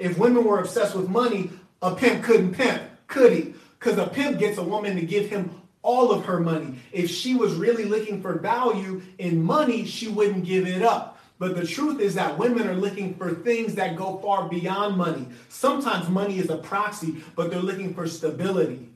If 0.00 0.18
women 0.18 0.44
were 0.44 0.58
obsessed 0.58 0.96
with 0.96 1.08
money, 1.08 1.50
a 1.82 1.94
pimp 1.94 2.24
couldn't 2.24 2.54
pimp, 2.54 2.82
could 3.06 3.32
he? 3.32 3.54
Because 3.78 3.98
a 3.98 4.06
pimp 4.06 4.38
gets 4.38 4.58
a 4.58 4.62
woman 4.62 4.96
to 4.96 5.02
give 5.02 5.28
him 5.28 5.50
all 5.82 6.10
of 6.10 6.24
her 6.24 6.40
money. 6.40 6.76
If 6.92 7.10
she 7.10 7.34
was 7.34 7.54
really 7.54 7.84
looking 7.84 8.20
for 8.20 8.38
value 8.38 9.02
in 9.18 9.42
money, 9.42 9.84
she 9.84 10.08
wouldn't 10.08 10.44
give 10.44 10.66
it 10.66 10.82
up. 10.82 11.18
But 11.38 11.56
the 11.56 11.66
truth 11.66 12.00
is 12.00 12.14
that 12.16 12.36
women 12.36 12.68
are 12.68 12.74
looking 12.74 13.14
for 13.14 13.30
things 13.32 13.74
that 13.76 13.96
go 13.96 14.18
far 14.18 14.48
beyond 14.48 14.96
money. 14.96 15.26
Sometimes 15.48 16.08
money 16.08 16.38
is 16.38 16.50
a 16.50 16.58
proxy, 16.58 17.24
but 17.34 17.50
they're 17.50 17.60
looking 17.60 17.94
for 17.94 18.06
stability, 18.06 18.90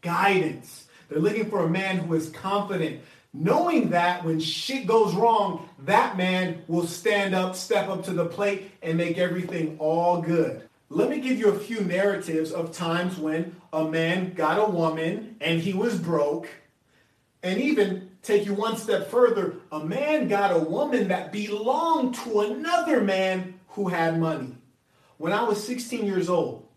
guidance. 0.00 0.86
They're 1.08 1.18
looking 1.18 1.50
for 1.50 1.64
a 1.64 1.68
man 1.68 1.98
who 1.98 2.14
is 2.14 2.30
confident, 2.30 3.00
knowing 3.38 3.90
that 3.90 4.24
when 4.24 4.40
shit 4.40 4.86
goes 4.86 5.14
wrong, 5.14 5.68
that 5.84 6.16
man 6.16 6.62
will 6.66 6.86
stand 6.86 7.34
up, 7.34 7.54
step 7.54 7.88
up 7.88 8.04
to 8.04 8.12
the 8.12 8.26
plate, 8.26 8.72
and 8.82 8.98
make 8.98 9.16
everything 9.16 9.76
all 9.78 10.20
good. 10.20 10.68
Let 10.90 11.10
me 11.10 11.20
give 11.20 11.38
you 11.38 11.50
a 11.50 11.58
few 11.58 11.80
narratives 11.82 12.50
of 12.50 12.72
times 12.72 13.18
when 13.18 13.54
a 13.72 13.84
man 13.84 14.32
got 14.34 14.58
a 14.58 14.70
woman 14.70 15.36
and 15.40 15.60
he 15.60 15.72
was 15.72 15.98
broke, 15.98 16.48
and 17.42 17.60
even 17.60 18.10
take 18.22 18.44
you 18.44 18.54
one 18.54 18.76
step 18.76 19.08
further, 19.10 19.56
a 19.70 19.84
man 19.84 20.28
got 20.28 20.54
a 20.54 20.58
woman 20.58 21.08
that 21.08 21.30
belonged 21.30 22.14
to 22.16 22.40
another 22.40 23.00
man 23.00 23.60
who 23.68 23.88
had 23.88 24.18
money. 24.18 24.56
When 25.18 25.32
I 25.32 25.44
was 25.44 25.64
16 25.64 26.04
years 26.04 26.28
old, 26.28 26.67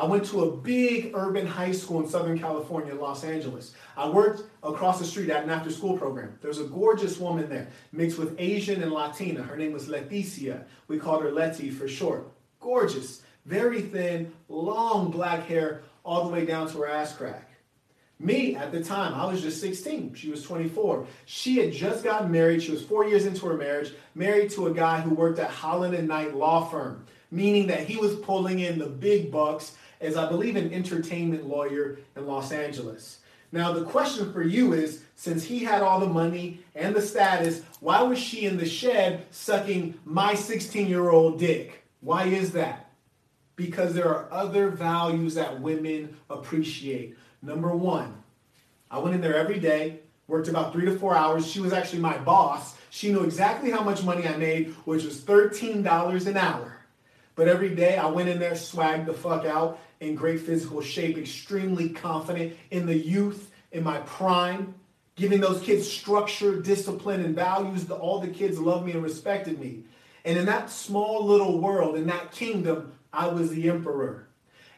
I 0.00 0.06
went 0.06 0.24
to 0.26 0.44
a 0.44 0.56
big 0.56 1.10
urban 1.12 1.46
high 1.46 1.72
school 1.72 2.00
in 2.00 2.08
Southern 2.08 2.38
California, 2.38 2.94
Los 2.94 3.22
Angeles. 3.22 3.74
I 3.98 4.08
worked 4.08 4.44
across 4.62 4.98
the 4.98 5.04
street 5.04 5.28
at 5.28 5.44
an 5.44 5.50
after 5.50 5.70
school 5.70 5.98
program. 5.98 6.38
There's 6.40 6.58
a 6.58 6.64
gorgeous 6.64 7.18
woman 7.18 7.50
there, 7.50 7.68
mixed 7.92 8.16
with 8.16 8.34
Asian 8.38 8.82
and 8.82 8.92
Latina. 8.92 9.42
Her 9.42 9.58
name 9.58 9.72
was 9.72 9.88
Leticia. 9.88 10.64
We 10.88 10.98
called 10.98 11.22
her 11.22 11.30
Letty 11.30 11.70
for 11.70 11.86
short. 11.86 12.32
Gorgeous, 12.60 13.20
very 13.44 13.82
thin, 13.82 14.32
long 14.48 15.10
black 15.10 15.44
hair, 15.44 15.82
all 16.02 16.24
the 16.24 16.32
way 16.32 16.46
down 16.46 16.70
to 16.70 16.78
her 16.78 16.88
ass 16.88 17.14
crack. 17.14 17.50
Me, 18.18 18.54
at 18.56 18.72
the 18.72 18.82
time, 18.82 19.12
I 19.12 19.30
was 19.30 19.42
just 19.42 19.60
16. 19.60 20.14
She 20.14 20.30
was 20.30 20.42
24. 20.42 21.06
She 21.26 21.58
had 21.58 21.74
just 21.74 22.04
gotten 22.04 22.30
married. 22.30 22.62
She 22.62 22.72
was 22.72 22.82
four 22.82 23.04
years 23.06 23.26
into 23.26 23.44
her 23.48 23.56
marriage, 23.56 23.92
married 24.14 24.50
to 24.52 24.66
a 24.66 24.72
guy 24.72 25.02
who 25.02 25.14
worked 25.14 25.38
at 25.38 25.50
Holland 25.50 25.94
and 25.94 26.08
Knight 26.08 26.34
Law 26.34 26.64
Firm, 26.64 27.04
meaning 27.30 27.66
that 27.66 27.86
he 27.86 27.98
was 27.98 28.14
pulling 28.16 28.60
in 28.60 28.78
the 28.78 28.86
big 28.86 29.30
bucks 29.30 29.76
as, 30.00 30.16
I 30.16 30.28
believe, 30.28 30.56
an 30.56 30.72
entertainment 30.72 31.46
lawyer 31.46 31.98
in 32.16 32.26
Los 32.26 32.52
Angeles. 32.52 33.18
Now, 33.52 33.72
the 33.72 33.84
question 33.84 34.32
for 34.32 34.42
you 34.42 34.72
is 34.72 35.02
since 35.16 35.42
he 35.44 35.60
had 35.60 35.82
all 35.82 36.00
the 36.00 36.06
money 36.06 36.60
and 36.74 36.94
the 36.94 37.02
status, 37.02 37.62
why 37.80 38.00
was 38.02 38.18
she 38.18 38.46
in 38.46 38.56
the 38.56 38.66
shed 38.66 39.26
sucking 39.30 39.98
my 40.04 40.34
16 40.34 40.86
year 40.86 41.10
old 41.10 41.38
dick? 41.38 41.84
Why 42.00 42.26
is 42.26 42.52
that? 42.52 42.90
Because 43.56 43.92
there 43.92 44.08
are 44.08 44.28
other 44.30 44.70
values 44.70 45.34
that 45.34 45.60
women 45.60 46.16
appreciate. 46.30 47.16
Number 47.42 47.74
one, 47.74 48.22
I 48.90 48.98
went 48.98 49.14
in 49.14 49.20
there 49.20 49.36
every 49.36 49.58
day, 49.58 50.00
worked 50.28 50.48
about 50.48 50.72
three 50.72 50.86
to 50.86 50.98
four 50.98 51.16
hours. 51.16 51.46
She 51.46 51.60
was 51.60 51.72
actually 51.72 52.00
my 52.00 52.16
boss. 52.18 52.76
She 52.90 53.12
knew 53.12 53.24
exactly 53.24 53.70
how 53.70 53.82
much 53.82 54.02
money 54.02 54.26
I 54.26 54.36
made, 54.36 54.74
which 54.84 55.04
was 55.04 55.20
$13 55.20 56.26
an 56.26 56.36
hour. 56.36 56.79
But 57.40 57.48
every 57.48 57.74
day 57.74 57.96
I 57.96 58.04
went 58.04 58.28
in 58.28 58.38
there, 58.38 58.52
swagged 58.52 59.06
the 59.06 59.14
fuck 59.14 59.46
out, 59.46 59.80
in 60.00 60.14
great 60.14 60.40
physical 60.40 60.82
shape, 60.82 61.16
extremely 61.16 61.88
confident 61.88 62.54
in 62.70 62.84
the 62.84 62.94
youth, 62.94 63.50
in 63.72 63.82
my 63.82 64.00
prime, 64.00 64.74
giving 65.14 65.40
those 65.40 65.62
kids 65.62 65.90
structure, 65.90 66.60
discipline, 66.60 67.24
and 67.24 67.34
values. 67.34 67.90
All 67.90 68.20
the 68.20 68.28
kids 68.28 68.58
loved 68.58 68.84
me 68.84 68.92
and 68.92 69.02
respected 69.02 69.58
me. 69.58 69.84
And 70.26 70.36
in 70.36 70.44
that 70.44 70.68
small 70.68 71.24
little 71.24 71.58
world, 71.62 71.96
in 71.96 72.06
that 72.08 72.30
kingdom, 72.30 72.92
I 73.10 73.28
was 73.28 73.48
the 73.48 73.70
emperor 73.70 74.28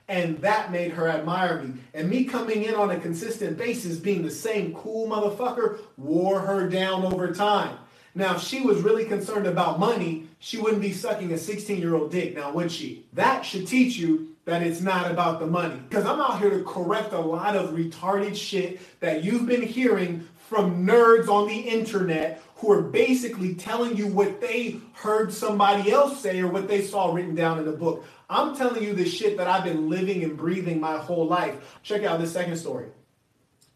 and 0.08 0.38
that 0.38 0.70
made 0.70 0.92
her 0.92 1.08
admire 1.08 1.62
me. 1.62 1.80
And 1.94 2.10
me 2.10 2.24
coming 2.24 2.64
in 2.64 2.74
on 2.74 2.90
a 2.90 3.00
consistent 3.00 3.56
basis, 3.56 3.96
being 3.96 4.22
the 4.22 4.30
same 4.30 4.74
cool 4.74 5.08
motherfucker, 5.08 5.78
wore 5.96 6.40
her 6.40 6.68
down 6.68 7.04
over 7.04 7.32
time. 7.32 7.78
Now, 8.14 8.36
if 8.36 8.42
she 8.42 8.60
was 8.60 8.82
really 8.82 9.06
concerned 9.06 9.46
about 9.46 9.78
money, 9.78 10.28
she 10.38 10.58
wouldn't 10.58 10.82
be 10.82 10.92
sucking 10.92 11.32
a 11.32 11.38
16 11.38 11.78
year 11.80 11.94
old 11.94 12.10
dick, 12.10 12.34
now 12.34 12.52
would 12.52 12.70
she? 12.70 13.06
That 13.14 13.42
should 13.42 13.66
teach 13.66 13.96
you 13.96 14.36
that 14.44 14.62
it's 14.62 14.80
not 14.80 15.10
about 15.10 15.40
the 15.40 15.46
money. 15.46 15.80
Because 15.88 16.04
I'm 16.04 16.20
out 16.20 16.40
here 16.40 16.50
to 16.50 16.64
correct 16.64 17.12
a 17.12 17.20
lot 17.20 17.56
of 17.56 17.70
retarded 17.70 18.36
shit 18.36 18.80
that 19.00 19.24
you've 19.24 19.46
been 19.46 19.62
hearing 19.62 20.28
from 20.36 20.86
nerds 20.86 21.28
on 21.28 21.48
the 21.48 21.56
internet 21.56 22.42
who 22.56 22.70
are 22.70 22.82
basically 22.82 23.54
telling 23.54 23.96
you 23.96 24.06
what 24.06 24.40
they 24.40 24.78
heard 24.94 25.32
somebody 25.32 25.90
else 25.90 26.20
say 26.20 26.40
or 26.40 26.48
what 26.48 26.68
they 26.68 26.82
saw 26.82 27.12
written 27.12 27.34
down 27.34 27.58
in 27.58 27.66
a 27.66 27.72
book. 27.72 28.04
I'm 28.28 28.56
telling 28.56 28.82
you 28.82 28.94
the 28.94 29.08
shit 29.08 29.36
that 29.38 29.46
I've 29.46 29.64
been 29.64 29.88
living 29.88 30.22
and 30.24 30.36
breathing 30.36 30.80
my 30.80 30.98
whole 30.98 31.26
life. 31.26 31.78
Check 31.82 32.04
out 32.04 32.20
this 32.20 32.32
second 32.32 32.56
story. 32.56 32.88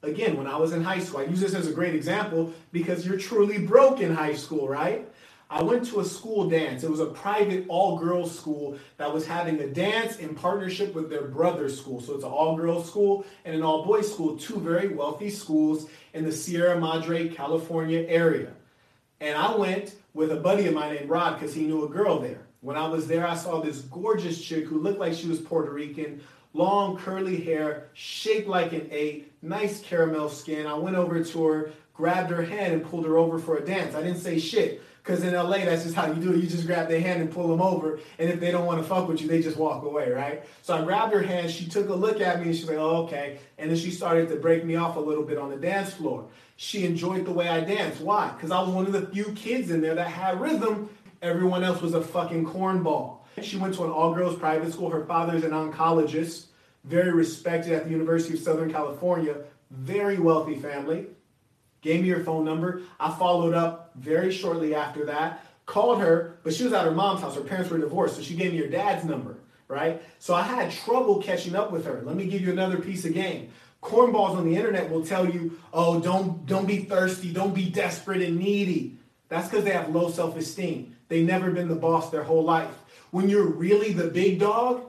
Again, 0.07 0.37
when 0.37 0.47
I 0.47 0.57
was 0.57 0.73
in 0.73 0.83
high 0.83 1.01
school, 1.01 1.21
I 1.21 1.25
use 1.25 1.41
this 1.41 1.55
as 1.55 1.67
a 1.67 1.73
great 1.73 1.95
example 1.95 2.53
because 2.73 3.05
you're 3.05 3.19
truly 3.19 3.59
broke 3.59 4.01
in 4.01 4.15
high 4.15 4.35
school, 4.35 4.69
right? 4.69 5.09
I 5.49 5.63
went 5.63 5.87
to 5.87 6.01
a 6.01 6.05
school 6.05 6.49
dance. 6.49 6.83
It 6.83 6.91
was 6.91 7.01
a 7.01 7.07
private 7.07 7.67
all 7.69 7.99
girls 7.99 8.37
school 8.37 8.79
that 8.97 9.13
was 9.13 9.27
having 9.27 9.61
a 9.61 9.67
dance 9.67 10.17
in 10.17 10.35
partnership 10.35 10.95
with 10.95 11.09
their 11.09 11.23
brother's 11.23 11.79
school. 11.79 12.01
So 12.01 12.15
it's 12.15 12.25
an 12.25 12.31
all 12.31 12.57
girls 12.57 12.89
school 12.89 13.25
and 13.45 13.55
an 13.55 13.63
all 13.63 13.85
boys 13.85 14.13
school, 14.13 14.37
two 14.37 14.59
very 14.59 14.89
wealthy 14.89 15.31
schools 15.31 15.89
in 16.15 16.25
the 16.25 16.33
Sierra 16.33 16.81
Madre, 16.81 17.29
California 17.29 18.05
area. 18.09 18.53
And 19.21 19.39
I 19.39 19.55
went 19.55 19.95
with 20.15 20.33
a 20.33 20.37
buddy 20.37 20.67
of 20.67 20.75
mine 20.75 20.95
named 20.95 21.09
Rod 21.09 21.39
because 21.39 21.55
he 21.55 21.63
knew 21.63 21.85
a 21.85 21.89
girl 21.89 22.19
there. 22.19 22.47
When 22.61 22.77
I 22.77 22.89
was 22.89 23.07
there, 23.07 23.27
I 23.27 23.37
saw 23.37 23.61
this 23.61 23.83
gorgeous 23.83 24.43
chick 24.43 24.65
who 24.65 24.81
looked 24.81 24.99
like 24.99 25.15
she 25.15 25.29
was 25.29 25.41
Puerto 25.41 25.71
Rican, 25.71 26.21
long 26.57 26.97
curly 26.97 27.41
hair, 27.41 27.89
shaped 27.93 28.49
like 28.49 28.73
an 28.73 28.89
eight, 28.91 29.33
nice 29.43 29.81
caramel 29.81 30.29
skin. 30.29 30.67
I 30.67 30.75
went 30.75 30.97
over 30.97 31.23
to 31.23 31.45
her, 31.45 31.73
grabbed 31.95 32.31
her 32.31 32.43
hand, 32.43 32.73
and 32.73 32.85
pulled 32.85 33.05
her 33.07 33.17
over 33.17 33.39
for 33.39 33.59
a 33.59 33.65
dance. 33.65 33.95
I 33.95 34.03
didn't 34.03 34.21
say 34.21 34.39
shit. 34.39 34.83
Because 35.03 35.23
in 35.23 35.35
LA, 35.35 35.59
that's 35.59 35.85
just 35.85 35.95
how 35.95 36.09
you 36.09 36.15
do 36.15 36.33
it. 36.33 36.39
You 36.39 36.49
just 36.49 36.67
grab 36.67 36.89
their 36.89 37.01
hand 37.01 37.21
and 37.23 37.31
pull 37.31 37.47
them 37.47 37.63
over. 37.63 38.01
And 38.19 38.29
if 38.29 38.41
they 38.41 38.51
don't 38.51 38.67
want 38.67 38.83
to 38.83 38.89
fuck 38.89 39.07
with 39.07 39.21
you, 39.21 39.29
they 39.29 39.41
just 39.41 39.57
walk 39.57 39.85
away, 39.85 40.11
right? 40.11 40.43
So 40.63 40.75
I 40.75 40.83
grabbed 40.83 41.13
her 41.13 41.23
hand. 41.23 41.49
She 41.49 41.69
took 41.69 41.89
a 41.91 41.95
look 41.95 42.21
at 42.21 42.41
me 42.41 42.47
and 42.47 42.57
she's 42.57 42.67
like, 42.67 42.79
oh, 42.79 43.05
okay. 43.05 43.39
And 43.57 43.71
then 43.71 43.79
she 43.79 43.93
started 43.93 44.29
to 44.31 44.37
break 44.37 44.65
me 44.65 44.75
off 44.75 44.97
a 44.97 45.01
little 45.01 45.23
bit 45.23 45.39
on 45.39 45.51
the 45.51 45.57
dance 45.57 45.93
floor. 45.93 46.27
She 46.57 46.85
enjoyed 46.85 47.25
the 47.25 47.31
way 47.31 47.49
I 47.49 47.61
danced. 47.61 48.01
Why? 48.01 48.33
Because 48.33 48.51
I 48.51 48.61
was 48.61 48.71
one 48.71 48.87
of 48.87 48.93
the 48.93 49.07
few 49.07 49.27
kids 49.35 49.71
in 49.71 49.81
there 49.81 49.95
that 49.95 50.09
had 50.09 50.41
rhythm 50.41 50.91
Everyone 51.23 51.65
else 51.65 51.81
was 51.81 51.95
a 51.95 52.03
fucking 52.03 52.45
cornball. 52.45 53.16
She 53.43 53.57
went 53.57 53.75
to 53.75 53.85
an 53.85 53.91
all 53.91 54.15
girls 54.15 54.39
private 54.39 54.73
school. 54.73 54.89
Her 54.91 55.05
father's 55.05 55.45
an 55.45 55.51
oncologist, 55.51 56.47
very 56.85 57.13
respected 57.13 57.73
at 57.73 57.85
the 57.85 57.91
University 57.91 58.35
of 58.35 58.41
Southern 58.41 58.73
California, 58.73 59.37
very 59.71 60.19
wealthy 60.19 60.57
family. 60.57 61.07
Gave 61.83 62.03
me 62.03 62.09
her 62.09 62.25
phone 62.25 62.45
number. 62.45 62.83
I 62.99 63.11
followed 63.17 63.55
up 63.55 63.93
very 63.95 64.33
shortly 64.33 64.75
after 64.75 65.05
that. 65.07 65.45
Called 65.67 66.01
her, 66.01 66.39
but 66.45 66.55
she 66.55 66.65
was 66.65 66.73
at 66.73 66.85
her 66.85 66.93
mom's 66.93 67.21
house. 67.21 67.35
Her 67.35 67.43
parents 67.43 67.71
were 67.71 67.79
divorced, 67.79 68.17
so 68.17 68.23
she 68.23 68.35
gave 68.35 68.53
me 68.53 68.59
her 68.59 68.69
dad's 68.69 69.05
number, 69.05 69.37
right? 69.69 70.03
So 70.19 70.35
I 70.35 70.43
had 70.43 70.71
trouble 70.71 71.21
catching 71.21 71.55
up 71.55 71.71
with 71.71 71.85
her. 71.85 72.03
Let 72.05 72.17
me 72.17 72.27
give 72.27 72.41
you 72.41 72.53
another 72.53 72.79
piece 72.79 73.05
of 73.05 73.13
game. 73.13 73.51
Cornballs 73.83 74.37
on 74.37 74.49
the 74.49 74.57
internet 74.57 74.91
will 74.91 75.05
tell 75.05 75.29
you, 75.29 75.59
oh, 75.73 76.01
don't 76.01 76.47
don't 76.47 76.67
be 76.67 76.79
thirsty, 76.79 77.33
don't 77.33 77.55
be 77.55 77.69
desperate 77.69 78.23
and 78.23 78.39
needy. 78.39 78.97
That's 79.29 79.49
because 79.49 79.65
they 79.65 79.73
have 79.73 79.95
low 79.95 80.11
self-esteem. 80.11 80.97
They 81.09 81.23
never 81.23 81.51
been 81.51 81.69
the 81.69 81.75
boss 81.75 82.11
their 82.11 82.23
whole 82.23 82.43
life. 82.43 82.71
When 83.17 83.31
you're 83.31 83.47
really 83.47 83.95
the 83.95 84.09
big 84.09 84.41
dog, 84.41 84.83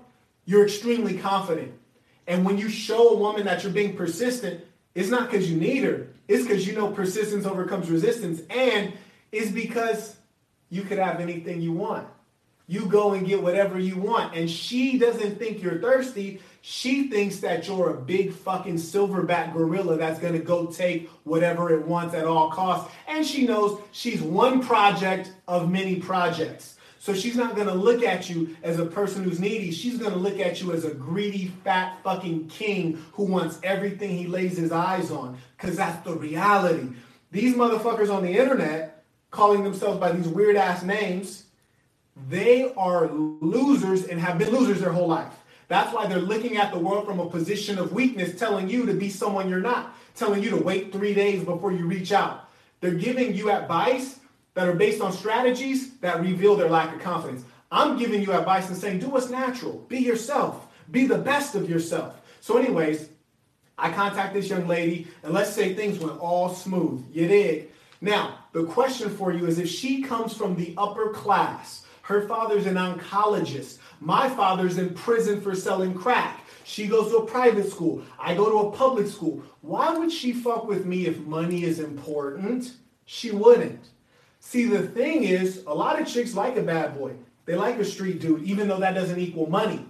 you're 0.43 0.65
extremely 0.65 1.17
confident. 1.17 1.71
And 2.27 2.43
when 2.43 2.57
you 2.57 2.67
show 2.67 3.11
a 3.11 3.15
woman 3.15 3.45
that 3.45 3.63
you're 3.63 3.71
being 3.71 3.95
persistent, 3.95 4.65
it's 4.95 5.07
not 5.07 5.31
because 5.31 5.49
you 5.49 5.55
need 5.55 5.85
her. 5.85 6.07
It's 6.27 6.43
because 6.43 6.67
you 6.67 6.73
know 6.73 6.91
persistence 6.91 7.45
overcomes 7.45 7.89
resistance. 7.89 8.41
And 8.49 8.91
it's 9.31 9.49
because 9.49 10.17
you 10.69 10.81
could 10.81 10.97
have 10.97 11.21
anything 11.21 11.61
you 11.61 11.71
want. 11.71 12.05
You 12.67 12.87
go 12.87 13.13
and 13.13 13.25
get 13.25 13.41
whatever 13.41 13.79
you 13.79 13.95
want. 13.95 14.35
And 14.35 14.49
she 14.49 14.97
doesn't 14.97 15.39
think 15.39 15.63
you're 15.63 15.79
thirsty. 15.79 16.41
She 16.59 17.09
thinks 17.09 17.37
that 17.37 17.65
you're 17.65 17.91
a 17.91 18.01
big 18.01 18.33
fucking 18.33 18.75
silverback 18.75 19.53
gorilla 19.53 19.95
that's 19.95 20.19
to 20.19 20.39
go 20.39 20.65
take 20.65 21.09
whatever 21.23 21.73
it 21.73 21.87
wants 21.87 22.13
at 22.13 22.25
all 22.25 22.51
costs. 22.51 22.93
And 23.07 23.25
she 23.25 23.47
knows 23.47 23.79
she's 23.93 24.21
one 24.21 24.61
project 24.61 25.31
of 25.47 25.71
many 25.71 25.95
projects. 25.95 26.76
So 27.07 27.13
she's 27.13 27.37
not 27.37 27.55
going 27.55 27.69
to 27.69 27.73
look 27.73 28.03
at 28.03 28.29
you 28.29 28.57
as 28.63 28.79
a 28.79 28.85
person 28.85 29.23
who's 29.23 29.39
needy. 29.39 29.71
She's 29.71 29.97
going 29.97 30.11
to 30.11 30.19
look 30.19 30.41
at 30.41 30.61
you 30.61 30.73
as 30.73 30.83
a 30.83 30.93
greedy, 30.93 31.53
fat 31.63 31.97
fucking 32.03 32.49
king 32.49 33.01
who 33.13 33.23
wants 33.23 33.59
everything 33.63 34.09
he 34.09 34.27
lays 34.27 34.57
his 34.57 34.73
eyes 34.73 35.09
on. 35.09 35.37
Because 35.55 35.77
that's 35.77 36.03
the 36.03 36.13
reality. 36.13 36.89
These 37.31 37.55
motherfuckers 37.55 38.13
on 38.13 38.23
the 38.23 38.37
internet 38.37 39.05
calling 39.31 39.63
themselves 39.63 40.01
by 40.01 40.11
these 40.11 40.27
weird 40.27 40.57
ass 40.57 40.83
names, 40.83 41.45
they 42.27 42.73
are 42.73 43.07
losers 43.09 44.03
and 44.03 44.19
have 44.19 44.37
been 44.37 44.49
losers 44.49 44.81
their 44.81 44.91
whole 44.91 45.07
life. 45.07 45.31
That's 45.69 45.93
why 45.93 46.07
they're 46.07 46.19
looking 46.19 46.57
at 46.57 46.73
the 46.73 46.79
world 46.79 47.05
from 47.05 47.21
a 47.21 47.29
position 47.29 47.79
of 47.79 47.93
weakness, 47.93 48.37
telling 48.37 48.69
you 48.69 48.85
to 48.85 48.93
be 48.93 49.09
someone 49.09 49.49
you're 49.49 49.61
not, 49.61 49.95
telling 50.13 50.43
you 50.43 50.49
to 50.49 50.57
wait 50.57 50.91
three 50.91 51.13
days 51.13 51.41
before 51.45 51.71
you 51.71 51.87
reach 51.87 52.11
out. 52.11 52.49
They're 52.81 52.91
giving 52.95 53.33
you 53.33 53.49
advice 53.49 54.19
that 54.57 54.67
are 54.67 54.73
based 54.73 55.01
on 55.01 55.13
strategies 55.13 55.99
that 55.99 56.19
reveal 56.19 56.55
their 56.55 56.67
lack 56.67 56.95
of 56.95 56.99
confidence. 56.99 57.43
I'm 57.71 57.95
giving 57.95 58.23
you 58.23 58.33
advice 58.33 58.69
and 58.69 58.75
saying, 58.75 58.97
do 58.97 59.07
what's 59.07 59.29
natural. 59.29 59.85
Be 59.87 59.99
yourself. 59.99 60.67
Be 60.89 61.05
the 61.05 61.19
best 61.19 61.53
of 61.53 61.69
yourself. 61.69 62.19
So, 62.41 62.57
anyways, 62.57 63.09
I 63.77 63.91
contact 63.91 64.33
this 64.33 64.49
young 64.49 64.67
lady, 64.67 65.09
and 65.21 65.31
let's 65.31 65.53
say 65.53 65.75
things 65.75 65.99
went 65.99 66.19
all 66.19 66.49
smooth. 66.49 67.05
You 67.13 67.27
did. 67.27 67.69
Now, 68.01 68.39
the 68.51 68.63
question 68.63 69.15
for 69.15 69.31
you 69.31 69.45
is 69.45 69.59
if 69.59 69.69
she 69.69 70.01
comes 70.01 70.33
from 70.33 70.55
the 70.55 70.73
upper 70.75 71.11
class, 71.11 71.85
her 72.01 72.27
father's 72.27 72.65
an 72.65 72.77
oncologist, 72.77 73.77
my 73.99 74.27
father's 74.27 74.79
in 74.79 74.95
prison 74.95 75.39
for 75.39 75.53
selling 75.53 75.93
crack. 75.93 76.43
She 76.63 76.87
goes 76.87 77.11
to 77.11 77.17
a 77.17 77.27
private 77.27 77.69
school. 77.69 78.01
I 78.17 78.33
go 78.33 78.49
to 78.49 78.69
a 78.69 78.71
public 78.71 79.05
school. 79.05 79.43
Why 79.61 79.95
would 79.95 80.11
she 80.11 80.33
fuck 80.33 80.67
with 80.67 80.83
me 80.83 81.05
if 81.05 81.19
money 81.19 81.63
is 81.63 81.79
important? 81.79 82.73
She 83.05 83.29
wouldn't. 83.29 83.81
See, 84.49 84.63
the 84.63 84.81
thing 84.81 85.23
is, 85.23 85.63
a 85.67 85.75
lot 85.75 85.99
of 85.99 86.07
chicks 86.07 86.33
like 86.33 86.55
a 86.55 86.61
bad 86.61 86.97
boy. 86.97 87.15
They 87.45 87.55
like 87.55 87.79
a 87.79 87.83
street 87.83 88.21
dude, 88.21 88.43
even 88.43 88.69
though 88.69 88.79
that 88.79 88.95
doesn't 88.95 89.19
equal 89.19 89.49
money. 89.49 89.85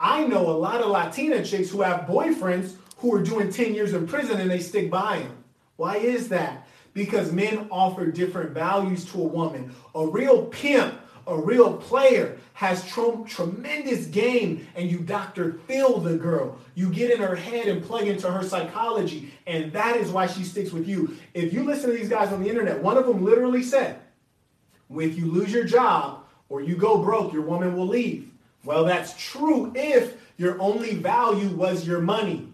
I 0.00 0.26
know 0.26 0.50
a 0.50 0.58
lot 0.58 0.80
of 0.80 0.88
Latina 0.88 1.44
chicks 1.44 1.70
who 1.70 1.82
have 1.82 2.00
boyfriends 2.00 2.72
who 2.96 3.14
are 3.14 3.22
doing 3.22 3.52
10 3.52 3.72
years 3.72 3.92
in 3.92 4.08
prison 4.08 4.40
and 4.40 4.50
they 4.50 4.58
stick 4.58 4.90
by 4.90 5.20
them. 5.20 5.44
Why 5.76 5.98
is 5.98 6.28
that? 6.30 6.66
Because 6.92 7.30
men 7.30 7.68
offer 7.70 8.06
different 8.06 8.50
values 8.50 9.04
to 9.12 9.22
a 9.22 9.26
woman. 9.26 9.72
A 9.94 10.04
real 10.04 10.46
pimp, 10.46 10.94
a 11.26 11.36
real 11.36 11.76
player 11.76 12.38
has 12.54 12.86
tr- 12.86 13.24
tremendous 13.26 14.06
game 14.06 14.66
and 14.74 14.90
you 14.90 15.00
Dr. 15.00 15.54
Phil 15.66 15.98
the 15.98 16.16
girl. 16.16 16.58
You 16.74 16.90
get 16.90 17.10
in 17.10 17.20
her 17.20 17.34
head 17.34 17.66
and 17.66 17.82
plug 17.82 18.06
into 18.06 18.30
her 18.30 18.42
psychology 18.42 19.32
and 19.46 19.72
that 19.72 19.96
is 19.96 20.10
why 20.10 20.26
she 20.26 20.44
sticks 20.44 20.72
with 20.72 20.88
you. 20.88 21.16
If 21.32 21.52
you 21.52 21.64
listen 21.64 21.90
to 21.90 21.96
these 21.96 22.08
guys 22.08 22.32
on 22.32 22.42
the 22.42 22.48
internet, 22.48 22.82
one 22.82 22.96
of 22.96 23.06
them 23.06 23.24
literally 23.24 23.62
said, 23.62 23.98
if 24.90 25.16
you 25.18 25.26
lose 25.26 25.52
your 25.52 25.64
job 25.64 26.24
or 26.48 26.62
you 26.62 26.76
go 26.76 26.98
broke, 26.98 27.32
your 27.32 27.42
woman 27.42 27.76
will 27.76 27.86
leave. 27.86 28.30
Well, 28.64 28.84
that's 28.84 29.14
true 29.22 29.72
if 29.74 30.14
your 30.36 30.60
only 30.60 30.94
value 30.94 31.48
was 31.48 31.86
your 31.86 32.00
money. 32.00 32.48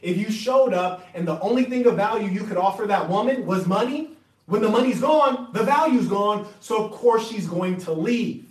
If 0.00 0.16
you 0.16 0.30
showed 0.30 0.74
up 0.74 1.06
and 1.14 1.26
the 1.26 1.40
only 1.40 1.64
thing 1.64 1.86
of 1.86 1.96
value 1.96 2.28
you 2.28 2.44
could 2.44 2.56
offer 2.56 2.86
that 2.86 3.08
woman 3.08 3.46
was 3.46 3.66
money, 3.66 4.10
when 4.46 4.60
the 4.60 4.68
money's 4.68 5.00
gone, 5.00 5.41
the 5.52 5.62
value's 5.62 6.08
gone, 6.08 6.46
so 6.60 6.84
of 6.84 6.92
course 6.92 7.28
she's 7.28 7.46
going 7.46 7.78
to 7.82 7.92
leave. 7.92 8.46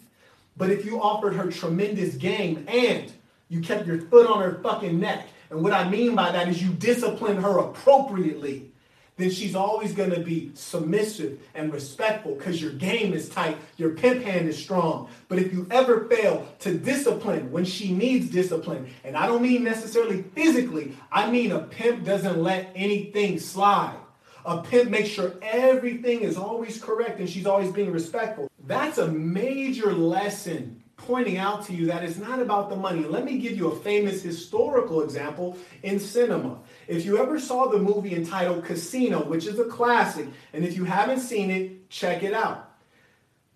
But 0.57 0.69
if 0.69 0.85
you 0.85 1.01
offered 1.01 1.33
her 1.33 1.51
tremendous 1.51 2.15
game 2.15 2.65
and 2.67 3.11
you 3.49 3.61
kept 3.61 3.87
your 3.87 3.99
foot 4.01 4.29
on 4.29 4.41
her 4.41 4.59
fucking 4.61 4.99
neck, 4.99 5.27
and 5.49 5.63
what 5.63 5.73
I 5.73 5.89
mean 5.89 6.15
by 6.15 6.31
that 6.31 6.47
is 6.47 6.61
you 6.61 6.69
discipline 6.69 7.37
her 7.37 7.59
appropriately, 7.59 8.71
then 9.17 9.29
she's 9.29 9.55
always 9.55 9.93
going 9.93 10.09
to 10.09 10.19
be 10.19 10.51
submissive 10.53 11.39
and 11.53 11.71
respectful 11.71 12.35
because 12.35 12.61
your 12.61 12.71
game 12.71 13.13
is 13.13 13.29
tight, 13.29 13.57
your 13.77 13.91
pimp 13.91 14.23
hand 14.23 14.47
is 14.47 14.57
strong. 14.57 15.09
But 15.27 15.39
if 15.39 15.53
you 15.53 15.67
ever 15.69 16.05
fail 16.05 16.47
to 16.59 16.77
discipline 16.77 17.51
when 17.51 17.65
she 17.65 17.93
needs 17.93 18.29
discipline, 18.29 18.89
and 19.03 19.15
I 19.15 19.27
don't 19.27 19.41
mean 19.41 19.63
necessarily 19.63 20.23
physically, 20.33 20.97
I 21.11 21.29
mean 21.29 21.51
a 21.51 21.59
pimp 21.59 22.03
doesn't 22.03 22.41
let 22.41 22.71
anything 22.75 23.39
slide. 23.39 24.00
A 24.45 24.61
pimp 24.61 24.89
makes 24.89 25.09
sure 25.09 25.33
everything 25.41 26.21
is 26.21 26.37
always 26.37 26.81
correct 26.81 27.19
and 27.19 27.29
she's 27.29 27.45
always 27.45 27.71
being 27.71 27.91
respectful. 27.91 28.49
That's 28.65 28.97
a 28.97 29.07
major 29.07 29.93
lesson 29.93 30.81
pointing 30.97 31.37
out 31.37 31.65
to 31.65 31.73
you 31.73 31.87
that 31.87 32.03
it's 32.03 32.17
not 32.17 32.39
about 32.39 32.69
the 32.69 32.75
money. 32.75 33.03
Let 33.03 33.25
me 33.25 33.37
give 33.37 33.57
you 33.57 33.71
a 33.71 33.75
famous 33.79 34.21
historical 34.21 35.01
example 35.01 35.57
in 35.83 35.99
cinema. 35.99 36.59
If 36.87 37.05
you 37.05 37.17
ever 37.17 37.39
saw 37.39 37.67
the 37.67 37.79
movie 37.79 38.15
entitled 38.15 38.65
Casino, 38.65 39.23
which 39.23 39.47
is 39.47 39.59
a 39.59 39.65
classic, 39.65 40.27
and 40.53 40.63
if 40.63 40.75
you 40.75 40.83
haven't 40.83 41.19
seen 41.19 41.49
it, 41.49 41.89
check 41.89 42.23
it 42.23 42.33
out. 42.33 42.71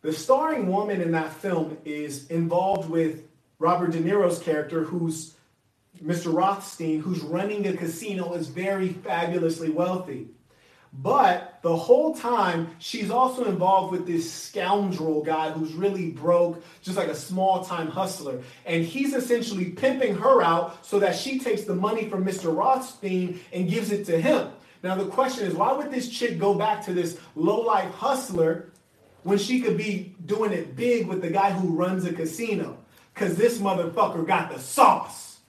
The 0.02 0.14
starring 0.14 0.68
woman 0.68 1.02
in 1.02 1.12
that 1.12 1.34
film 1.34 1.78
is 1.86 2.28
involved 2.28 2.90
with 2.90 3.24
Robert 3.60 3.92
De 3.92 4.00
Niro's 4.00 4.40
character, 4.40 4.84
who's 4.84 5.36
Mr. 6.04 6.34
Rothstein, 6.34 7.02
who's 7.02 7.22
running 7.22 7.66
a 7.68 7.76
casino, 7.76 8.34
is 8.34 8.48
very 8.48 8.90
fabulously 8.90 9.70
wealthy. 9.70 10.28
But 11.02 11.60
the 11.62 11.76
whole 11.76 12.16
time, 12.16 12.70
she's 12.80 13.12
also 13.12 13.46
involved 13.46 13.92
with 13.92 14.08
this 14.08 14.32
scoundrel 14.32 15.24
guy 15.24 15.52
who's 15.52 15.74
really 15.74 16.12
broke, 16.12 16.64
just 16.82 16.98
like 16.98 17.10
a 17.10 17.16
small 17.16 17.66
time 17.66 17.88
hustler. 17.88 18.42
And 18.66 18.86
he's 18.86 19.14
essentially 19.14 19.72
pimping 19.72 20.16
her 20.16 20.42
out 20.42 20.86
so 20.86 21.00
that 21.00 21.16
she 21.16 21.40
takes 21.40 21.64
the 21.64 21.76
money 21.76 22.08
from 22.08 22.24
Mr. 22.24 22.56
Rothstein 22.56 23.42
and 23.52 23.70
gives 23.70 23.92
it 23.92 24.06
to 24.06 24.20
him. 24.20 24.50
Now, 24.84 24.96
the 24.96 25.06
question 25.06 25.46
is 25.48 25.54
why 25.54 25.74
would 25.74 25.92
this 25.92 26.08
chick 26.08 26.40
go 26.40 26.54
back 26.54 26.86
to 26.86 26.94
this 26.94 27.20
low 27.36 27.62
life 27.62 27.92
hustler 27.96 28.72
when 29.24 29.38
she 29.38 29.60
could 29.60 29.78
be 29.78 30.16
doing 30.26 30.54
it 30.54 30.76
big 30.76 31.08
with 31.08 31.22
the 31.22 31.30
guy 31.30 31.52
who 31.52 31.76
runs 31.76 32.06
a 32.06 32.14
casino? 32.14 32.78
Because 33.14 33.36
this 33.36 33.58
motherfucker 33.58 34.26
got 34.26 34.52
the 34.52 34.60
sauce. 34.60 35.40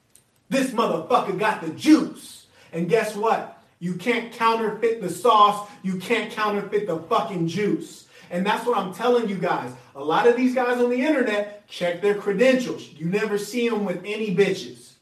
This 0.49 0.71
motherfucker 0.71 1.39
got 1.39 1.61
the 1.61 1.71
juice. 1.71 2.47
And 2.73 2.89
guess 2.89 3.15
what? 3.15 3.56
You 3.79 3.95
can't 3.95 4.33
counterfeit 4.33 5.01
the 5.01 5.11
sauce. 5.11 5.69
You 5.83 5.99
can't 5.99 6.33
counterfeit 6.33 6.87
the 6.87 6.99
fucking 6.99 7.49
juice. 7.49 8.07
And 8.31 8.45
that's 8.45 8.67
what 8.67 8.77
I'm 8.77 8.93
telling 8.93 9.29
you 9.29 9.37
guys. 9.37 9.73
A 9.95 10.03
lot 10.03 10.27
of 10.27 10.37
these 10.37 10.55
guys 10.55 10.79
on 10.79 10.91
the 10.91 11.01
internet 11.01 11.69
check 11.69 12.01
their 12.01 12.15
credentials. 12.15 12.89
You 12.93 13.07
never 13.07 13.39
see 13.39 13.69
them 13.69 13.85
with 13.85 14.01
any 14.05 14.35
bitches. 14.35 14.95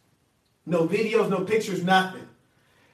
No 0.66 0.86
videos, 0.86 1.30
no 1.30 1.40
pictures, 1.40 1.84
nothing. 1.84 2.26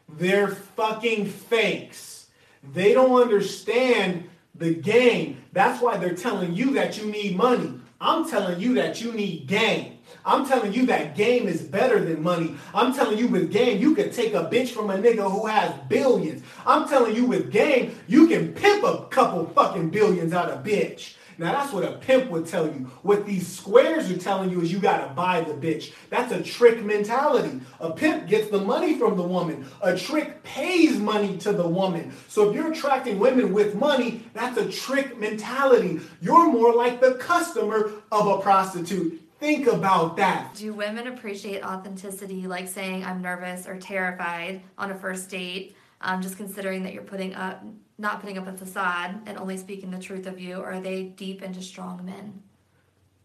They're 0.08 0.48
fucking 0.48 1.26
fakes. 1.26 2.28
They 2.72 2.92
don't 2.92 3.20
understand 3.20 4.28
the 4.54 4.74
game. 4.74 5.42
That's 5.52 5.80
why 5.80 5.96
they're 5.96 6.14
telling 6.14 6.54
you 6.54 6.72
that 6.74 6.98
you 6.98 7.10
need 7.10 7.36
money. 7.36 7.80
I'm 8.00 8.28
telling 8.28 8.60
you 8.60 8.74
that 8.74 9.00
you 9.00 9.12
need 9.12 9.46
game. 9.46 9.98
I'm 10.24 10.46
telling 10.46 10.72
you 10.72 10.86
that 10.86 11.16
game 11.16 11.48
is 11.48 11.62
better 11.62 12.04
than 12.04 12.22
money. 12.22 12.56
I'm 12.74 12.94
telling 12.94 13.18
you 13.18 13.28
with 13.28 13.52
game, 13.52 13.80
you 13.80 13.94
can 13.94 14.10
take 14.10 14.34
a 14.34 14.44
bitch 14.44 14.68
from 14.68 14.90
a 14.90 14.94
nigga 14.94 15.30
who 15.30 15.46
has 15.46 15.72
billions. 15.88 16.42
I'm 16.66 16.88
telling 16.88 17.14
you 17.14 17.26
with 17.26 17.50
game, 17.50 17.98
you 18.06 18.28
can 18.28 18.52
pimp 18.52 18.84
a 18.84 19.06
couple 19.10 19.46
fucking 19.46 19.90
billions 19.90 20.32
out 20.32 20.50
of 20.50 20.64
bitch. 20.64 21.14
Now 21.40 21.52
that's 21.52 21.72
what 21.72 21.84
a 21.84 21.92
pimp 21.92 22.30
would 22.30 22.46
tell 22.46 22.66
you. 22.66 22.90
What 23.00 23.24
these 23.24 23.48
squares 23.48 24.10
are 24.10 24.18
telling 24.18 24.50
you 24.50 24.60
is 24.60 24.70
you 24.70 24.78
gotta 24.78 25.10
buy 25.14 25.40
the 25.40 25.54
bitch. 25.54 25.94
That's 26.10 26.30
a 26.32 26.42
trick 26.42 26.84
mentality. 26.84 27.62
A 27.80 27.90
pimp 27.92 28.28
gets 28.28 28.50
the 28.50 28.60
money 28.60 28.98
from 28.98 29.16
the 29.16 29.22
woman. 29.22 29.64
A 29.80 29.96
trick 29.96 30.42
pays 30.42 30.98
money 30.98 31.38
to 31.38 31.54
the 31.54 31.66
woman. 31.66 32.12
So 32.28 32.50
if 32.50 32.54
you're 32.54 32.70
attracting 32.70 33.18
women 33.18 33.54
with 33.54 33.74
money, 33.74 34.22
that's 34.34 34.58
a 34.58 34.70
trick 34.70 35.18
mentality. 35.18 36.00
You're 36.20 36.52
more 36.52 36.74
like 36.74 37.00
the 37.00 37.14
customer 37.14 37.90
of 38.12 38.26
a 38.26 38.42
prostitute. 38.42 39.19
Think 39.40 39.66
about 39.68 40.18
that. 40.18 40.54
Do 40.54 40.74
women 40.74 41.06
appreciate 41.06 41.64
authenticity, 41.64 42.46
like 42.46 42.68
saying 42.68 43.04
I'm 43.04 43.22
nervous 43.22 43.66
or 43.66 43.78
terrified 43.78 44.60
on 44.76 44.90
a 44.90 44.94
first 44.94 45.30
date, 45.30 45.74
um, 46.02 46.20
just 46.20 46.36
considering 46.36 46.82
that 46.82 46.92
you're 46.92 47.02
putting 47.02 47.34
up, 47.34 47.64
not 47.96 48.20
putting 48.20 48.36
up 48.36 48.46
a 48.46 48.52
facade 48.52 49.18
and 49.24 49.38
only 49.38 49.56
speaking 49.56 49.90
the 49.90 49.98
truth 49.98 50.26
of 50.26 50.38
you, 50.38 50.56
or 50.56 50.72
are 50.72 50.80
they 50.80 51.04
deep 51.04 51.42
into 51.42 51.62
strong 51.62 52.04
men? 52.04 52.42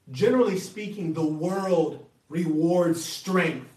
Generally 0.10 0.60
speaking, 0.60 1.14
the 1.14 1.26
world 1.26 2.06
rewards 2.30 3.04
strength. 3.04 3.68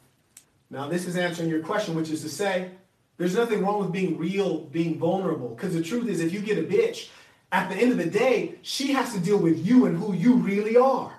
Now, 0.70 0.88
this 0.88 1.06
is 1.06 1.16
answering 1.16 1.48
your 1.48 1.62
question, 1.62 1.96
which 1.96 2.10
is 2.10 2.22
to 2.22 2.28
say, 2.28 2.70
there's 3.16 3.34
nothing 3.34 3.64
wrong 3.64 3.80
with 3.80 3.90
being 3.90 4.16
real, 4.16 4.60
being 4.60 4.96
vulnerable. 4.96 5.48
Because 5.48 5.74
the 5.74 5.82
truth 5.82 6.08
is, 6.08 6.20
if 6.20 6.32
you 6.32 6.38
get 6.38 6.56
a 6.56 6.62
bitch, 6.62 7.08
at 7.50 7.68
the 7.68 7.74
end 7.74 7.90
of 7.90 7.98
the 7.98 8.06
day, 8.06 8.60
she 8.62 8.92
has 8.92 9.12
to 9.14 9.18
deal 9.18 9.38
with 9.38 9.66
you 9.66 9.86
and 9.86 9.96
who 9.96 10.14
you 10.14 10.34
really 10.34 10.76
are. 10.76 11.17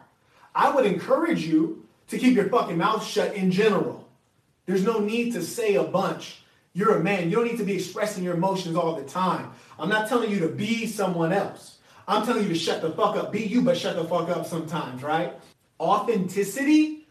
I 0.53 0.69
would 0.73 0.85
encourage 0.85 1.45
you 1.45 1.85
to 2.07 2.17
keep 2.17 2.35
your 2.35 2.49
fucking 2.49 2.77
mouth 2.77 3.05
shut 3.05 3.35
in 3.35 3.51
general. 3.51 4.07
There's 4.65 4.83
no 4.83 4.99
need 4.99 5.33
to 5.33 5.43
say 5.43 5.75
a 5.75 5.83
bunch. 5.83 6.41
You're 6.73 6.97
a 6.97 7.03
man. 7.03 7.29
You 7.29 7.37
don't 7.37 7.47
need 7.47 7.57
to 7.57 7.63
be 7.63 7.75
expressing 7.75 8.23
your 8.23 8.35
emotions 8.35 8.75
all 8.75 8.95
the 8.95 9.03
time. 9.03 9.51
I'm 9.77 9.89
not 9.89 10.07
telling 10.07 10.29
you 10.29 10.39
to 10.39 10.47
be 10.49 10.85
someone 10.85 11.33
else. 11.33 11.77
I'm 12.07 12.25
telling 12.25 12.43
you 12.43 12.49
to 12.49 12.59
shut 12.59 12.81
the 12.81 12.91
fuck 12.91 13.15
up. 13.15 13.31
Be 13.31 13.45
you, 13.45 13.61
but 13.61 13.77
shut 13.77 13.95
the 13.95 14.03
fuck 14.03 14.29
up 14.29 14.45
sometimes, 14.45 15.03
right? 15.03 15.33
Authenticity 15.79 17.07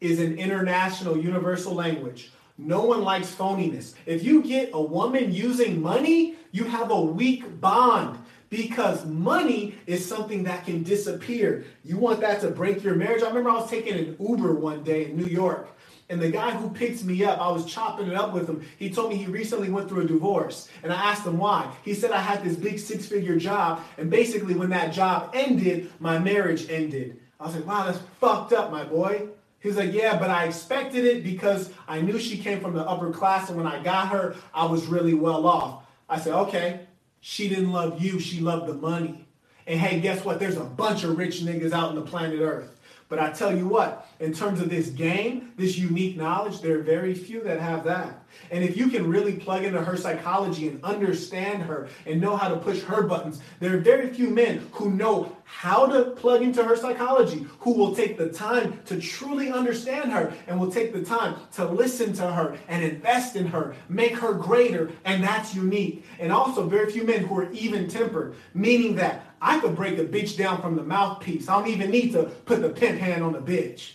is 0.00 0.18
an 0.18 0.36
international 0.36 1.16
universal 1.16 1.74
language. 1.74 2.32
No 2.58 2.82
one 2.84 3.02
likes 3.02 3.32
phoniness. 3.32 3.94
If 4.04 4.22
you 4.22 4.42
get 4.42 4.70
a 4.72 4.80
woman 4.80 5.32
using 5.32 5.80
money, 5.80 6.36
you 6.50 6.64
have 6.64 6.90
a 6.90 7.00
weak 7.00 7.60
bond 7.60 8.18
because 8.52 9.06
money 9.06 9.74
is 9.86 10.06
something 10.06 10.44
that 10.44 10.66
can 10.66 10.82
disappear. 10.82 11.64
You 11.84 11.96
want 11.96 12.20
that 12.20 12.42
to 12.42 12.50
break 12.50 12.84
your 12.84 12.94
marriage? 12.94 13.22
I 13.22 13.28
remember 13.28 13.48
I 13.48 13.54
was 13.54 13.70
taking 13.70 13.94
an 13.94 14.14
Uber 14.20 14.56
one 14.56 14.84
day 14.84 15.06
in 15.06 15.16
New 15.16 15.24
York. 15.24 15.70
And 16.10 16.20
the 16.20 16.30
guy 16.30 16.50
who 16.50 16.68
picked 16.68 17.02
me 17.02 17.24
up, 17.24 17.40
I 17.40 17.50
was 17.50 17.64
chopping 17.64 18.08
it 18.08 18.14
up 18.14 18.34
with 18.34 18.46
him. 18.46 18.62
He 18.78 18.90
told 18.90 19.08
me 19.08 19.16
he 19.16 19.24
recently 19.24 19.70
went 19.70 19.88
through 19.88 20.02
a 20.02 20.04
divorce. 20.04 20.68
And 20.82 20.92
I 20.92 20.96
asked 20.96 21.26
him 21.26 21.38
why. 21.38 21.74
He 21.82 21.94
said 21.94 22.10
I 22.10 22.20
had 22.20 22.44
this 22.44 22.54
big 22.54 22.78
six 22.78 23.06
figure 23.06 23.38
job. 23.38 23.80
And 23.96 24.10
basically, 24.10 24.54
when 24.54 24.68
that 24.68 24.92
job 24.92 25.30
ended, 25.32 25.90
my 25.98 26.18
marriage 26.18 26.68
ended. 26.68 27.18
I 27.40 27.46
was 27.46 27.54
like, 27.54 27.66
wow, 27.66 27.86
that's 27.86 28.00
fucked 28.20 28.52
up, 28.52 28.70
my 28.70 28.84
boy. 28.84 29.28
He 29.60 29.68
was 29.68 29.78
like, 29.78 29.94
yeah, 29.94 30.18
but 30.18 30.28
I 30.28 30.44
expected 30.44 31.06
it 31.06 31.24
because 31.24 31.70
I 31.88 32.02
knew 32.02 32.18
she 32.18 32.36
came 32.36 32.60
from 32.60 32.74
the 32.74 32.86
upper 32.86 33.10
class. 33.12 33.48
And 33.48 33.56
when 33.56 33.66
I 33.66 33.82
got 33.82 34.08
her, 34.08 34.36
I 34.52 34.66
was 34.66 34.84
really 34.88 35.14
well 35.14 35.46
off. 35.46 35.84
I 36.10 36.20
said, 36.20 36.34
okay, 36.34 36.80
she 37.24 37.48
didn't 37.48 37.70
love 37.70 38.02
you, 38.02 38.18
she 38.18 38.40
loved 38.40 38.68
the 38.68 38.74
money. 38.74 39.24
And 39.68 39.78
hey, 39.78 40.00
guess 40.00 40.24
what? 40.24 40.40
There's 40.40 40.56
a 40.56 40.64
bunch 40.64 41.04
of 41.04 41.16
rich 41.16 41.40
niggas 41.40 41.72
out 41.72 41.90
on 41.90 41.94
the 41.94 42.02
planet 42.02 42.40
Earth. 42.40 42.80
But 43.08 43.20
I 43.20 43.30
tell 43.30 43.56
you 43.56 43.68
what, 43.68 44.08
in 44.18 44.32
terms 44.32 44.60
of 44.60 44.68
this 44.68 44.88
game, 44.88 45.52
this 45.56 45.78
unique 45.78 46.16
knowledge, 46.16 46.60
there 46.60 46.78
are 46.78 46.82
very 46.82 47.14
few 47.14 47.42
that 47.42 47.60
have 47.60 47.84
that. 47.84 48.24
And 48.50 48.64
if 48.64 48.76
you 48.76 48.88
can 48.88 49.08
really 49.08 49.34
plug 49.36 49.64
into 49.64 49.80
her 49.80 49.96
psychology 49.96 50.66
and 50.66 50.82
understand 50.82 51.62
her 51.62 51.88
and 52.06 52.20
know 52.20 52.36
how 52.36 52.48
to 52.48 52.56
push 52.56 52.80
her 52.80 53.02
buttons, 53.02 53.40
there 53.60 53.72
are 53.74 53.78
very 53.78 54.12
few 54.12 54.30
men 54.30 54.66
who 54.72 54.90
know 54.90 55.36
how 55.52 55.86
to 55.86 56.10
plug 56.12 56.42
into 56.42 56.64
her 56.64 56.74
psychology, 56.74 57.46
who 57.60 57.74
will 57.74 57.94
take 57.94 58.16
the 58.16 58.30
time 58.30 58.80
to 58.86 58.98
truly 58.98 59.52
understand 59.52 60.10
her 60.10 60.32
and 60.46 60.58
will 60.58 60.72
take 60.72 60.94
the 60.94 61.04
time 61.04 61.36
to 61.52 61.64
listen 61.66 62.14
to 62.14 62.26
her 62.26 62.56
and 62.68 62.82
invest 62.82 63.36
in 63.36 63.46
her, 63.46 63.76
make 63.88 64.16
her 64.16 64.32
greater, 64.32 64.90
and 65.04 65.22
that's 65.22 65.54
unique. 65.54 66.04
And 66.18 66.32
also, 66.32 66.66
very 66.66 66.90
few 66.90 67.04
men 67.04 67.24
who 67.24 67.38
are 67.38 67.52
even 67.52 67.86
tempered, 67.86 68.34
meaning 68.54 68.96
that 68.96 69.26
I 69.42 69.60
could 69.60 69.76
break 69.76 69.98
a 69.98 70.04
bitch 70.04 70.38
down 70.38 70.60
from 70.62 70.74
the 70.74 70.82
mouthpiece. 70.82 71.48
I 71.48 71.60
don't 71.60 71.68
even 71.68 71.90
need 71.90 72.12
to 72.12 72.24
put 72.46 72.62
the 72.62 72.70
pimp 72.70 72.98
hand 72.98 73.22
on 73.22 73.34
the 73.34 73.38
bitch. 73.38 73.92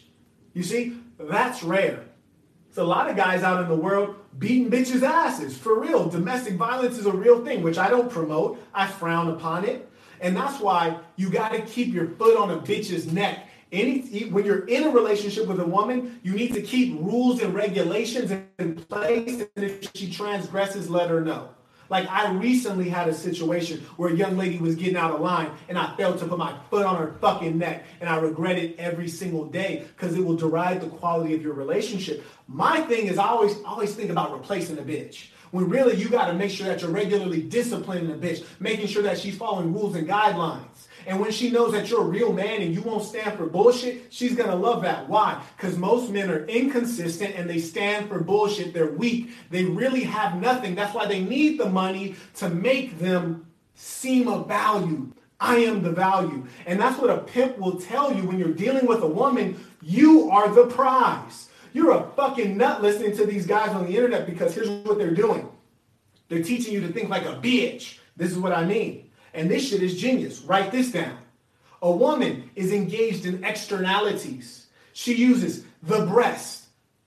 You 0.54 0.62
see, 0.62 1.00
that's 1.20 1.64
rare. 1.64 2.06
It's 2.70 2.78
a 2.78 2.84
lot 2.84 3.10
of 3.10 3.18
guys 3.18 3.42
out 3.42 3.64
in 3.64 3.68
the 3.68 3.76
world 3.76 4.16
beating 4.38 4.70
bitches' 4.70 5.02
asses. 5.02 5.58
For 5.58 5.80
real. 5.80 6.08
Domestic 6.08 6.54
violence 6.54 7.00
is 7.00 7.08
a 7.08 7.12
real 7.12 7.44
thing, 7.44 7.64
which 7.64 7.80
I 7.80 7.90
don't 7.90 8.12
promote. 8.12 8.64
I 8.76 8.86
frown 8.86 9.30
upon 9.30 9.66
it. 9.66 9.90
And 10.22 10.36
that's 10.36 10.60
why 10.60 11.00
you 11.16 11.30
got 11.30 11.54
to 11.54 11.62
keep 11.62 11.94
your 11.94 12.08
foot 12.08 12.38
on 12.38 12.52
a 12.52 12.58
bitch's 12.58 13.12
neck. 13.12 13.48
Any, 13.72 14.30
when 14.30 14.46
you're 14.46 14.66
in 14.66 14.84
a 14.86 14.90
relationship 14.90 15.48
with 15.48 15.60
a 15.60 15.66
woman, 15.66 16.20
you 16.24 16.34
need 16.34 16.54
to 16.54 16.62
keep 16.62 17.00
rules 17.02 17.42
and 17.42 17.54
regulations 17.54 18.32
in 18.60 18.76
place. 18.76 19.44
And 19.56 19.66
if 19.66 19.92
she 19.94 20.10
transgresses, 20.10 20.90
let 20.90 21.10
her 21.10 21.20
know. 21.22 21.50
Like 21.90 22.08
I 22.10 22.32
recently 22.32 22.90
had 22.90 23.08
a 23.08 23.14
situation 23.14 23.80
where 23.96 24.12
a 24.12 24.16
young 24.16 24.38
lady 24.38 24.58
was 24.58 24.76
getting 24.76 24.98
out 24.98 25.12
of 25.12 25.22
line 25.22 25.52
and 25.70 25.78
I 25.78 25.96
failed 25.96 26.20
to 26.20 26.28
put 26.28 26.38
my 26.38 26.56
foot 26.70 26.86
on 26.86 26.98
her 26.98 27.16
fucking 27.22 27.58
neck 27.58 27.86
and 28.02 28.10
I 28.10 28.18
regret 28.18 28.58
it 28.58 28.78
every 28.78 29.08
single 29.08 29.46
day 29.46 29.86
because 29.96 30.16
it 30.16 30.24
will 30.24 30.36
derive 30.36 30.82
the 30.82 30.88
quality 30.88 31.34
of 31.34 31.42
your 31.42 31.54
relationship. 31.54 32.26
My 32.48 32.82
thing 32.82 33.08
is 33.08 33.18
I 33.18 33.28
always 33.28 33.56
always 33.66 33.94
think 33.96 34.10
about 34.10 34.34
replacing 34.34 34.78
a 34.78 34.82
bitch. 34.82 35.28
When 35.52 35.70
really 35.70 35.96
you 35.96 36.10
got 36.10 36.28
to 36.28 36.34
make 36.34 36.52
sure 36.52 36.68
that 36.68 36.82
you're 36.82 36.92
regularly 36.92 37.42
disciplining 37.42 38.12
a 38.12 38.16
bitch, 38.16 38.46
making 38.60 38.88
sure 38.88 39.04
that 39.04 39.18
she's 39.18 39.38
following 39.38 39.74
rules 39.74 39.96
and 39.96 40.08
guidelines. 40.08 40.88
And 41.08 41.22
when 41.22 41.32
she 41.32 41.50
knows 41.50 41.72
that 41.72 41.90
you're 41.90 42.02
a 42.02 42.08
real 42.08 42.34
man 42.34 42.62
and 42.62 42.76
you 42.76 42.82
won't 42.82 43.04
stand 43.04 43.38
for 43.38 43.46
bullshit, 43.46 44.08
she's 44.10 44.36
going 44.36 44.50
to 44.50 44.56
love 44.56 44.82
that. 44.82 45.08
Why? 45.08 45.42
Because 45.56 45.78
most 45.78 46.12
men 46.12 46.30
are 46.30 46.46
inconsistent 46.46 47.36
and 47.36 47.50
they 47.50 47.60
stand 47.60 48.10
for 48.10 48.20
bullshit. 48.20 48.74
They're 48.74 48.92
weak. 48.92 49.30
They 49.50 49.64
really 49.64 50.04
have 50.04 50.42
nothing. 50.42 50.76
That's 50.76 50.94
why 50.94 51.06
they 51.06 51.22
need 51.22 51.60
the 51.60 51.70
money 51.70 52.16
to 52.36 52.50
make 52.50 53.00
them 53.00 53.48
seem 53.76 54.28
of 54.28 54.50
value. 54.50 55.14
I 55.40 55.58
am 55.58 55.82
the 55.82 55.92
value. 55.92 56.46
And 56.66 56.80
that's 56.80 57.00
what 57.00 57.10
a 57.10 57.20
pimp 57.20 57.58
will 57.58 57.80
tell 57.80 58.14
you 58.14 58.24
when 58.24 58.38
you're 58.38 58.50
dealing 58.50 58.86
with 58.86 59.02
a 59.02 59.08
woman. 59.08 59.64
You 59.82 60.30
are 60.30 60.50
the 60.54 60.66
prize. 60.66 61.48
You're 61.74 61.92
a 61.92 62.12
fucking 62.16 62.58
nut 62.58 62.82
listening 62.82 63.16
to 63.18 63.26
these 63.26 63.46
guys 63.46 63.70
on 63.70 63.86
the 63.86 63.96
internet 63.96 64.26
because 64.26 64.54
here's 64.54 64.70
what 64.70 64.98
they're 64.98 65.14
doing. 65.14 65.50
They're 66.30 66.44
teaching 66.44 66.74
you 66.74 66.82
to 66.82 66.90
think 66.90 67.10
like 67.10 67.26
a 67.26 67.36
bitch. 67.36 68.00
This 68.16 68.32
is 68.32 68.38
what 68.38 68.52
I 68.52 68.66
mean. 68.66 69.10
And 69.34 69.50
this 69.50 69.70
shit 69.70 69.84
is 69.84 70.00
genius. 70.00 70.42
Write 70.42 70.72
this 70.72 70.92
down. 70.92 71.18
A 71.82 71.92
woman 71.92 72.50
is 72.56 72.74
engaged 72.74 73.26
in 73.26 73.44
externalities. 73.44 74.68
She 74.94 75.14
uses 75.14 75.64
the 75.84 76.06
breast, 76.06 76.66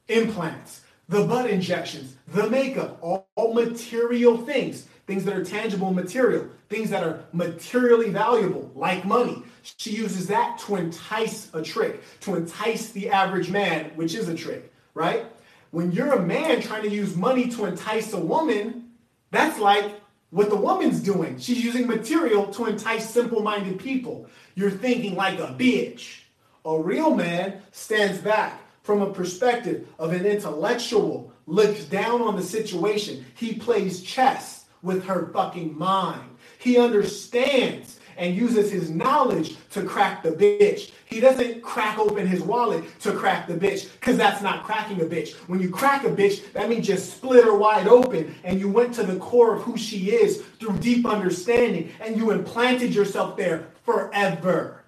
implants, 0.08 0.82
the 1.08 1.24
butt 1.24 1.50
injections, 1.50 2.14
the 2.28 2.48
makeup, 2.48 2.98
all, 3.00 3.28
all 3.34 3.52
material 3.52 4.38
things, 4.38 4.86
things 5.08 5.24
that 5.24 5.36
are 5.36 5.44
tangible 5.44 5.92
material, 5.92 6.48
things 6.68 6.88
that 6.90 7.02
are 7.02 7.24
materially 7.32 8.10
valuable, 8.10 8.70
like 8.76 9.04
money. 9.04 9.42
She 9.62 9.90
uses 9.90 10.26
that 10.28 10.58
to 10.60 10.76
entice 10.76 11.48
a 11.54 11.62
trick, 11.62 12.02
to 12.20 12.36
entice 12.36 12.90
the 12.90 13.10
average 13.10 13.50
man, 13.50 13.90
which 13.96 14.14
is 14.14 14.28
a 14.28 14.34
trick, 14.34 14.72
right? 14.94 15.26
When 15.70 15.92
you're 15.92 16.12
a 16.14 16.22
man 16.22 16.60
trying 16.60 16.82
to 16.82 16.90
use 16.90 17.16
money 17.16 17.48
to 17.50 17.66
entice 17.66 18.12
a 18.12 18.20
woman, 18.20 18.90
that's 19.30 19.58
like 19.58 20.00
what 20.30 20.50
the 20.50 20.56
woman's 20.56 21.00
doing. 21.00 21.38
She's 21.38 21.62
using 21.64 21.86
material 21.86 22.46
to 22.48 22.66
entice 22.66 23.08
simple 23.08 23.42
minded 23.42 23.78
people. 23.78 24.26
You're 24.54 24.70
thinking 24.70 25.14
like 25.14 25.38
a 25.38 25.54
bitch. 25.58 26.22
A 26.64 26.78
real 26.78 27.14
man 27.14 27.62
stands 27.72 28.18
back 28.18 28.60
from 28.82 29.02
a 29.02 29.12
perspective 29.12 29.86
of 29.98 30.12
an 30.12 30.26
intellectual, 30.26 31.32
looks 31.46 31.84
down 31.84 32.22
on 32.22 32.36
the 32.36 32.42
situation. 32.42 33.24
He 33.34 33.54
plays 33.54 34.02
chess 34.02 34.64
with 34.82 35.04
her 35.04 35.30
fucking 35.32 35.76
mind. 35.78 36.30
He 36.58 36.78
understands 36.78 37.99
and 38.20 38.36
uses 38.36 38.70
his 38.70 38.90
knowledge 38.90 39.56
to 39.70 39.82
crack 39.82 40.22
the 40.22 40.30
bitch. 40.30 40.92
He 41.06 41.20
doesn't 41.20 41.62
crack 41.62 41.98
open 41.98 42.26
his 42.26 42.42
wallet 42.42 42.84
to 43.00 43.12
crack 43.12 43.48
the 43.48 43.54
bitch 43.54 43.90
because 43.94 44.18
that's 44.18 44.42
not 44.42 44.62
cracking 44.62 45.00
a 45.00 45.04
bitch. 45.04 45.32
When 45.48 45.58
you 45.58 45.70
crack 45.70 46.04
a 46.04 46.10
bitch, 46.10 46.52
that 46.52 46.68
means 46.68 46.86
you 46.86 46.98
split 46.98 47.44
her 47.44 47.56
wide 47.56 47.88
open 47.88 48.36
and 48.44 48.60
you 48.60 48.68
went 48.68 48.94
to 48.94 49.02
the 49.02 49.18
core 49.18 49.56
of 49.56 49.62
who 49.62 49.76
she 49.76 50.10
is 50.10 50.42
through 50.60 50.76
deep 50.78 51.06
understanding 51.06 51.90
and 52.00 52.16
you 52.16 52.30
implanted 52.30 52.94
yourself 52.94 53.38
there 53.38 53.68
forever. 53.84 54.84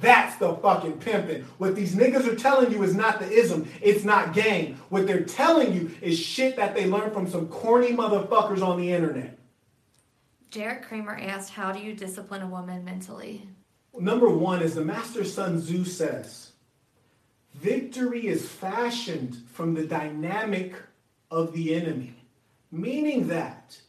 That's 0.00 0.36
the 0.36 0.54
fucking 0.54 1.00
pimping. 1.00 1.42
What 1.58 1.76
these 1.76 1.94
niggas 1.94 2.26
are 2.26 2.34
telling 2.34 2.72
you 2.72 2.82
is 2.82 2.94
not 2.94 3.18
the 3.18 3.30
ism. 3.30 3.68
It's 3.82 4.04
not 4.04 4.32
game. 4.32 4.80
What 4.88 5.06
they're 5.06 5.24
telling 5.24 5.74
you 5.74 5.90
is 6.00 6.18
shit 6.18 6.56
that 6.56 6.74
they 6.74 6.86
learned 6.86 7.12
from 7.12 7.28
some 7.28 7.48
corny 7.48 7.92
motherfuckers 7.92 8.62
on 8.66 8.80
the 8.80 8.90
internet. 8.90 9.38
Jarrett 10.52 10.82
Kramer 10.82 11.18
asked, 11.18 11.48
How 11.48 11.72
do 11.72 11.80
you 11.80 11.94
discipline 11.94 12.42
a 12.42 12.46
woman 12.46 12.84
mentally? 12.84 13.48
Number 13.98 14.28
one 14.28 14.60
is 14.60 14.74
the 14.74 14.84
Master 14.84 15.24
Sun 15.24 15.62
Tzu 15.62 15.86
says, 15.86 16.52
Victory 17.54 18.26
is 18.26 18.46
fashioned 18.46 19.34
from 19.50 19.72
the 19.72 19.86
dynamic 19.86 20.74
of 21.30 21.54
the 21.54 21.74
enemy, 21.74 22.14
meaning 22.70 23.28
that 23.28 23.80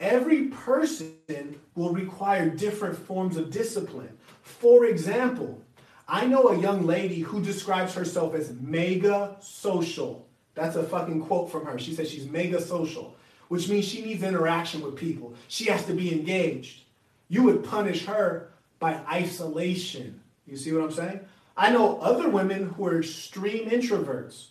every 0.00 0.46
person 0.46 1.60
will 1.76 1.92
require 1.92 2.50
different 2.50 2.98
forms 2.98 3.36
of 3.36 3.52
discipline. 3.52 4.18
For 4.42 4.86
example, 4.86 5.62
I 6.08 6.26
know 6.26 6.48
a 6.48 6.60
young 6.60 6.84
lady 6.84 7.20
who 7.20 7.40
describes 7.40 7.94
herself 7.94 8.34
as 8.34 8.52
mega 8.60 9.36
social. 9.38 10.26
That's 10.56 10.74
a 10.74 10.82
fucking 10.82 11.22
quote 11.22 11.52
from 11.52 11.64
her. 11.64 11.78
She 11.78 11.94
says 11.94 12.10
she's 12.10 12.26
mega 12.28 12.60
social 12.60 13.16
which 13.52 13.68
means 13.68 13.84
she 13.84 14.00
needs 14.00 14.22
interaction 14.22 14.80
with 14.80 14.96
people. 14.96 15.34
She 15.46 15.66
has 15.66 15.84
to 15.84 15.92
be 15.92 16.10
engaged. 16.10 16.84
You 17.28 17.42
would 17.42 17.62
punish 17.62 18.06
her 18.06 18.48
by 18.78 18.98
isolation. 19.06 20.22
You 20.46 20.56
see 20.56 20.72
what 20.72 20.82
I'm 20.82 20.90
saying? 20.90 21.20
I 21.54 21.70
know 21.70 21.98
other 21.98 22.30
women 22.30 22.70
who 22.70 22.86
are 22.86 23.00
extreme 23.00 23.68
introverts, 23.68 24.46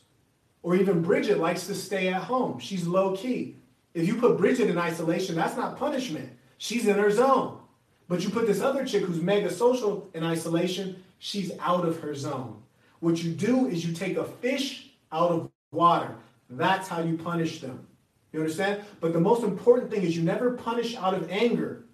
or 0.62 0.76
even 0.76 1.02
Bridget 1.02 1.40
likes 1.40 1.66
to 1.66 1.74
stay 1.74 2.10
at 2.10 2.22
home. 2.22 2.60
She's 2.60 2.86
low 2.86 3.18
key. 3.18 3.56
If 3.96 4.06
you 4.06 4.18
put 4.18 4.38
Bridget 4.38 4.70
in 4.70 4.78
isolation, 4.78 5.34
that's 5.34 5.58
not 5.58 5.80
punishment. 5.80 6.30
She's 6.60 6.86
in 6.86 7.00
her 7.00 7.10
zone. 7.10 7.58
But 8.08 8.24
you 8.24 8.30
put 8.30 8.46
this 8.46 8.62
other 8.62 8.86
chick 8.86 9.02
who's 9.02 9.20
mega 9.20 9.52
social 9.52 10.12
in 10.14 10.24
isolation, 10.24 11.02
she's 11.18 11.52
out 11.60 11.88
of 11.88 12.00
her 12.02 12.14
zone. 12.14 12.62
What 13.00 13.24
you 13.24 13.32
do 13.32 13.68
is 13.68 13.84
you 13.84 13.96
take 13.96 14.18
a 14.18 14.26
fish 14.26 14.92
out 15.12 15.32
of 15.32 15.50
water. 15.72 16.14
That's 16.52 16.88
how 16.88 17.02
you 17.02 17.18
punish 17.18 17.62
them. 17.62 17.88
You 18.32 18.40
understand? 18.40 18.84
But 19.00 19.14
the 19.14 19.20
most 19.20 19.44
important 19.44 19.92
thing 19.92 20.04
is 20.04 20.16
you 20.16 20.24
never 20.24 20.52
punish 20.52 20.96
out 20.96 21.14
of 21.14 21.30
anger. 21.30 21.86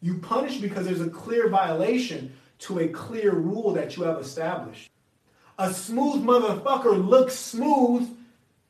You 0.00 0.18
punish 0.18 0.58
because 0.58 0.86
there's 0.86 1.00
a 1.00 1.10
clear 1.10 1.48
violation 1.48 2.34
to 2.60 2.80
a 2.80 2.88
clear 2.88 3.32
rule 3.32 3.72
that 3.72 3.96
you 3.96 4.02
have 4.04 4.18
established. 4.18 4.90
A 5.58 5.72
smooth 5.72 6.24
motherfucker 6.24 7.08
looks 7.08 7.36
smooth 7.36 8.08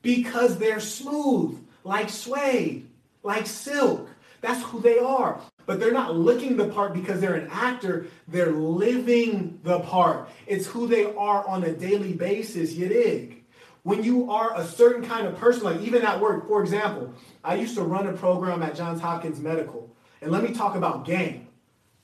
because 0.02 0.59
they're 0.59 0.81
smooth, 0.81 1.59
like 1.83 2.11
suede, 2.11 2.88
like 3.23 3.47
silk. 3.47 4.09
That's 4.43 4.62
who 4.64 4.81
they 4.81 4.99
are. 4.99 5.40
But 5.64 5.81
they're 5.81 5.93
not 5.93 6.14
looking 6.14 6.59
the 6.59 6.69
part 6.69 6.93
because 6.93 7.23
they're 7.23 7.37
an 7.37 7.49
actor. 7.50 8.07
They're 8.28 8.52
living 8.52 9.59
the 9.62 9.81
part. 9.81 10.28
It's 10.47 10.66
who 10.66 10.87
they 10.87 11.07
are 11.07 11.49
on 11.49 11.64
a 11.64 11.73
daily 11.73 12.12
basis, 12.12 12.75
you 12.75 12.88
dig? 12.88 13.43
When 13.85 14.03
you 14.03 14.31
are 14.31 14.59
a 14.59 14.67
certain 14.67 15.05
kind 15.05 15.26
of 15.26 15.37
person, 15.37 15.62
like 15.62 15.81
even 15.83 16.03
at 16.03 16.19
work, 16.21 16.49
for 16.49 16.62
example, 16.62 17.14
I 17.45 17.55
used 17.55 17.76
to 17.76 17.83
run 17.83 18.07
a 18.07 18.14
program 18.14 18.62
at 18.62 18.75
Johns 18.75 19.00
Hopkins 19.00 19.38
Medical. 19.38 19.95
And 20.23 20.33
let 20.33 20.43
me 20.43 20.53
talk 20.53 20.75
about 20.75 21.05
game. 21.05 21.49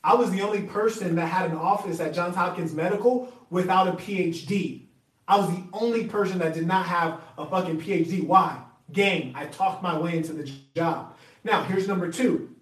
I 0.05 0.15
was 0.15 0.31
the 0.31 0.43
only 0.43 0.63
person 0.63 1.17
that 1.17 1.27
had 1.27 1.51
an 1.51 1.57
office 1.57 1.99
at 1.99 2.15
Johns 2.15 2.37
Hopkins 2.37 2.75
Medical 2.75 3.33
without 3.49 3.89
a 3.89 3.93
PhD. 3.93 4.83
I 5.27 5.39
was 5.39 5.49
the 5.49 5.63
only 5.73 6.05
person 6.05 6.39
that 6.41 6.53
did 6.53 6.67
not 6.67 6.85
have 6.87 7.21
a 7.39 7.47
fucking 7.47 7.81
PhD. 7.81 8.27
Why? 8.27 8.63
Game. 8.93 9.33
I 9.35 9.47
talked 9.47 9.83
my 9.83 9.99
way 9.99 10.17
into 10.19 10.35
the 10.35 10.53
job. 10.77 11.17
Now, 11.45 11.63
here's 11.63 11.89
number 11.89 12.13
two. 12.13 12.55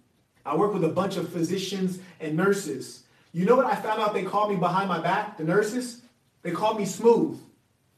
I 0.46 0.54
work 0.54 0.72
with 0.72 0.84
a 0.84 0.88
bunch 0.88 1.16
of 1.16 1.28
physicians 1.32 1.98
and 2.20 2.36
nurses. 2.36 3.02
You 3.32 3.46
know 3.46 3.56
what 3.56 3.66
I 3.66 3.74
found 3.74 4.00
out 4.00 4.14
they 4.14 4.22
called 4.22 4.50
me 4.50 4.56
behind 4.56 4.88
my 4.88 5.00
back, 5.00 5.38
the 5.38 5.44
nurses? 5.44 6.02
They 6.42 6.52
called 6.52 6.78
me 6.78 6.86
smooth. 6.86 7.40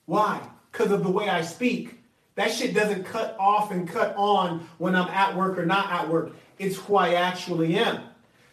Why? 0.07 0.41
Because 0.71 0.91
of 0.91 1.03
the 1.03 1.11
way 1.11 1.29
I 1.29 1.43
speak. 1.43 1.99
That 2.35 2.50
shit 2.53 2.75
doesn't 2.75 3.05
cut 3.05 3.37
off 3.39 3.71
and 3.71 3.89
cut 3.89 4.15
on 4.17 4.67
when 4.79 4.95
I'm 4.95 5.09
at 5.09 5.37
work 5.37 5.59
or 5.59 5.67
not 5.67 5.91
at 5.91 6.09
work. 6.09 6.33
It's 6.59 6.77
who 6.77 6.97
I 6.97 7.15
actually 7.15 7.77
am. 7.77 8.03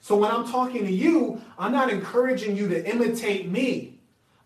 So 0.01 0.15
when 0.15 0.31
I'm 0.31 0.49
talking 0.49 0.85
to 0.85 0.91
you, 0.91 1.41
I'm 1.57 1.71
not 1.71 1.91
encouraging 1.91 2.55
you 2.55 2.67
to 2.69 2.89
imitate 2.89 3.49
me. 3.49 3.99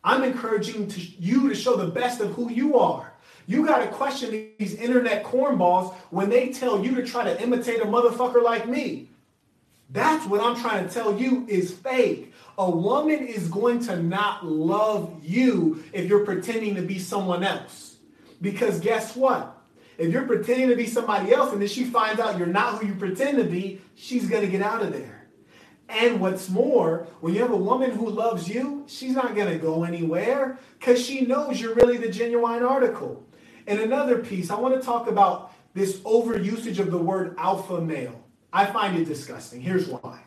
I'm 0.04 0.24
encouraging 0.24 0.88
to, 0.88 1.00
you 1.00 1.50
to 1.50 1.56
show 1.56 1.76
the 1.76 1.88
best 1.88 2.22
of 2.22 2.34
who 2.34 2.50
you 2.50 2.78
are. 2.80 3.14
You 3.48 3.66
got 3.66 3.80
to 3.80 3.88
question 3.88 4.52
these 4.58 4.76
internet 4.76 5.24
cornballs 5.24 5.94
when 6.10 6.30
they 6.30 6.50
tell 6.50 6.84
you 6.84 6.96
to 6.96 7.06
try 7.06 7.24
to 7.24 7.42
imitate 7.42 7.82
a 7.82 7.86
motherfucker 7.86 8.42
like 8.44 8.68
me. 8.68 9.10
That's 9.90 10.26
what 10.26 10.42
I'm 10.42 10.56
trying 10.56 10.88
to 10.88 10.94
tell 10.94 11.20
you 11.20 11.46
is 11.50 11.72
fake. 11.72 12.31
A 12.58 12.70
woman 12.70 13.26
is 13.26 13.48
going 13.48 13.80
to 13.86 14.02
not 14.02 14.46
love 14.46 15.24
you 15.24 15.84
if 15.94 16.08
you're 16.08 16.26
pretending 16.26 16.76
to 16.76 16.82
be 16.82 17.00
someone 17.00 17.44
else. 17.44 17.98
Because 18.42 18.80
guess 18.80 19.16
what? 19.16 19.58
If 19.98 20.12
you're 20.12 20.26
pretending 20.26 20.70
to 20.70 20.76
be 20.76 20.88
somebody 20.88 21.34
else 21.34 21.52
and 21.54 21.62
then 21.62 21.70
she 21.70 21.86
finds 21.86 22.20
out 22.20 22.38
you're 22.38 22.48
not 22.48 22.80
who 22.80 22.88
you 22.88 22.96
pretend 22.96 23.38
to 23.38 23.44
be, 23.44 23.82
she's 23.96 24.28
going 24.28 24.44
to 24.44 24.50
get 24.50 24.62
out 24.62 24.82
of 24.82 24.92
there. 24.92 25.28
And 25.90 26.22
what's 26.22 26.50
more, 26.50 27.08
when 27.20 27.34
you 27.34 27.42
have 27.42 27.52
a 27.52 27.58
woman 27.58 27.92
who 27.92 28.10
loves 28.10 28.48
you, 28.48 28.86
she's 28.88 29.14
not 29.14 29.36
going 29.36 29.52
to 29.52 29.58
go 29.58 29.84
anywhere 29.84 30.58
because 30.80 31.06
she 31.06 31.22
knows 31.22 31.60
you're 31.60 31.76
really 31.76 31.98
the 31.98 32.10
genuine 32.10 32.64
article. 32.64 33.26
And 33.68 33.80
another 33.80 34.20
piece, 34.20 34.50
I 34.50 34.56
want 34.56 34.74
to 34.74 34.82
talk 34.82 35.08
about 35.08 35.54
this 35.74 35.98
overusage 36.00 36.80
of 36.80 36.92
the 36.92 36.98
word 36.98 37.36
alpha 37.38 37.82
male. 37.82 38.24
I 38.54 38.66
find 38.66 38.98
it 38.98 39.06
disgusting. 39.06 39.62
Here's 39.62 39.88
why. 39.88 40.22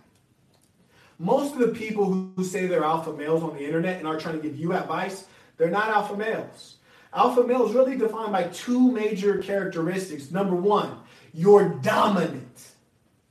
Most 1.19 1.55
of 1.55 1.61
the 1.61 1.69
people 1.69 2.33
who 2.37 2.45
say 2.45 2.67
they're 2.67 2.85
alpha 2.85 3.13
males 3.13 3.43
on 3.43 3.55
the 3.55 3.65
internet 3.65 3.99
and 3.99 4.07
are 4.07 4.19
trying 4.19 4.41
to 4.41 4.43
give 4.43 4.59
you 4.59 4.73
advice, 4.73 5.27
they're 5.57 5.71
not 5.71 5.89
alpha 5.89 6.17
males. 6.17 6.77
Alpha 7.13 7.45
male 7.45 7.67
is 7.67 7.75
really 7.75 7.97
defined 7.97 8.33
by 8.33 8.45
two 8.45 8.91
major 8.91 9.39
characteristics. 9.39 10.33
Number 10.33 10.57
one, 10.57 10.99
you're 11.33 11.69
dominant. 11.69 12.71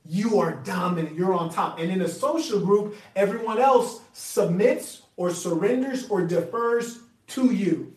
You 0.06 0.38
are 0.40 0.52
dominant. 0.52 1.14
You're 1.16 1.34
on 1.34 1.50
top. 1.50 1.78
And 1.78 1.90
in 1.90 2.00
a 2.02 2.08
social 2.08 2.60
group, 2.60 2.96
everyone 3.14 3.58
else 3.58 4.00
submits 4.12 5.02
or 5.16 5.30
surrenders 5.30 6.08
or 6.08 6.22
defers 6.22 7.00
to 7.28 7.52
you. 7.52 7.94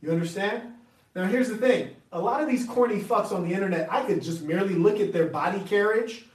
You 0.00 0.12
understand? 0.12 0.62
Now, 1.14 1.26
here's 1.26 1.48
the 1.48 1.56
thing 1.56 1.90
a 2.12 2.20
lot 2.20 2.40
of 2.40 2.48
these 2.48 2.64
corny 2.64 3.00
fucks 3.00 3.32
on 3.32 3.46
the 3.46 3.54
internet, 3.54 3.92
I 3.92 4.02
could 4.02 4.22
just 4.22 4.42
merely 4.42 4.74
look 4.74 5.00
at 5.00 5.12
their 5.12 5.26
body 5.26 5.60
carriage, 5.60 6.26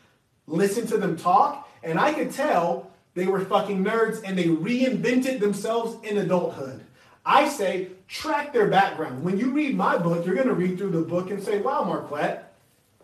listen 0.46 0.86
to 0.88 0.98
them 0.98 1.16
talk, 1.16 1.70
and 1.84 2.00
I 2.00 2.14
could 2.14 2.32
tell 2.32 2.92
they 3.14 3.28
were 3.28 3.44
fucking 3.46 3.84
nerds 3.84 4.22
and 4.24 4.38
they 4.38 4.46
reinvented 4.46 5.40
themselves 5.40 5.98
in 6.06 6.18
adulthood. 6.18 6.82
I 7.26 7.50
say, 7.50 7.90
track 8.08 8.54
their 8.54 8.68
background. 8.68 9.24
When 9.24 9.38
you 9.38 9.52
read 9.52 9.76
my 9.76 9.98
book, 9.98 10.26
you're 10.26 10.36
going 10.36 10.48
to 10.48 10.54
read 10.54 10.78
through 10.78 10.92
the 10.92 11.02
book 11.02 11.30
and 11.30 11.42
say, 11.44 11.60
wow, 11.60 11.84
Marquette, 11.84 12.54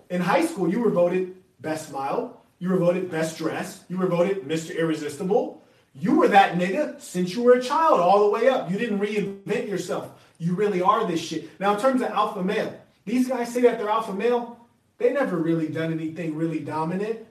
in 0.10 0.22
high 0.22 0.46
school, 0.46 0.70
you 0.70 0.80
were 0.80 0.90
voted 0.90 1.36
best 1.60 1.90
smile, 1.90 2.42
you 2.60 2.70
were 2.70 2.78
voted 2.78 3.12
best 3.12 3.38
dress, 3.38 3.84
you 3.90 3.98
were 3.98 4.08
voted 4.08 4.44
Mr. 4.44 4.76
Irresistible. 4.76 5.62
You 6.00 6.16
were 6.16 6.28
that 6.28 6.58
nigga 6.58 7.02
since 7.02 7.34
you 7.36 7.42
were 7.42 7.54
a 7.54 7.64
child 7.64 8.00
all 8.00 8.26
the 8.26 8.30
way 8.30 8.50
up. 8.50 8.70
You 8.70 8.78
didn't 8.78 9.00
reinvent 9.00 9.68
yourself. 9.68 10.12
You 10.38 10.54
really 10.54 10.82
are 10.82 11.08
this 11.08 11.20
shit. 11.20 11.60
Now, 11.60 11.74
in 11.74 11.80
terms 11.80 12.02
of 12.02 12.10
alpha 12.10 12.44
male, 12.44 12.80
these 13.06 13.28
guys 13.28 13.52
say 13.52 13.62
that 13.62 13.80
they're 13.80 13.90
alpha 13.90 14.14
male. 14.14 14.60
They 15.00 15.12
never 15.12 15.38
really 15.38 15.68
done 15.68 15.92
anything 15.92 16.36
really 16.36 16.60
dominant. 16.60 17.26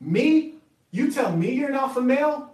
Me, 0.00 0.53
you 0.94 1.10
tell 1.10 1.36
me 1.36 1.50
you're 1.50 1.70
an 1.70 1.74
alpha 1.74 2.00
male, 2.00 2.52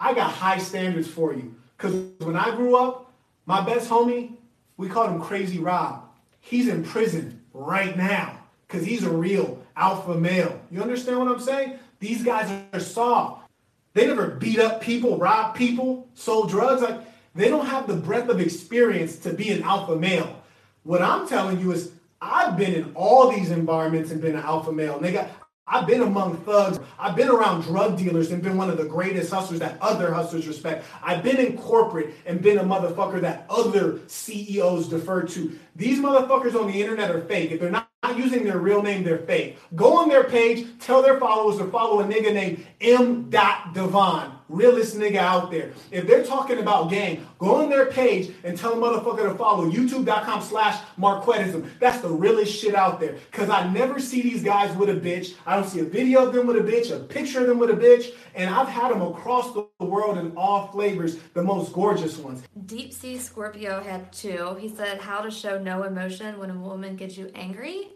I 0.00 0.12
got 0.12 0.32
high 0.32 0.58
standards 0.58 1.06
for 1.06 1.32
you. 1.32 1.54
Because 1.76 1.94
when 2.18 2.34
I 2.34 2.50
grew 2.56 2.74
up, 2.74 3.12
my 3.46 3.60
best 3.60 3.88
homie, 3.88 4.32
we 4.76 4.88
called 4.88 5.10
him 5.10 5.20
Crazy 5.20 5.60
Rob. 5.60 6.02
He's 6.40 6.66
in 6.66 6.82
prison 6.82 7.40
right 7.52 7.96
now 7.96 8.40
because 8.66 8.84
he's 8.84 9.04
a 9.04 9.10
real 9.10 9.64
alpha 9.76 10.16
male. 10.16 10.60
You 10.68 10.82
understand 10.82 11.20
what 11.20 11.28
I'm 11.28 11.38
saying? 11.38 11.78
These 12.00 12.24
guys 12.24 12.50
are 12.72 12.80
soft. 12.80 13.48
They 13.94 14.08
never 14.08 14.30
beat 14.30 14.58
up 14.58 14.80
people, 14.80 15.16
rob 15.16 15.54
people, 15.54 16.08
sold 16.14 16.50
drugs. 16.50 16.82
Like 16.82 16.98
they 17.36 17.48
don't 17.48 17.66
have 17.66 17.86
the 17.86 17.94
breadth 17.94 18.28
of 18.28 18.40
experience 18.40 19.16
to 19.20 19.32
be 19.32 19.52
an 19.52 19.62
alpha 19.62 19.94
male. 19.94 20.42
What 20.82 21.02
I'm 21.02 21.28
telling 21.28 21.60
you 21.60 21.70
is 21.70 21.92
I've 22.20 22.56
been 22.56 22.74
in 22.74 22.92
all 22.96 23.30
these 23.30 23.52
environments 23.52 24.10
and 24.10 24.20
been 24.20 24.34
an 24.34 24.42
alpha 24.42 24.72
male. 24.72 24.96
And 24.96 25.04
they 25.04 25.12
got 25.12 25.30
I've 25.68 25.86
been 25.86 26.02
among 26.02 26.36
thugs. 26.44 26.78
I've 26.96 27.16
been 27.16 27.28
around 27.28 27.62
drug 27.62 27.98
dealers 27.98 28.30
and 28.30 28.40
been 28.40 28.56
one 28.56 28.70
of 28.70 28.76
the 28.76 28.84
greatest 28.84 29.32
hustlers 29.32 29.58
that 29.58 29.78
other 29.80 30.14
hustlers 30.14 30.46
respect. 30.46 30.84
I've 31.02 31.24
been 31.24 31.38
in 31.38 31.58
corporate 31.58 32.14
and 32.24 32.40
been 32.40 32.58
a 32.58 32.64
motherfucker 32.64 33.20
that 33.22 33.46
other 33.50 33.98
CEOs 34.06 34.88
defer 34.88 35.22
to. 35.22 35.58
These 35.74 35.98
motherfuckers 35.98 36.54
on 36.54 36.70
the 36.70 36.80
internet 36.80 37.10
are 37.10 37.22
fake. 37.22 37.50
If 37.50 37.60
they're 37.60 37.70
not 37.70 37.88
using 38.14 38.44
their 38.44 38.58
real 38.58 38.80
name, 38.80 39.02
they're 39.02 39.18
fake. 39.18 39.58
Go 39.74 39.96
on 39.96 40.08
their 40.08 40.22
page, 40.22 40.68
tell 40.78 41.02
their 41.02 41.18
followers 41.18 41.58
to 41.58 41.64
follow 41.66 41.98
a 41.98 42.04
nigga 42.04 42.32
named 42.32 42.64
M. 42.80 43.28
Devon, 43.28 44.35
realest 44.48 44.96
nigga 44.96 45.16
out 45.16 45.50
there. 45.50 45.72
If 45.90 46.06
they're 46.06 46.24
talking 46.24 46.58
about 46.58 46.90
gang, 46.90 47.26
go 47.38 47.56
on 47.62 47.70
their 47.70 47.86
page 47.86 48.32
and 48.44 48.56
tell 48.56 48.72
a 48.72 48.76
motherfucker 48.76 49.30
to 49.30 49.34
follow 49.34 49.70
youtube.com 49.70 50.42
slash 50.42 50.82
marquettism. 50.98 51.68
That's 51.78 52.00
the 52.00 52.08
realest 52.08 52.56
shit 52.56 52.74
out 52.74 53.00
there. 53.00 53.16
Cause 53.32 53.50
I 53.50 53.70
never 53.72 53.98
see 53.98 54.22
these 54.22 54.42
guys 54.42 54.74
with 54.76 54.88
a 54.88 54.94
bitch. 54.94 55.34
I 55.46 55.56
don't 55.56 55.68
see 55.68 55.80
a 55.80 55.84
video 55.84 56.26
of 56.26 56.32
them 56.32 56.46
with 56.46 56.56
a 56.56 56.60
bitch, 56.60 56.94
a 56.94 57.00
picture 57.00 57.40
of 57.40 57.46
them 57.46 57.58
with 57.58 57.70
a 57.70 57.74
bitch, 57.74 58.14
and 58.34 58.48
I've 58.52 58.68
had 58.68 58.92
them 58.92 59.02
across 59.02 59.52
the 59.52 59.66
world 59.84 60.18
in 60.18 60.36
all 60.36 60.68
flavors, 60.68 61.16
the 61.34 61.42
most 61.42 61.72
gorgeous 61.72 62.18
ones. 62.18 62.42
Deep 62.66 62.92
Sea 62.92 63.18
Scorpio 63.18 63.82
had 63.82 64.12
two. 64.12 64.56
He 64.60 64.68
said 64.68 65.00
how 65.00 65.20
to 65.20 65.30
show 65.30 65.58
no 65.58 65.82
emotion 65.82 66.38
when 66.38 66.50
a 66.50 66.58
woman 66.58 66.96
gets 66.96 67.16
you 67.16 67.30
angry. 67.34 67.90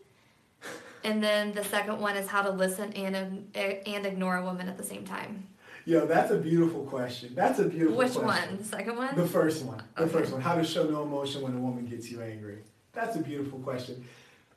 And 1.02 1.22
then 1.22 1.52
the 1.52 1.64
second 1.64 1.98
one 1.98 2.16
is 2.16 2.28
how 2.28 2.42
to 2.42 2.50
listen 2.50 2.92
and 2.92 3.48
and 3.54 4.06
ignore 4.06 4.36
a 4.36 4.44
woman 4.44 4.68
at 4.68 4.76
the 4.76 4.84
same 4.84 5.04
time. 5.04 5.46
Yo, 5.84 6.06
that's 6.06 6.30
a 6.30 6.36
beautiful 6.36 6.84
question. 6.84 7.32
That's 7.34 7.58
a 7.58 7.64
beautiful 7.64 7.96
question. 7.96 8.22
Which 8.22 8.28
question. 8.28 8.50
one? 8.50 8.58
The 8.58 8.64
second 8.64 8.96
one? 8.96 9.16
The 9.16 9.26
first 9.26 9.64
one. 9.64 9.82
The 9.96 10.02
okay. 10.02 10.12
first 10.12 10.32
one. 10.32 10.40
How 10.40 10.54
to 10.54 10.64
show 10.64 10.88
no 10.88 11.02
emotion 11.02 11.42
when 11.42 11.54
a 11.54 11.58
woman 11.58 11.86
gets 11.86 12.10
you 12.10 12.20
angry. 12.20 12.58
That's 12.92 13.16
a 13.16 13.20
beautiful 13.20 13.58
question. 13.60 14.04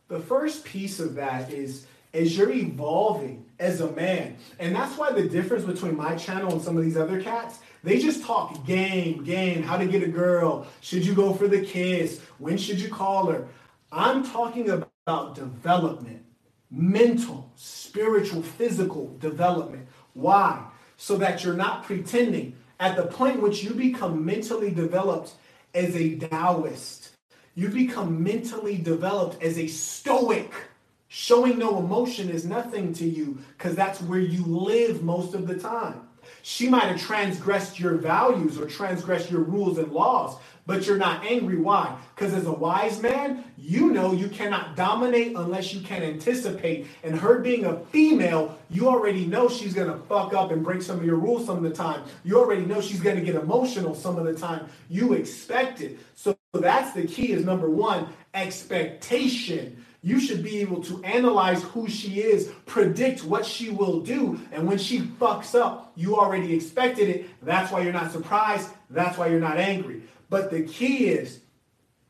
The 0.08 0.20
first 0.20 0.66
piece 0.66 1.00
of 1.00 1.16
that 1.16 1.52
is 1.52 1.86
as 2.14 2.38
you're 2.38 2.52
evolving 2.52 3.46
as 3.60 3.82
a 3.82 3.92
man. 3.92 4.38
And 4.60 4.76
that's 4.76 4.98
why 4.98 5.12
the 5.12 5.28
difference 5.28 5.64
between 5.64 5.98
my 5.98 6.16
channel 6.16 6.52
and 6.52 6.62
some 6.62 6.78
of 6.78 6.84
these 6.84 6.98
other 6.98 7.22
cats, 7.22 7.60
they 7.84 8.00
just 8.00 8.24
talk 8.24 8.66
game, 8.66 9.24
game, 9.24 9.64
how 9.64 9.78
to 9.78 9.86
get 9.86 10.04
a 10.04 10.08
girl, 10.08 10.68
should 10.82 11.06
you 11.06 11.16
go 11.16 11.34
for 11.34 11.48
the 11.48 11.62
kiss, 11.62 12.20
when 12.38 12.58
should 12.58 12.80
you 12.80 12.90
call 12.90 13.28
her. 13.32 13.48
I'm 13.92 14.24
talking 14.30 14.70
about 14.70 15.36
development 15.36 16.24
mental, 16.74 17.52
spiritual, 17.56 18.42
physical 18.42 19.16
development. 19.20 19.88
Why? 20.14 20.66
So 21.04 21.18
that 21.18 21.44
you're 21.44 21.54
not 21.54 21.84
pretending. 21.84 22.56
At 22.80 22.96
the 22.96 23.04
point 23.04 23.42
which 23.42 23.62
you 23.62 23.74
become 23.74 24.24
mentally 24.24 24.72
developed 24.72 25.34
as 25.74 25.98
a 25.98 26.16
Taoist, 26.16 27.10
you 27.56 27.68
become 27.68 28.24
mentally 28.24 28.78
developed 28.78 29.44
as 29.44 29.58
a 29.60 29.68
Stoic. 29.68 30.54
Showing 31.10 31.60
no 31.60 31.78
emotion 31.78 32.30
is 32.30 32.46
nothing 32.46 32.94
to 32.94 33.06
you 33.06 33.38
because 33.58 33.76
that's 33.76 34.02
where 34.02 34.22
you 34.22 34.46
live 34.46 35.04
most 35.04 35.36
of 35.36 35.46
the 35.46 35.60
time. 35.60 36.08
She 36.46 36.68
might 36.68 36.84
have 36.84 37.00
transgressed 37.00 37.80
your 37.80 37.96
values 37.96 38.60
or 38.60 38.68
transgressed 38.68 39.32
your 39.32 39.44
rules 39.44 39.78
and 39.78 39.94
laws, 39.94 40.36
but 40.66 40.86
you're 40.86 40.98
not 40.98 41.26
angry. 41.26 41.56
Why? 41.56 41.98
Because 42.14 42.34
as 42.34 42.46
a 42.46 42.52
wise 42.52 43.02
man, 43.02 43.46
you 43.58 43.94
know 43.94 44.12
you 44.12 44.28
cannot 44.28 44.76
dominate 44.76 45.38
unless 45.38 45.74
you 45.74 45.80
can 45.80 46.04
anticipate. 46.04 46.88
And 47.02 47.18
her 47.18 47.40
being 47.40 47.64
a 47.64 47.80
female, 47.86 48.58
you 48.70 48.90
already 48.90 49.26
know 49.26 49.48
she's 49.48 49.74
going 49.74 49.90
to 49.90 49.98
fuck 50.08 50.34
up 50.34 50.52
and 50.52 50.66
break 50.66 50.82
some 50.82 51.00
of 51.00 51.06
your 51.06 51.16
rules 51.16 51.46
some 51.46 51.56
of 51.56 51.64
the 51.64 51.72
time. 51.72 52.04
You 52.26 52.40
already 52.40 52.66
know 52.66 52.82
she's 52.82 53.00
going 53.00 53.16
to 53.16 53.22
get 53.22 53.36
emotional 53.36 53.96
some 53.96 54.18
of 54.18 54.26
the 54.26 54.34
time. 54.34 54.68
You 54.90 55.14
expect 55.14 55.80
it. 55.80 55.98
So 56.14 56.38
that's 56.52 56.94
the 56.94 57.08
key 57.08 57.32
is 57.32 57.46
number 57.46 57.70
one, 57.70 58.10
expectation. 58.34 59.86
You 60.06 60.20
should 60.20 60.44
be 60.44 60.60
able 60.60 60.84
to 60.84 61.02
analyze 61.04 61.64
who 61.64 61.88
she 61.88 62.20
is, 62.20 62.52
predict 62.66 63.24
what 63.24 63.46
she 63.46 63.70
will 63.70 64.02
do, 64.02 64.38
and 64.52 64.68
when 64.68 64.78
she 64.78 65.00
fucks 65.00 65.58
up, 65.58 65.94
you 65.96 66.18
already 66.18 66.54
expected 66.54 67.08
it. 67.08 67.30
That's 67.42 67.72
why 67.72 67.82
you're 67.82 67.94
not 67.94 68.12
surprised. 68.12 68.70
That's 68.90 69.18
why 69.18 69.28
you're 69.28 69.40
not 69.40 69.58
angry. 69.58 70.04
But 70.30 70.52
the 70.52 70.64
key 70.64 71.08
is 71.08 71.40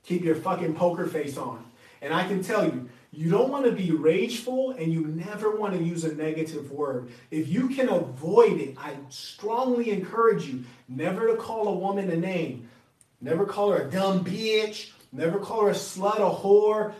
keep 0.01 0.23
your 0.23 0.36
fucking 0.36 0.73
poker 0.73 1.06
face 1.06 1.38
on. 1.38 1.63
And 2.01 2.13
I 2.13 2.27
can 2.27 2.43
tell 2.43 2.65
you, 2.65 2.89
you 3.12 3.29
don't 3.29 3.49
want 3.49 3.65
to 3.65 3.71
be 3.71 3.91
rageful 3.91 4.71
and 4.71 4.91
you 4.91 5.06
never 5.06 5.56
want 5.56 5.73
to 5.73 5.84
use 5.84 6.03
a 6.03 6.15
negative 6.15 6.71
word. 6.71 7.12
If 7.29 7.47
you 7.47 7.69
can 7.69 7.89
avoid 7.89 8.60
it, 8.60 8.75
I 8.77 8.95
strongly 9.10 9.91
encourage 9.91 10.45
you 10.45 10.63
never 10.89 11.27
to 11.27 11.36
call 11.36 11.67
a 11.67 11.75
woman 11.75 12.10
a 12.10 12.15
name. 12.15 12.69
Never 13.21 13.45
call 13.45 13.71
her 13.71 13.84
a 13.84 13.91
dumb 13.91 14.25
bitch. 14.25 14.89
Never 15.12 15.38
call 15.38 15.62
her 15.62 15.69
a 15.69 15.73
slut, 15.73 16.17
a 16.17 16.36
whore, 16.36 16.93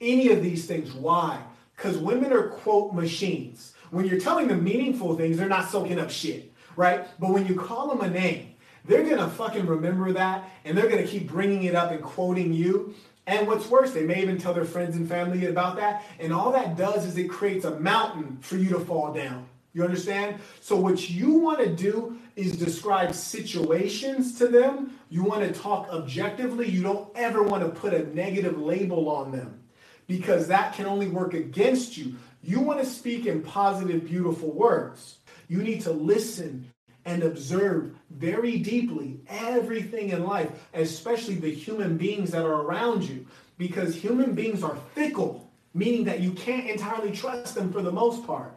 any 0.00 0.30
of 0.30 0.42
these 0.42 0.66
things. 0.66 0.92
Why? 0.92 1.40
Because 1.76 1.98
women 1.98 2.32
are, 2.32 2.48
quote, 2.48 2.94
machines. 2.94 3.74
When 3.90 4.04
you're 4.04 4.20
telling 4.20 4.48
them 4.48 4.62
meaningful 4.62 5.16
things, 5.16 5.36
they're 5.36 5.48
not 5.48 5.70
soaking 5.70 5.98
up 5.98 6.10
shit, 6.10 6.52
right? 6.76 7.06
But 7.18 7.30
when 7.30 7.46
you 7.46 7.54
call 7.54 7.88
them 7.88 8.00
a 8.00 8.10
name, 8.10 8.54
they're 8.84 9.04
going 9.04 9.18
to 9.18 9.28
fucking 9.28 9.66
remember 9.66 10.12
that 10.12 10.50
and 10.64 10.76
they're 10.76 10.88
going 10.88 11.02
to 11.02 11.08
keep 11.08 11.28
bringing 11.28 11.64
it 11.64 11.74
up 11.74 11.90
and 11.90 12.02
quoting 12.02 12.52
you. 12.52 12.94
And 13.26 13.46
what's 13.46 13.68
worse, 13.68 13.92
they 13.92 14.04
may 14.04 14.22
even 14.22 14.38
tell 14.38 14.54
their 14.54 14.64
friends 14.64 14.96
and 14.96 15.08
family 15.08 15.46
about 15.46 15.76
that. 15.76 16.04
And 16.18 16.32
all 16.32 16.50
that 16.52 16.76
does 16.76 17.04
is 17.04 17.16
it 17.18 17.28
creates 17.28 17.64
a 17.64 17.78
mountain 17.78 18.38
for 18.40 18.56
you 18.56 18.70
to 18.70 18.80
fall 18.80 19.12
down. 19.12 19.46
You 19.74 19.84
understand? 19.84 20.40
So, 20.60 20.76
what 20.76 21.10
you 21.10 21.34
want 21.34 21.58
to 21.58 21.68
do 21.68 22.18
is 22.36 22.56
describe 22.56 23.14
situations 23.14 24.38
to 24.38 24.48
them. 24.48 24.98
You 25.10 25.22
want 25.22 25.42
to 25.42 25.60
talk 25.60 25.90
objectively. 25.90 26.68
You 26.68 26.82
don't 26.82 27.10
ever 27.14 27.42
want 27.42 27.62
to 27.62 27.68
put 27.68 27.92
a 27.92 28.12
negative 28.14 28.58
label 28.58 29.10
on 29.10 29.30
them 29.30 29.60
because 30.08 30.48
that 30.48 30.74
can 30.74 30.86
only 30.86 31.06
work 31.06 31.34
against 31.34 31.96
you. 31.96 32.16
You 32.42 32.60
want 32.60 32.80
to 32.80 32.86
speak 32.86 33.26
in 33.26 33.42
positive, 33.42 34.06
beautiful 34.06 34.50
words. 34.50 35.18
You 35.48 35.62
need 35.62 35.82
to 35.82 35.92
listen 35.92 36.72
and 37.04 37.22
observe 37.22 37.94
very 38.10 38.58
deeply 38.58 39.20
everything 39.28 40.10
in 40.10 40.24
life, 40.24 40.50
especially 40.74 41.36
the 41.36 41.54
human 41.54 41.96
beings 41.96 42.32
that 42.32 42.44
are 42.44 42.62
around 42.62 43.04
you, 43.04 43.26
because 43.56 43.94
human 43.94 44.34
beings 44.34 44.62
are 44.62 44.76
fickle, 44.94 45.50
meaning 45.74 46.04
that 46.04 46.20
you 46.20 46.32
can't 46.32 46.68
entirely 46.68 47.12
trust 47.12 47.54
them 47.54 47.72
for 47.72 47.82
the 47.82 47.92
most 47.92 48.26
part. 48.26 48.52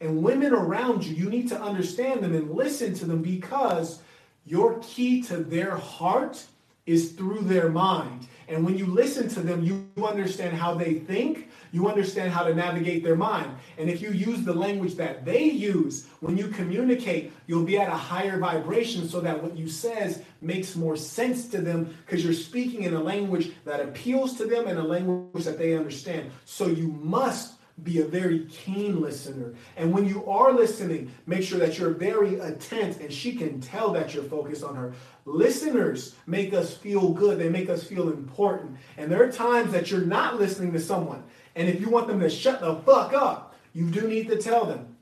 And 0.00 0.22
women 0.22 0.52
around 0.52 1.04
you, 1.04 1.14
you 1.14 1.30
need 1.30 1.48
to 1.48 1.60
understand 1.60 2.22
them 2.22 2.34
and 2.34 2.50
listen 2.50 2.92
to 2.94 3.06
them 3.06 3.22
because 3.22 4.00
your 4.44 4.78
key 4.80 5.22
to 5.22 5.38
their 5.38 5.76
heart 5.76 6.44
is 6.84 7.12
through 7.12 7.40
their 7.42 7.68
mind. 7.68 8.28
And 8.48 8.64
when 8.64 8.78
you 8.78 8.86
listen 8.86 9.28
to 9.30 9.40
them, 9.40 9.62
you 9.64 9.88
understand 10.04 10.56
how 10.56 10.74
they 10.74 10.94
think, 10.94 11.48
you 11.72 11.88
understand 11.88 12.32
how 12.32 12.44
to 12.44 12.54
navigate 12.54 13.02
their 13.02 13.16
mind. 13.16 13.50
And 13.76 13.90
if 13.90 14.00
you 14.00 14.10
use 14.10 14.44
the 14.44 14.54
language 14.54 14.94
that 14.94 15.24
they 15.24 15.44
use 15.44 16.06
when 16.20 16.36
you 16.36 16.48
communicate, 16.48 17.32
you'll 17.46 17.64
be 17.64 17.78
at 17.78 17.88
a 17.88 17.96
higher 17.96 18.38
vibration 18.38 19.08
so 19.08 19.20
that 19.20 19.42
what 19.42 19.56
you 19.56 19.68
says 19.68 20.22
makes 20.40 20.76
more 20.76 20.96
sense 20.96 21.48
to 21.48 21.60
them 21.60 21.96
because 22.04 22.24
you're 22.24 22.32
speaking 22.32 22.84
in 22.84 22.94
a 22.94 23.02
language 23.02 23.52
that 23.64 23.80
appeals 23.80 24.36
to 24.38 24.46
them 24.46 24.68
and 24.68 24.78
a 24.78 24.82
language 24.82 25.44
that 25.44 25.58
they 25.58 25.76
understand. 25.76 26.30
So 26.44 26.66
you 26.68 26.88
must 26.88 27.55
be 27.82 28.00
a 28.00 28.04
very 28.04 28.46
keen 28.46 29.00
listener. 29.00 29.54
And 29.76 29.92
when 29.92 30.06
you 30.06 30.24
are 30.26 30.52
listening, 30.52 31.12
make 31.26 31.42
sure 31.42 31.58
that 31.58 31.78
you're 31.78 31.90
very 31.90 32.38
attent 32.38 33.00
and 33.00 33.12
she 33.12 33.34
can 33.34 33.60
tell 33.60 33.92
that 33.92 34.14
you're 34.14 34.24
focused 34.24 34.64
on 34.64 34.74
her. 34.76 34.94
Listeners 35.26 36.14
make 36.26 36.54
us 36.54 36.74
feel 36.74 37.10
good, 37.10 37.38
they 37.38 37.48
make 37.48 37.68
us 37.68 37.84
feel 37.84 38.08
important. 38.08 38.76
And 38.96 39.10
there 39.10 39.22
are 39.22 39.30
times 39.30 39.72
that 39.72 39.90
you're 39.90 40.00
not 40.00 40.38
listening 40.38 40.72
to 40.72 40.80
someone. 40.80 41.22
And 41.54 41.68
if 41.68 41.80
you 41.80 41.90
want 41.90 42.06
them 42.06 42.20
to 42.20 42.30
shut 42.30 42.60
the 42.60 42.76
fuck 42.76 43.12
up, 43.12 43.54
you 43.74 43.90
do 43.90 44.08
need 44.08 44.28
to 44.28 44.36
tell 44.36 44.64
them. 44.64 44.96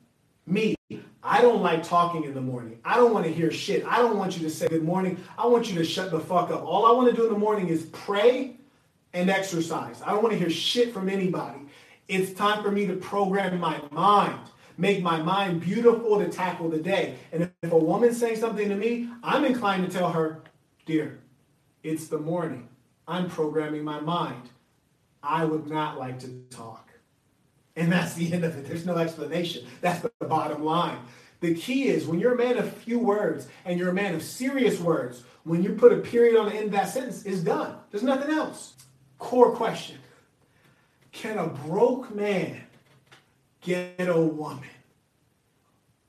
Me, 0.47 0.75
I 1.23 1.41
don't 1.41 1.61
like 1.61 1.81
talking 1.81 2.23
in 2.23 2.33
the 2.33 2.41
morning. 2.41 2.79
I 2.85 2.97
don't 2.97 3.13
want 3.13 3.25
to 3.25 3.33
hear 3.33 3.51
shit. 3.51 3.85
I 3.85 3.97
don't 3.97 4.17
want 4.17 4.37
you 4.37 4.43
to 4.43 4.49
say 4.49 4.67
good 4.67 4.83
morning. 4.83 5.17
I 5.37 5.47
want 5.47 5.69
you 5.69 5.75
to 5.79 5.83
shut 5.83 6.11
the 6.11 6.19
fuck 6.19 6.51
up. 6.51 6.63
All 6.63 6.85
I 6.85 6.91
want 6.91 7.09
to 7.09 7.15
do 7.15 7.25
in 7.25 7.33
the 7.33 7.39
morning 7.39 7.69
is 7.69 7.85
pray 7.93 8.57
and 9.13 9.29
exercise. 9.29 10.01
I 10.05 10.11
don't 10.11 10.21
want 10.21 10.33
to 10.33 10.39
hear 10.39 10.49
shit 10.49 10.93
from 10.93 11.09
anybody. 11.09 11.59
It's 12.07 12.33
time 12.33 12.63
for 12.63 12.71
me 12.71 12.85
to 12.87 12.95
program 12.95 13.59
my 13.59 13.81
mind, 13.91 14.39
make 14.77 15.01
my 15.01 15.21
mind 15.21 15.61
beautiful 15.61 16.19
to 16.19 16.29
tackle 16.29 16.69
the 16.69 16.77
day. 16.77 17.15
And 17.31 17.51
if 17.63 17.71
a 17.71 17.77
woman's 17.77 18.19
saying 18.19 18.37
something 18.37 18.69
to 18.69 18.75
me, 18.75 19.09
I'm 19.23 19.43
inclined 19.43 19.89
to 19.89 19.97
tell 19.97 20.11
her, 20.11 20.41
Dear, 20.85 21.19
it's 21.81 22.07
the 22.07 22.19
morning. 22.19 22.69
I'm 23.07 23.27
programming 23.27 23.83
my 23.83 23.99
mind. 23.99 24.49
I 25.23 25.45
would 25.45 25.67
not 25.67 25.97
like 25.97 26.19
to 26.19 26.27
talk. 26.51 26.89
And 27.75 27.91
that's 27.91 28.13
the 28.13 28.31
end 28.31 28.45
of 28.45 28.55
it. 28.55 28.65
There's 28.65 28.85
no 28.85 28.97
explanation. 28.97 29.65
That's 29.81 30.01
the 30.01 30.11
bottom 30.27 30.63
line. 30.63 30.99
The 31.41 31.55
key 31.55 31.87
is 31.87 32.05
when 32.05 32.19
you're 32.19 32.33
a 32.33 32.37
man 32.37 32.57
of 32.57 32.71
few 32.71 32.99
words 32.99 33.47
and 33.65 33.79
you're 33.79 33.89
a 33.89 33.93
man 33.93 34.13
of 34.13 34.21
serious 34.23 34.79
words, 34.79 35.23
when 35.43 35.63
you 35.63 35.73
put 35.73 35.91
a 35.91 35.97
period 35.97 36.39
on 36.39 36.47
the 36.47 36.55
end 36.55 36.65
of 36.65 36.71
that 36.71 36.89
sentence, 36.89 37.23
it's 37.23 37.39
done. 37.39 37.75
There's 37.91 38.03
nothing 38.03 38.31
else. 38.31 38.73
Core 39.17 39.51
question 39.51 39.97
can 41.15 41.37
a 41.37 41.47
broke 41.47 42.13
man 42.13 42.61
get 43.61 43.95
a 43.99 44.19
woman? 44.19 44.69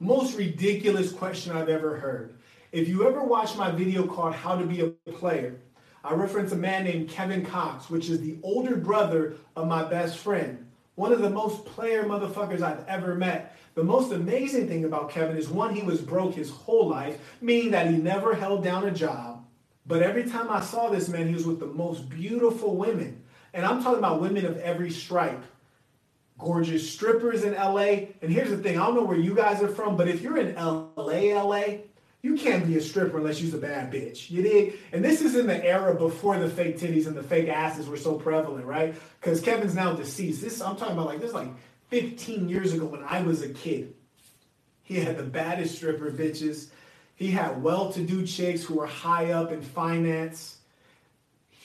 Most 0.00 0.36
ridiculous 0.36 1.12
question 1.12 1.52
I've 1.52 1.68
ever 1.68 1.96
heard. 1.96 2.36
If 2.72 2.88
you 2.88 3.06
ever 3.06 3.22
watch 3.22 3.56
my 3.56 3.70
video 3.70 4.06
called 4.06 4.34
How 4.34 4.56
to 4.56 4.66
Be 4.66 4.80
a 4.80 5.12
Player, 5.12 5.60
I 6.04 6.12
reference 6.14 6.52
a 6.52 6.56
man 6.56 6.84
named 6.84 7.08
Kevin 7.08 7.46
Cox, 7.46 7.88
which 7.88 8.10
is 8.10 8.20
the 8.20 8.36
older 8.42 8.76
brother 8.76 9.36
of 9.54 9.68
my 9.68 9.84
best 9.84 10.18
friend. 10.18 10.66
One 10.96 11.12
of 11.12 11.22
the 11.22 11.30
most 11.30 11.64
player 11.64 12.02
motherfuckers 12.02 12.60
I've 12.60 12.86
ever 12.88 13.14
met. 13.14 13.56
The 13.74 13.84
most 13.84 14.12
amazing 14.12 14.66
thing 14.66 14.84
about 14.84 15.10
Kevin 15.10 15.36
is 15.36 15.48
one, 15.48 15.74
he 15.74 15.82
was 15.82 16.00
broke 16.00 16.34
his 16.34 16.50
whole 16.50 16.88
life, 16.88 17.18
meaning 17.40 17.70
that 17.70 17.90
he 17.90 17.96
never 17.96 18.34
held 18.34 18.64
down 18.64 18.86
a 18.86 18.90
job. 18.90 19.44
But 19.86 20.02
every 20.02 20.28
time 20.28 20.50
I 20.50 20.60
saw 20.60 20.88
this 20.88 21.08
man, 21.08 21.28
he 21.28 21.34
was 21.34 21.46
with 21.46 21.60
the 21.60 21.66
most 21.66 22.08
beautiful 22.08 22.76
women. 22.76 23.22
And 23.56 23.64
I'm 23.64 23.82
talking 23.82 23.98
about 23.98 24.20
women 24.20 24.44
of 24.44 24.58
every 24.58 24.90
stripe. 24.90 25.42
Gorgeous 26.38 26.92
strippers 26.92 27.42
in 27.42 27.54
LA. 27.54 28.10
And 28.20 28.30
here's 28.30 28.50
the 28.50 28.58
thing 28.58 28.78
I 28.78 28.84
don't 28.84 28.94
know 28.94 29.02
where 29.02 29.16
you 29.16 29.34
guys 29.34 29.62
are 29.62 29.68
from, 29.68 29.96
but 29.96 30.08
if 30.08 30.20
you're 30.20 30.36
in 30.36 30.54
LA, 30.54 31.32
LA, 31.42 31.78
you 32.20 32.36
can't 32.36 32.66
be 32.66 32.76
a 32.76 32.82
stripper 32.82 33.16
unless 33.16 33.40
you're 33.40 33.56
a 33.56 33.58
bad 33.58 33.90
bitch. 33.90 34.30
You 34.30 34.42
dig? 34.42 34.74
And 34.92 35.02
this 35.02 35.22
is 35.22 35.36
in 35.36 35.46
the 35.46 35.64
era 35.64 35.94
before 35.94 36.38
the 36.38 36.50
fake 36.50 36.78
titties 36.78 37.06
and 37.06 37.16
the 37.16 37.22
fake 37.22 37.48
asses 37.48 37.88
were 37.88 37.96
so 37.96 38.16
prevalent, 38.16 38.66
right? 38.66 38.94
Because 39.18 39.40
Kevin's 39.40 39.74
now 39.74 39.94
deceased. 39.94 40.42
This 40.42 40.60
I'm 40.60 40.76
talking 40.76 40.92
about 40.92 41.06
like 41.06 41.20
this 41.22 41.32
like 41.32 41.48
15 41.88 42.50
years 42.50 42.74
ago 42.74 42.84
when 42.84 43.04
I 43.04 43.22
was 43.22 43.40
a 43.40 43.48
kid. 43.48 43.94
He 44.82 45.00
had 45.00 45.16
the 45.16 45.22
baddest 45.22 45.76
stripper 45.76 46.10
bitches. 46.10 46.68
He 47.14 47.30
had 47.30 47.62
well-to-do 47.62 48.26
chicks 48.26 48.64
who 48.64 48.74
were 48.74 48.86
high 48.86 49.32
up 49.32 49.50
in 49.50 49.62
finance 49.62 50.58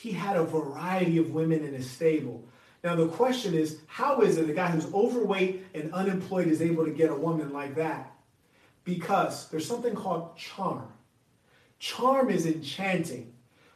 he 0.02 0.12
had 0.12 0.36
a 0.36 0.44
variety 0.44 1.20
of 1.20 1.30
women 1.30 1.64
in 1.64 1.76
his 1.76 1.88
stable. 1.88 2.44
Now, 2.84 2.96
the 2.96 3.08
question 3.08 3.54
is 3.54 3.82
how 3.86 4.22
is 4.22 4.38
it 4.38 4.50
a 4.50 4.54
guy 4.54 4.72
who's 4.72 4.92
overweight 4.92 5.64
and 5.76 5.94
unemployed 5.94 6.48
is 6.48 6.60
able 6.60 6.86
to 6.86 6.92
get 6.92 7.12
a 7.12 7.16
woman 7.16 7.54
like 7.54 7.76
that? 7.76 8.12
Because 8.84 9.48
there's 9.50 9.68
something 9.68 9.94
called 9.94 10.36
charm. 10.36 10.88
Charm 11.78 12.32
is 12.32 12.48
enchanting. 12.48 13.32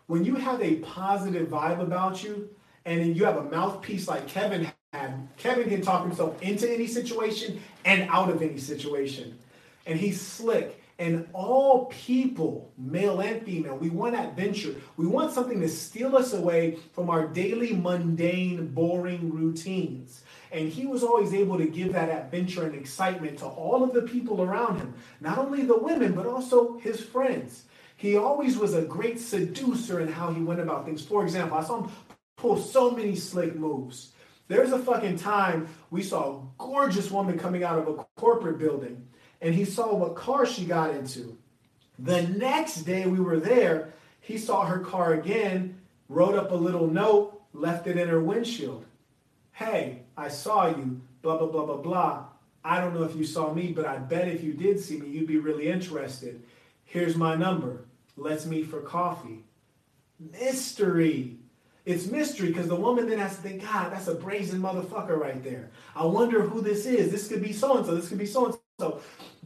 When 0.07 0.25
you 0.25 0.33
have 0.35 0.61
a 0.63 0.77
positive 0.77 1.47
vibe 1.47 1.79
about 1.79 2.23
you 2.23 2.49
and 2.85 3.15
you 3.15 3.23
have 3.25 3.37
a 3.37 3.43
mouthpiece 3.43 4.07
like 4.07 4.27
Kevin 4.27 4.71
had, 4.93 5.27
Kevin 5.37 5.69
can 5.69 5.81
talk 5.81 6.03
himself 6.03 6.41
into 6.41 6.67
any 6.67 6.87
situation 6.87 7.61
and 7.85 8.09
out 8.09 8.31
of 8.31 8.41
any 8.41 8.57
situation. 8.57 9.37
And 9.85 9.99
he's 9.99 10.19
slick. 10.19 10.81
And 10.97 11.27
all 11.33 11.85
people, 11.87 12.71
male 12.77 13.19
and 13.19 13.43
female, 13.43 13.75
we 13.75 13.89
want 13.89 14.15
adventure. 14.15 14.75
We 14.95 15.05
want 15.05 15.33
something 15.33 15.59
to 15.59 15.67
steal 15.67 16.15
us 16.15 16.31
away 16.31 16.77
from 16.93 17.09
our 17.09 17.27
daily, 17.27 17.73
mundane, 17.73 18.67
boring 18.67 19.29
routines. 19.33 20.23
And 20.53 20.69
he 20.69 20.85
was 20.85 21.03
always 21.03 21.33
able 21.33 21.57
to 21.57 21.67
give 21.67 21.91
that 21.93 22.09
adventure 22.09 22.65
and 22.65 22.75
excitement 22.75 23.39
to 23.39 23.45
all 23.45 23.83
of 23.83 23.93
the 23.93 24.03
people 24.03 24.41
around 24.41 24.77
him, 24.77 24.93
not 25.19 25.37
only 25.37 25.63
the 25.63 25.77
women, 25.77 26.13
but 26.13 26.25
also 26.25 26.77
his 26.79 27.01
friends. 27.01 27.65
He 27.97 28.15
always 28.15 28.57
was 28.57 28.73
a 28.73 28.81
great 28.81 29.19
seducer 29.19 29.99
in 29.99 30.07
how 30.07 30.31
he 30.31 30.41
went 30.41 30.61
about 30.61 30.85
things. 30.85 31.03
For 31.03 31.23
example, 31.23 31.57
I 31.57 31.63
saw 31.63 31.83
him 31.83 31.91
pull 32.37 32.57
so 32.57 32.91
many 32.91 33.15
slick 33.15 33.55
moves. 33.55 34.13
There's 34.47 34.71
a 34.71 34.79
fucking 34.79 35.17
time 35.17 35.67
we 35.89 36.03
saw 36.03 36.35
a 36.35 36.41
gorgeous 36.57 37.11
woman 37.11 37.37
coming 37.37 37.63
out 37.63 37.79
of 37.79 37.87
a 37.87 38.05
corporate 38.15 38.59
building 38.59 39.07
and 39.41 39.53
he 39.53 39.65
saw 39.65 39.93
what 39.93 40.15
car 40.15 40.45
she 40.45 40.65
got 40.65 40.91
into. 40.95 41.37
The 41.99 42.23
next 42.23 42.81
day 42.81 43.05
we 43.05 43.19
were 43.19 43.39
there, 43.39 43.93
he 44.19 44.37
saw 44.37 44.65
her 44.65 44.79
car 44.79 45.13
again, 45.13 45.79
wrote 46.09 46.35
up 46.35 46.51
a 46.51 46.55
little 46.55 46.87
note, 46.87 47.41
left 47.53 47.87
it 47.87 47.97
in 47.97 48.07
her 48.07 48.21
windshield. 48.21 48.85
Hey, 49.53 50.01
I 50.17 50.27
saw 50.27 50.67
you, 50.67 51.01
blah, 51.21 51.37
blah, 51.37 51.47
blah, 51.47 51.65
blah, 51.65 51.77
blah. 51.77 52.25
I 52.63 52.81
don't 52.81 52.93
know 52.93 53.03
if 53.03 53.15
you 53.15 53.23
saw 53.23 53.53
me, 53.53 53.71
but 53.71 53.85
I 53.85 53.97
bet 53.97 54.27
if 54.27 54.43
you 54.43 54.53
did 54.53 54.79
see 54.79 54.99
me, 54.99 55.07
you'd 55.07 55.27
be 55.27 55.37
really 55.37 55.67
interested. 55.67 56.41
Here's 56.83 57.15
my 57.15 57.35
number. 57.35 57.85
Let's 58.17 58.45
meet 58.45 58.67
for 58.67 58.81
coffee. 58.81 59.43
Mystery. 60.19 61.37
It's 61.85 62.07
mystery 62.07 62.47
because 62.47 62.67
the 62.67 62.75
woman 62.75 63.07
then 63.07 63.19
has 63.19 63.35
to 63.35 63.41
think, 63.43 63.61
God, 63.61 63.91
that's 63.91 64.07
a 64.07 64.15
brazen 64.15 64.59
motherfucker 64.59 65.17
right 65.17 65.43
there. 65.43 65.69
I 65.95 66.05
wonder 66.05 66.41
who 66.41 66.61
this 66.61 66.87
is. 66.87 67.11
This 67.11 67.27
could 67.27 67.43
be 67.43 67.53
so 67.53 67.77
and 67.77 67.85
so. 67.85 67.93
This 67.93 68.09
could 68.09 68.17
be 68.17 68.25
so 68.25 68.45
and 68.45 68.55
so. 68.79 68.99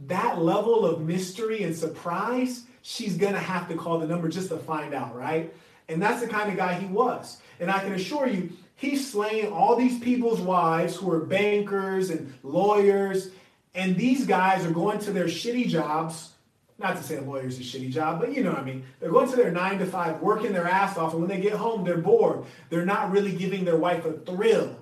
That 0.08 0.42
level 0.42 0.86
of 0.86 1.02
mystery 1.02 1.64
and 1.64 1.76
surprise, 1.76 2.64
she's 2.82 3.18
going 3.18 3.34
to 3.34 3.40
have 3.40 3.68
to 3.70 3.76
call 3.76 4.00
the 4.00 4.08
number 4.08 4.30
just 4.30 4.50
to 4.50 4.58
find 4.58 4.94
out, 4.94 5.16
right? 5.16 5.54
And 5.88 6.02
that's 6.02 6.22
the 6.22 6.28
kind 6.28 6.50
of 6.50 6.58
guy 6.58 6.74
he 6.74 6.86
was. 6.86 7.42
And 7.60 7.70
I 7.70 7.80
can 7.80 7.94
assure 7.94 8.28
you, 8.28 8.52
he's 8.76 9.12
slaying 9.12 9.52
all 9.52 9.76
these 9.76 10.00
people's 10.00 10.40
wives 10.40 10.96
who 10.96 11.12
are 11.12 11.20
bankers 11.20 12.10
and 12.10 12.34
lawyers. 12.44 13.30
And 13.76 13.96
these 13.96 14.26
guys 14.26 14.66
are 14.66 14.72
going 14.72 15.00
to 15.00 15.12
their 15.12 15.26
shitty 15.26 15.68
jobs 15.68 16.32
not 16.80 16.96
to 16.96 17.04
say 17.04 17.18
a 17.18 17.22
lawyer's 17.22 17.60
a 17.60 17.62
shitty 17.62 17.92
job, 17.92 18.20
but 18.20 18.34
you 18.34 18.42
know 18.42 18.52
what 18.52 18.60
I 18.60 18.64
mean. 18.64 18.84
They're 19.00 19.12
going 19.12 19.30
to 19.30 19.36
their 19.36 19.52
nine 19.52 19.80
to 19.80 19.86
five, 19.86 20.22
working 20.22 20.54
their 20.54 20.66
ass 20.66 20.98
off, 20.98 21.12
and 21.12 21.22
when 21.22 21.30
they 21.30 21.42
get 21.42 21.54
home, 21.54 21.84
they're 21.84 21.98
bored. 21.98 22.46
They're 22.70 22.86
not 22.86 23.12
really 23.12 23.34
giving 23.34 23.66
their 23.66 23.76
wife 23.76 24.06
a 24.06 24.14
thrill. 24.14 24.78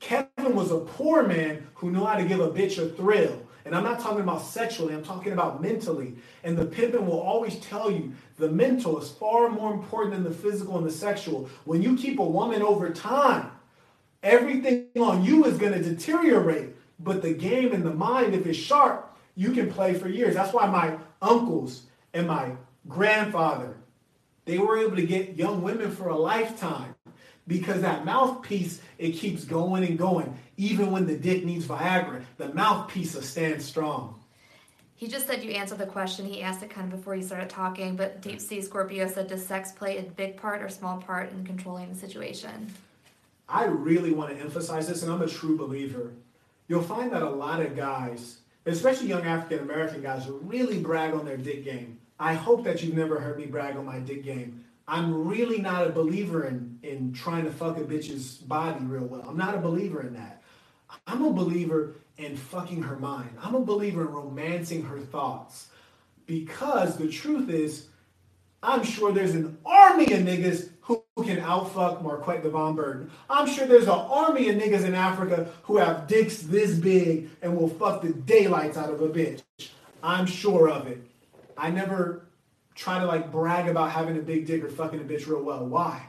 Kevin 0.00 0.54
was 0.54 0.70
a 0.70 0.78
poor 0.78 1.22
man 1.22 1.66
who 1.74 1.90
knew 1.90 2.04
how 2.04 2.16
to 2.16 2.24
give 2.24 2.40
a 2.40 2.48
bitch 2.48 2.78
a 2.78 2.88
thrill. 2.88 3.43
And 3.64 3.74
I'm 3.74 3.84
not 3.84 4.00
talking 4.00 4.20
about 4.20 4.42
sexually, 4.42 4.94
I'm 4.94 5.02
talking 5.02 5.32
about 5.32 5.62
mentally. 5.62 6.16
And 6.42 6.56
the 6.56 6.66
pimpin 6.66 7.06
will 7.06 7.20
always 7.20 7.56
tell 7.60 7.90
you 7.90 8.12
the 8.36 8.48
mental 8.48 9.00
is 9.00 9.10
far 9.10 9.48
more 9.48 9.72
important 9.72 10.14
than 10.14 10.24
the 10.24 10.30
physical 10.30 10.76
and 10.76 10.86
the 10.86 10.92
sexual. 10.92 11.48
When 11.64 11.82
you 11.82 11.96
keep 11.96 12.18
a 12.18 12.24
woman 12.24 12.62
over 12.62 12.90
time, 12.90 13.50
everything 14.22 14.88
on 15.00 15.24
you 15.24 15.44
is 15.46 15.56
going 15.56 15.72
to 15.72 15.82
deteriorate 15.82 16.70
But 17.00 17.22
the 17.22 17.32
game 17.32 17.72
and 17.72 17.84
the 17.84 17.92
mind, 17.92 18.34
if 18.34 18.46
it's 18.46 18.58
sharp, 18.58 19.16
you 19.34 19.52
can 19.52 19.70
play 19.70 19.94
for 19.94 20.08
years. 20.08 20.34
That's 20.34 20.52
why 20.52 20.66
my 20.66 20.96
uncles 21.20 21.82
and 22.12 22.28
my 22.28 22.52
grandfather, 22.86 23.76
they 24.44 24.58
were 24.58 24.78
able 24.78 24.96
to 24.96 25.06
get 25.06 25.36
young 25.36 25.62
women 25.62 25.90
for 25.90 26.08
a 26.08 26.16
lifetime 26.16 26.94
because 27.46 27.82
that 27.82 28.04
mouthpiece, 28.04 28.80
it 28.98 29.12
keeps 29.12 29.44
going 29.44 29.84
and 29.84 29.98
going. 29.98 30.36
Even 30.56 30.90
when 30.90 31.06
the 31.06 31.16
dick 31.16 31.44
needs 31.44 31.66
Viagra, 31.66 32.22
the 32.38 32.52
mouthpiece 32.54 33.14
will 33.14 33.22
stand 33.22 33.60
strong. 33.60 34.20
He 34.96 35.08
just 35.08 35.26
said 35.26 35.42
you 35.42 35.50
answered 35.50 35.78
the 35.78 35.86
question. 35.86 36.24
He 36.24 36.40
asked 36.40 36.62
it 36.62 36.70
kind 36.70 36.90
of 36.92 36.98
before 36.98 37.16
you 37.16 37.22
started 37.22 37.50
talking, 37.50 37.96
but 37.96 38.22
Deep 38.22 38.40
Sea 38.40 38.62
Scorpio 38.62 39.08
said, 39.08 39.26
Does 39.26 39.44
sex 39.44 39.72
play 39.72 39.98
a 39.98 40.02
big 40.02 40.36
part 40.36 40.62
or 40.62 40.68
small 40.68 40.98
part 40.98 41.32
in 41.32 41.44
controlling 41.44 41.88
the 41.88 41.94
situation? 41.94 42.72
I 43.48 43.64
really 43.64 44.12
want 44.12 44.34
to 44.34 44.40
emphasize 44.40 44.88
this, 44.88 45.02
and 45.02 45.12
I'm 45.12 45.20
a 45.20 45.28
true 45.28 45.58
believer. 45.58 46.12
You'll 46.68 46.82
find 46.82 47.12
that 47.12 47.22
a 47.22 47.28
lot 47.28 47.60
of 47.60 47.76
guys, 47.76 48.38
especially 48.64 49.08
young 49.08 49.26
African 49.26 49.58
American 49.58 50.00
guys, 50.00 50.26
really 50.28 50.78
brag 50.78 51.12
on 51.12 51.26
their 51.26 51.36
dick 51.36 51.64
game. 51.64 51.98
I 52.18 52.34
hope 52.34 52.64
that 52.64 52.82
you've 52.82 52.96
never 52.96 53.20
heard 53.20 53.36
me 53.36 53.46
brag 53.46 53.76
on 53.76 53.84
my 53.84 53.98
dick 53.98 54.24
game. 54.24 54.63
I'm 54.86 55.26
really 55.26 55.58
not 55.58 55.86
a 55.86 55.90
believer 55.90 56.44
in, 56.44 56.78
in 56.82 57.12
trying 57.12 57.44
to 57.44 57.50
fuck 57.50 57.78
a 57.78 57.82
bitch's 57.82 58.36
body 58.36 58.84
real 58.84 59.04
well. 59.04 59.24
I'm 59.26 59.36
not 59.36 59.54
a 59.54 59.58
believer 59.58 60.02
in 60.02 60.14
that. 60.14 60.42
I'm 61.06 61.24
a 61.24 61.32
believer 61.32 61.94
in 62.18 62.36
fucking 62.36 62.82
her 62.82 62.96
mind. 62.96 63.30
I'm 63.42 63.54
a 63.54 63.60
believer 63.60 64.02
in 64.02 64.08
romancing 64.08 64.84
her 64.84 64.98
thoughts. 64.98 65.68
Because 66.26 66.96
the 66.96 67.08
truth 67.08 67.48
is, 67.48 67.88
I'm 68.62 68.84
sure 68.84 69.12
there's 69.12 69.34
an 69.34 69.58
army 69.64 70.12
of 70.12 70.20
niggas 70.20 70.70
who 70.82 71.02
can 71.22 71.38
outfuck 71.38 72.02
Marquette 72.02 72.42
Devon 72.42 72.74
Burton. 72.74 73.10
I'm 73.28 73.46
sure 73.46 73.66
there's 73.66 73.84
an 73.84 73.90
army 73.90 74.48
of 74.48 74.56
niggas 74.56 74.84
in 74.84 74.94
Africa 74.94 75.48
who 75.62 75.78
have 75.78 76.06
dicks 76.06 76.38
this 76.38 76.74
big 76.74 77.30
and 77.40 77.56
will 77.56 77.68
fuck 77.68 78.02
the 78.02 78.12
daylights 78.12 78.76
out 78.76 78.90
of 78.90 79.00
a 79.00 79.08
bitch. 79.08 79.42
I'm 80.02 80.26
sure 80.26 80.68
of 80.68 80.86
it. 80.86 81.00
I 81.56 81.70
never 81.70 82.26
try 82.74 82.98
to 82.98 83.06
like 83.06 83.30
brag 83.30 83.68
about 83.68 83.90
having 83.90 84.16
a 84.16 84.22
big 84.22 84.46
dick 84.46 84.64
or 84.64 84.68
fucking 84.68 85.00
a 85.00 85.04
bitch 85.04 85.26
real 85.26 85.42
well. 85.42 85.66
Why? 85.66 86.02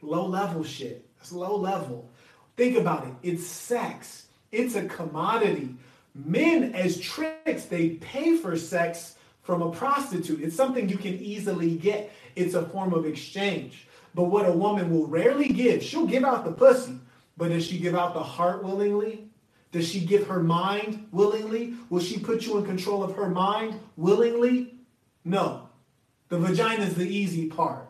Low 0.00 0.26
level 0.26 0.64
shit. 0.64 1.06
That's 1.18 1.32
low 1.32 1.56
level. 1.56 2.10
Think 2.56 2.76
about 2.76 3.06
it. 3.06 3.14
It's 3.22 3.46
sex. 3.46 4.26
It's 4.50 4.74
a 4.74 4.84
commodity. 4.86 5.74
Men, 6.14 6.74
as 6.74 7.00
tricks, 7.00 7.64
they 7.64 7.90
pay 7.90 8.36
for 8.36 8.56
sex 8.56 9.16
from 9.42 9.62
a 9.62 9.70
prostitute. 9.70 10.42
It's 10.42 10.56
something 10.56 10.88
you 10.88 10.98
can 10.98 11.14
easily 11.14 11.76
get. 11.76 12.12
It's 12.36 12.54
a 12.54 12.66
form 12.66 12.92
of 12.92 13.06
exchange. 13.06 13.86
But 14.14 14.24
what 14.24 14.48
a 14.48 14.52
woman 14.52 14.90
will 14.90 15.06
rarely 15.06 15.48
give, 15.48 15.82
she'll 15.82 16.06
give 16.06 16.24
out 16.24 16.44
the 16.44 16.52
pussy, 16.52 16.98
but 17.36 17.48
does 17.48 17.66
she 17.66 17.78
give 17.78 17.94
out 17.94 18.12
the 18.12 18.22
heart 18.22 18.62
willingly? 18.62 19.28
Does 19.70 19.88
she 19.88 20.00
give 20.00 20.26
her 20.26 20.42
mind 20.42 21.08
willingly? 21.12 21.74
Will 21.88 22.00
she 22.00 22.18
put 22.18 22.44
you 22.44 22.58
in 22.58 22.66
control 22.66 23.02
of 23.02 23.16
her 23.16 23.30
mind 23.30 23.80
willingly? 23.96 24.74
No. 25.24 25.61
The 26.32 26.38
vagina 26.38 26.84
is 26.84 26.94
the 26.94 27.06
easy 27.06 27.48
part. 27.48 27.86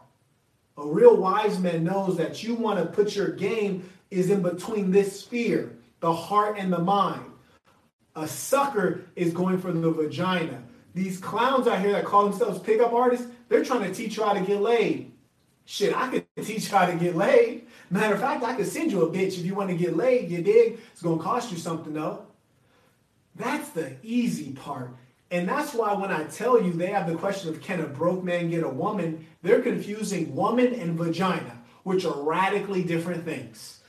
A 0.76 0.84
real 0.84 1.16
wise 1.16 1.60
man 1.60 1.84
knows 1.84 2.16
that 2.16 2.42
you 2.42 2.56
want 2.56 2.80
to 2.80 2.86
put 2.86 3.14
your 3.14 3.28
game 3.28 3.88
is 4.10 4.30
in 4.30 4.42
between 4.42 4.90
this 4.90 5.20
sphere, 5.20 5.76
the 6.00 6.12
heart 6.12 6.58
and 6.58 6.72
the 6.72 6.80
mind. 6.80 7.22
A 8.16 8.26
sucker 8.26 9.02
is 9.14 9.32
going 9.32 9.58
for 9.58 9.70
the 9.70 9.88
vagina. 9.92 10.60
These 10.92 11.18
clowns 11.18 11.68
out 11.68 11.78
here 11.78 11.92
that 11.92 12.04
call 12.04 12.28
themselves 12.28 12.58
pickup 12.58 12.92
artists, 12.92 13.28
they're 13.48 13.64
trying 13.64 13.84
to 13.84 13.94
teach 13.94 14.16
you 14.16 14.24
how 14.24 14.32
to 14.32 14.40
get 14.40 14.60
laid. 14.60 15.12
Shit, 15.64 15.96
I 15.96 16.08
could 16.08 16.26
teach 16.44 16.68
you 16.68 16.76
how 16.76 16.86
to 16.86 16.96
get 16.96 17.14
laid. 17.14 17.68
Matter 17.90 18.14
of 18.14 18.20
fact, 18.20 18.42
I 18.42 18.56
could 18.56 18.66
send 18.66 18.90
you 18.90 19.02
a 19.02 19.08
bitch 19.08 19.38
if 19.38 19.44
you 19.44 19.54
want 19.54 19.70
to 19.70 19.76
get 19.76 19.96
laid. 19.96 20.28
You 20.28 20.42
dig? 20.42 20.80
It's 20.90 21.00
gonna 21.00 21.22
cost 21.22 21.52
you 21.52 21.58
something 21.58 21.92
though. 21.92 22.26
That's 23.36 23.68
the 23.68 23.94
easy 24.02 24.50
part. 24.50 24.96
And 25.32 25.48
that's 25.48 25.72
why 25.72 25.94
when 25.94 26.12
I 26.12 26.24
tell 26.24 26.62
you 26.62 26.74
they 26.74 26.88
have 26.88 27.08
the 27.08 27.16
question 27.16 27.48
of 27.48 27.62
can 27.62 27.80
a 27.80 27.86
broke 27.86 28.22
man 28.22 28.50
get 28.50 28.62
a 28.62 28.68
woman, 28.68 29.26
they're 29.40 29.62
confusing 29.62 30.36
woman 30.36 30.74
and 30.74 30.96
vagina, 30.96 31.58
which 31.84 32.04
are 32.04 32.22
radically 32.22 32.84
different 32.84 33.24
things. 33.24 33.80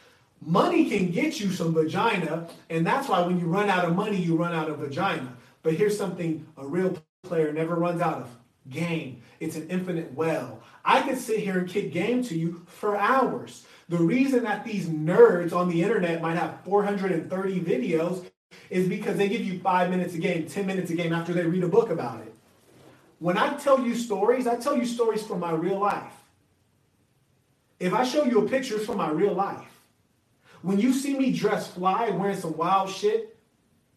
Money 0.42 0.90
can 0.90 1.12
get 1.12 1.42
you 1.42 1.52
some 1.52 1.74
vagina, 1.74 2.48
and 2.70 2.88
that's 2.88 3.10
why 3.10 3.22
when 3.22 3.42
you 3.42 3.46
run 3.46 3.70
out 3.70 3.84
of 3.84 3.94
money, 3.94 4.16
you 4.16 4.38
run 4.38 4.54
out 4.54 4.70
of 4.70 4.80
vagina. 4.80 5.36
But 5.64 5.74
here's 5.74 5.98
something 5.98 6.48
a 6.56 6.66
real 6.66 6.98
player 7.24 7.52
never 7.52 7.76
runs 7.76 8.02
out 8.02 8.22
of 8.22 8.30
game. 8.70 9.22
It's 9.42 9.58
an 9.58 9.68
infinite 9.70 10.14
well. 10.14 10.62
I 10.86 11.02
could 11.02 11.18
sit 11.18 11.40
here 11.40 11.58
and 11.58 11.68
kick 11.68 11.92
game 11.92 12.24
to 12.24 12.38
you 12.38 12.66
for 12.68 12.96
hours. 12.96 13.66
The 13.90 13.98
reason 13.98 14.46
that 14.46 14.64
these 14.64 14.88
nerds 14.88 15.52
on 15.52 15.68
the 15.68 15.84
internet 15.84 16.22
might 16.22 16.38
have 16.38 16.62
430 16.64 17.60
videos 17.60 18.26
is 18.70 18.88
because 18.88 19.18
they 19.18 19.30
give 19.30 19.42
you 19.42 19.60
five 19.60 19.90
minutes 19.90 20.14
a 20.16 20.18
game, 20.18 20.48
10 20.48 20.66
minutes 20.66 20.92
a 20.92 20.96
game 20.96 21.14
after 21.14 21.34
they 21.34 21.46
read 21.46 21.64
a 21.64 21.68
book 21.68 21.90
about 21.90 22.22
it. 22.22 22.34
When 23.20 23.38
I 23.38 23.56
tell 23.56 23.80
you 23.80 23.96
stories, 23.96 24.48
I 24.48 24.58
tell 24.58 24.76
you 24.76 24.86
stories 24.86 25.26
from 25.26 25.40
my 25.40 25.52
real 25.52 25.80
life. 25.80 26.14
If 27.80 27.94
I 27.94 28.04
show 28.04 28.24
you 28.26 28.46
a 28.46 28.50
picture, 28.50 28.76
it's 28.76 28.86
from 28.86 28.98
my 28.98 29.10
real 29.10 29.34
life. 29.34 29.68
When 30.62 30.80
you 30.80 30.94
see 30.94 31.18
me 31.18 31.32
dressed 31.32 31.76
fly, 31.76 32.10
wearing 32.10 32.38
some 32.38 32.56
wild 32.56 32.90
shit, 32.90 33.38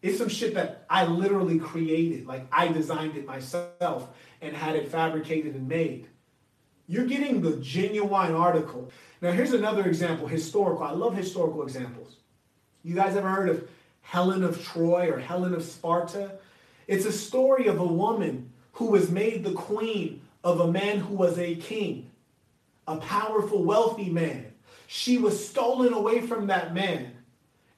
it's 0.01 0.17
some 0.17 0.29
shit 0.29 0.53
that 0.53 0.85
I 0.89 1.05
literally 1.05 1.59
created. 1.59 2.27
Like 2.27 2.45
I 2.51 2.67
designed 2.67 3.17
it 3.17 3.25
myself 3.25 4.09
and 4.41 4.55
had 4.55 4.75
it 4.75 4.89
fabricated 4.89 5.55
and 5.55 5.67
made. 5.67 6.07
You're 6.87 7.05
getting 7.05 7.41
the 7.41 7.57
genuine 7.57 8.33
article. 8.33 8.91
Now, 9.21 9.31
here's 9.31 9.53
another 9.53 9.85
example 9.85 10.27
historical. 10.27 10.83
I 10.83 10.91
love 10.91 11.15
historical 11.15 11.63
examples. 11.63 12.17
You 12.83 12.95
guys 12.95 13.15
ever 13.15 13.29
heard 13.29 13.49
of 13.49 13.67
Helen 14.07 14.43
of 14.43 14.63
Troy 14.63 15.11
or 15.11 15.19
Helen 15.19 15.53
of 15.53 15.63
Sparta? 15.63 16.33
It's 16.87 17.05
a 17.05 17.11
story 17.11 17.67
of 17.67 17.79
a 17.79 17.85
woman 17.85 18.51
who 18.73 18.87
was 18.87 19.11
made 19.11 19.43
the 19.43 19.53
queen 19.53 20.21
of 20.43 20.59
a 20.59 20.71
man 20.71 20.99
who 20.99 21.15
was 21.15 21.37
a 21.37 21.55
king, 21.55 22.09
a 22.87 22.97
powerful, 22.97 23.63
wealthy 23.63 24.09
man. 24.09 24.53
She 24.87 25.17
was 25.17 25.47
stolen 25.47 25.93
away 25.93 26.21
from 26.21 26.47
that 26.47 26.73
man 26.73 27.11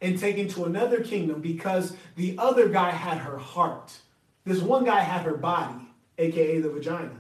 and 0.02 0.20
taken 0.20 0.48
to 0.50 0.66
another 0.66 1.04
kingdom 1.04 1.42
because 1.42 1.96
the 2.16 2.36
other 2.38 2.70
guy 2.70 2.92
had 2.92 3.18
her 3.18 3.38
heart. 3.38 3.98
This 4.46 4.60
one 4.60 4.86
guy 4.86 5.00
had 5.00 5.26
her 5.26 5.36
body, 5.36 5.90
aka 6.18 6.60
the 6.60 6.70
vagina 6.70 7.20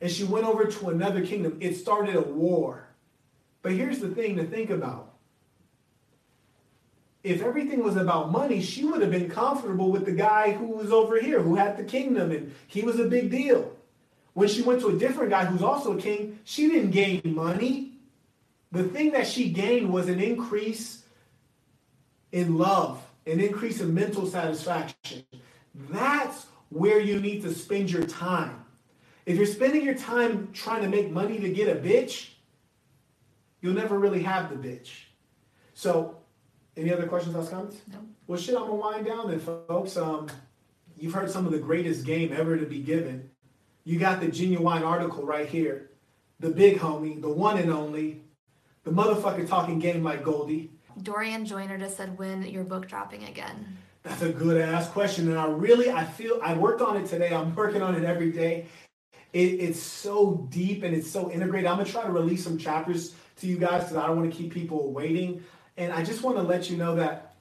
and 0.00 0.10
she 0.10 0.24
went 0.24 0.46
over 0.46 0.64
to 0.64 0.88
another 0.88 1.24
kingdom, 1.24 1.58
it 1.60 1.76
started 1.76 2.16
a 2.16 2.22
war. 2.22 2.86
But 3.62 3.72
here's 3.72 3.98
the 3.98 4.08
thing 4.08 4.36
to 4.36 4.44
think 4.44 4.70
about. 4.70 5.09
If 7.22 7.42
everything 7.42 7.82
was 7.82 7.96
about 7.96 8.30
money, 8.30 8.62
she 8.62 8.84
would 8.84 9.02
have 9.02 9.10
been 9.10 9.28
comfortable 9.28 9.90
with 9.90 10.06
the 10.06 10.12
guy 10.12 10.52
who 10.52 10.66
was 10.66 10.90
over 10.90 11.20
here, 11.20 11.42
who 11.42 11.54
had 11.54 11.76
the 11.76 11.84
kingdom, 11.84 12.30
and 12.30 12.54
he 12.66 12.82
was 12.82 12.98
a 12.98 13.04
big 13.04 13.30
deal. 13.30 13.76
When 14.32 14.48
she 14.48 14.62
went 14.62 14.80
to 14.80 14.88
a 14.88 14.98
different 14.98 15.30
guy 15.30 15.44
who's 15.44 15.62
also 15.62 15.98
a 15.98 16.00
king, 16.00 16.38
she 16.44 16.68
didn't 16.68 16.92
gain 16.92 17.20
money. 17.24 17.92
The 18.72 18.84
thing 18.84 19.10
that 19.12 19.26
she 19.26 19.50
gained 19.50 19.92
was 19.92 20.08
an 20.08 20.20
increase 20.20 21.04
in 22.32 22.56
love, 22.56 23.02
an 23.26 23.40
increase 23.40 23.80
in 23.80 23.92
mental 23.92 24.26
satisfaction. 24.26 25.24
That's 25.74 26.46
where 26.70 27.00
you 27.00 27.20
need 27.20 27.42
to 27.42 27.52
spend 27.52 27.90
your 27.90 28.04
time. 28.04 28.64
If 29.26 29.36
you're 29.36 29.46
spending 29.46 29.84
your 29.84 29.94
time 29.94 30.50
trying 30.52 30.82
to 30.82 30.88
make 30.88 31.10
money 31.10 31.38
to 31.38 31.50
get 31.50 31.68
a 31.68 31.78
bitch, 31.78 32.30
you'll 33.60 33.74
never 33.74 33.98
really 33.98 34.22
have 34.22 34.48
the 34.48 34.56
bitch. 34.56 34.90
So, 35.74 36.19
any 36.76 36.92
other 36.92 37.06
questions, 37.06 37.34
or 37.34 37.44
comments? 37.50 37.76
No. 37.90 37.98
Well, 38.26 38.38
shit, 38.38 38.54
I'm 38.54 38.62
gonna 38.62 38.74
wind 38.74 39.06
down 39.06 39.28
then, 39.28 39.40
folks. 39.40 39.96
Um, 39.96 40.28
you've 40.96 41.12
heard 41.12 41.30
some 41.30 41.46
of 41.46 41.52
the 41.52 41.58
greatest 41.58 42.04
game 42.04 42.32
ever 42.32 42.56
to 42.56 42.66
be 42.66 42.80
given. 42.80 43.30
You 43.84 43.98
got 43.98 44.20
the 44.20 44.28
genuine 44.28 44.82
article 44.82 45.24
right 45.24 45.48
here. 45.48 45.90
The 46.38 46.50
big 46.50 46.78
homie, 46.78 47.20
the 47.20 47.28
one 47.28 47.58
and 47.58 47.70
only, 47.70 48.22
the 48.84 48.90
motherfucker 48.90 49.46
talking 49.48 49.78
game 49.78 50.02
like 50.02 50.24
Goldie. 50.24 50.70
Dorian 51.02 51.44
Joyner 51.44 51.78
just 51.78 51.96
said 51.96 52.18
when 52.18 52.42
your 52.42 52.64
book 52.64 52.88
dropping 52.88 53.24
again. 53.24 53.76
That's 54.02 54.22
a 54.22 54.30
good 54.30 54.60
ass 54.60 54.88
question, 54.88 55.28
and 55.28 55.38
I 55.38 55.46
really 55.46 55.90
I 55.90 56.04
feel 56.04 56.40
I 56.42 56.54
worked 56.54 56.80
on 56.80 56.96
it 56.96 57.06
today. 57.06 57.34
I'm 57.34 57.54
working 57.54 57.82
on 57.82 57.94
it 57.94 58.04
every 58.04 58.32
day, 58.32 58.66
it, 59.32 59.38
it's 59.38 59.80
so 59.80 60.48
deep 60.50 60.82
and 60.82 60.94
it's 60.94 61.10
so 61.10 61.30
integrated. 61.30 61.66
I'm 61.66 61.78
gonna 61.78 61.88
try 61.88 62.02
to 62.02 62.10
release 62.10 62.42
some 62.42 62.58
chapters 62.58 63.14
to 63.36 63.46
you 63.46 63.56
guys 63.56 63.84
because 63.84 63.96
I 63.96 64.06
don't 64.06 64.16
want 64.16 64.32
to 64.32 64.36
keep 64.36 64.52
people 64.52 64.92
waiting. 64.92 65.42
And 65.80 65.94
I 65.94 66.04
just 66.04 66.22
want 66.22 66.36
to 66.36 66.42
let 66.42 66.68
you 66.68 66.76
know 66.76 66.96
that 66.96 67.36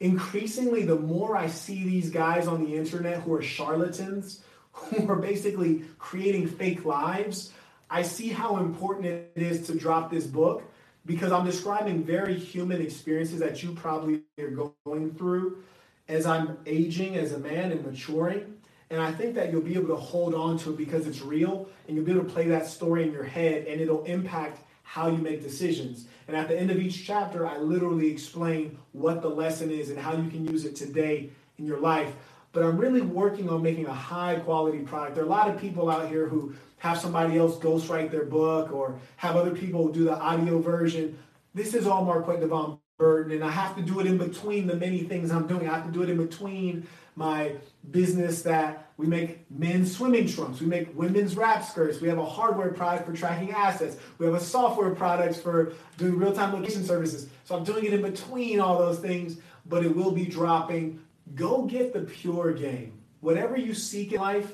increasingly, 0.00 0.84
the 0.84 0.96
more 0.96 1.34
I 1.34 1.46
see 1.46 1.82
these 1.82 2.10
guys 2.10 2.46
on 2.46 2.62
the 2.62 2.76
internet 2.76 3.22
who 3.22 3.32
are 3.32 3.40
charlatans, 3.40 4.42
who 4.72 5.10
are 5.10 5.16
basically 5.16 5.84
creating 5.98 6.46
fake 6.46 6.84
lives, 6.84 7.50
I 7.88 8.02
see 8.02 8.28
how 8.28 8.58
important 8.58 9.06
it 9.06 9.32
is 9.34 9.66
to 9.68 9.74
drop 9.74 10.10
this 10.10 10.26
book 10.26 10.62
because 11.06 11.32
I'm 11.32 11.46
describing 11.46 12.04
very 12.04 12.38
human 12.38 12.82
experiences 12.82 13.40
that 13.40 13.62
you 13.62 13.72
probably 13.72 14.20
are 14.38 14.70
going 14.84 15.14
through 15.14 15.62
as 16.06 16.26
I'm 16.26 16.58
aging 16.66 17.16
as 17.16 17.32
a 17.32 17.38
man 17.38 17.72
and 17.72 17.82
maturing. 17.82 18.58
And 18.90 19.00
I 19.00 19.10
think 19.10 19.34
that 19.36 19.50
you'll 19.50 19.62
be 19.62 19.74
able 19.74 19.88
to 19.88 19.96
hold 19.96 20.34
on 20.34 20.58
to 20.58 20.70
it 20.74 20.76
because 20.76 21.06
it's 21.06 21.22
real 21.22 21.66
and 21.86 21.96
you'll 21.96 22.04
be 22.04 22.12
able 22.12 22.24
to 22.24 22.30
play 22.30 22.48
that 22.48 22.66
story 22.66 23.04
in 23.04 23.12
your 23.12 23.24
head 23.24 23.66
and 23.66 23.80
it'll 23.80 24.04
impact 24.04 24.60
how 24.82 25.08
you 25.08 25.16
make 25.16 25.42
decisions. 25.42 26.08
And 26.28 26.36
at 26.36 26.46
the 26.46 26.58
end 26.58 26.70
of 26.70 26.78
each 26.78 27.06
chapter, 27.06 27.46
I 27.46 27.56
literally 27.56 28.10
explain 28.10 28.78
what 28.92 29.22
the 29.22 29.30
lesson 29.30 29.70
is 29.70 29.88
and 29.88 29.98
how 29.98 30.14
you 30.14 30.28
can 30.28 30.46
use 30.46 30.66
it 30.66 30.76
today 30.76 31.30
in 31.58 31.64
your 31.64 31.80
life. 31.80 32.12
But 32.52 32.64
I'm 32.64 32.76
really 32.76 33.00
working 33.00 33.48
on 33.48 33.62
making 33.62 33.86
a 33.86 33.94
high 33.94 34.36
quality 34.36 34.80
product. 34.80 35.14
There 35.14 35.24
are 35.24 35.26
a 35.26 35.30
lot 35.30 35.48
of 35.48 35.58
people 35.58 35.90
out 35.90 36.08
here 36.08 36.28
who 36.28 36.54
have 36.78 36.98
somebody 36.98 37.38
else 37.38 37.56
ghostwrite 37.56 38.10
their 38.10 38.24
book 38.24 38.72
or 38.72 38.98
have 39.16 39.36
other 39.36 39.52
people 39.54 39.88
do 39.88 40.04
the 40.04 40.18
audio 40.18 40.60
version. 40.60 41.18
This 41.54 41.72
is 41.74 41.86
all 41.86 42.04
Marquette 42.04 42.40
Devon 42.40 42.78
Burton, 42.98 43.32
and 43.32 43.42
I 43.44 43.50
have 43.50 43.74
to 43.76 43.82
do 43.82 44.00
it 44.00 44.06
in 44.06 44.18
between 44.18 44.66
the 44.66 44.76
many 44.76 45.04
things 45.04 45.30
I'm 45.30 45.46
doing. 45.46 45.68
I 45.68 45.74
have 45.76 45.86
to 45.86 45.92
do 45.92 46.02
it 46.02 46.10
in 46.10 46.18
between 46.18 46.86
my 47.18 47.52
business 47.90 48.42
that 48.42 48.92
we 48.96 49.06
make 49.06 49.44
men's 49.50 49.94
swimming 49.94 50.28
trunks, 50.28 50.60
we 50.60 50.66
make 50.66 50.96
women's 50.96 51.36
wrap 51.36 51.64
skirts, 51.64 52.00
we 52.00 52.08
have 52.08 52.18
a 52.18 52.24
hardware 52.24 52.70
product 52.70 53.06
for 53.06 53.12
tracking 53.12 53.50
assets, 53.50 53.96
we 54.18 54.26
have 54.26 54.36
a 54.36 54.40
software 54.40 54.94
product 54.94 55.36
for 55.40 55.72
doing 55.96 56.16
real 56.16 56.32
time 56.32 56.54
location 56.54 56.84
services. 56.84 57.28
So 57.44 57.56
I'm 57.56 57.64
doing 57.64 57.84
it 57.84 57.92
in 57.92 58.02
between 58.02 58.60
all 58.60 58.78
those 58.78 59.00
things, 59.00 59.38
but 59.66 59.84
it 59.84 59.94
will 59.94 60.12
be 60.12 60.26
dropping. 60.26 61.00
Go 61.34 61.64
get 61.64 61.92
the 61.92 62.02
pure 62.02 62.52
game. 62.52 62.92
Whatever 63.20 63.56
you 63.56 63.74
seek 63.74 64.12
in 64.12 64.20
life, 64.20 64.52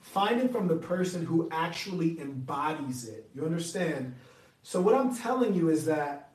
find 0.00 0.40
it 0.40 0.52
from 0.52 0.68
the 0.68 0.76
person 0.76 1.26
who 1.26 1.48
actually 1.50 2.20
embodies 2.20 3.08
it. 3.08 3.28
You 3.34 3.44
understand? 3.44 4.14
So, 4.62 4.80
what 4.80 4.94
I'm 4.94 5.14
telling 5.14 5.54
you 5.54 5.68
is 5.68 5.84
that 5.86 6.30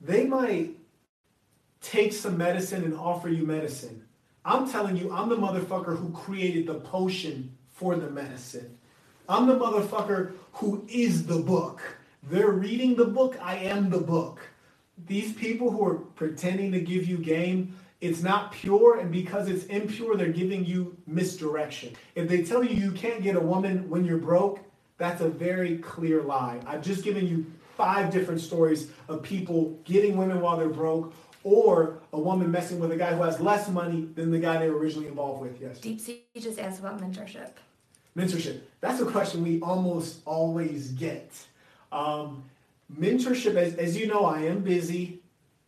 they 0.00 0.26
might 0.26 0.76
take 1.80 2.12
some 2.12 2.36
medicine 2.36 2.84
and 2.84 2.94
offer 2.94 3.30
you 3.30 3.46
medicine 3.46 4.04
I'm 4.48 4.66
telling 4.66 4.96
you, 4.96 5.12
I'm 5.12 5.28
the 5.28 5.36
motherfucker 5.36 5.94
who 5.94 6.10
created 6.10 6.68
the 6.68 6.76
potion 6.76 7.54
for 7.74 7.96
the 7.96 8.08
medicine. 8.08 8.78
I'm 9.28 9.46
the 9.46 9.54
motherfucker 9.54 10.32
who 10.52 10.86
is 10.88 11.26
the 11.26 11.38
book. 11.38 11.82
They're 12.22 12.52
reading 12.52 12.96
the 12.96 13.04
book, 13.04 13.36
I 13.42 13.56
am 13.56 13.90
the 13.90 14.00
book. 14.00 14.40
These 15.06 15.34
people 15.34 15.70
who 15.70 15.84
are 15.84 15.96
pretending 15.96 16.72
to 16.72 16.80
give 16.80 17.06
you 17.06 17.18
game, 17.18 17.76
it's 18.00 18.22
not 18.22 18.52
pure, 18.52 19.00
and 19.00 19.12
because 19.12 19.50
it's 19.50 19.66
impure, 19.66 20.16
they're 20.16 20.32
giving 20.32 20.64
you 20.64 20.96
misdirection. 21.06 21.94
If 22.14 22.26
they 22.26 22.42
tell 22.42 22.64
you 22.64 22.74
you 22.74 22.92
can't 22.92 23.22
get 23.22 23.36
a 23.36 23.40
woman 23.40 23.86
when 23.90 24.06
you're 24.06 24.16
broke, 24.16 24.60
that's 24.96 25.20
a 25.20 25.28
very 25.28 25.76
clear 25.76 26.22
lie. 26.22 26.58
I've 26.66 26.82
just 26.82 27.04
given 27.04 27.28
you 27.28 27.44
five 27.76 28.10
different 28.10 28.40
stories 28.40 28.90
of 29.08 29.22
people 29.22 29.78
getting 29.84 30.16
women 30.16 30.40
while 30.40 30.56
they're 30.56 30.70
broke 30.70 31.12
or 31.44 31.98
a 32.12 32.18
woman 32.18 32.50
messing 32.50 32.78
with 32.78 32.92
a 32.92 32.96
guy 32.96 33.14
who 33.14 33.22
has 33.22 33.40
less 33.40 33.68
money 33.68 34.08
than 34.14 34.30
the 34.30 34.38
guy 34.38 34.58
they 34.58 34.70
were 34.70 34.78
originally 34.78 35.08
involved 35.08 35.42
with. 35.42 35.60
Yes. 35.60 35.78
Deep 35.78 36.00
Sea 36.00 36.22
just 36.38 36.58
asked 36.58 36.80
about 36.80 37.00
mentorship. 37.00 37.50
Mentorship. 38.16 38.60
That's 38.80 39.00
a 39.00 39.06
question 39.06 39.42
we 39.42 39.60
almost 39.60 40.20
always 40.24 40.92
get. 40.92 41.32
Um, 41.92 42.44
mentorship, 42.92 43.54
as, 43.54 43.74
as 43.74 43.96
you 43.96 44.06
know, 44.06 44.24
I 44.24 44.42
am 44.42 44.60
busy, 44.60 45.20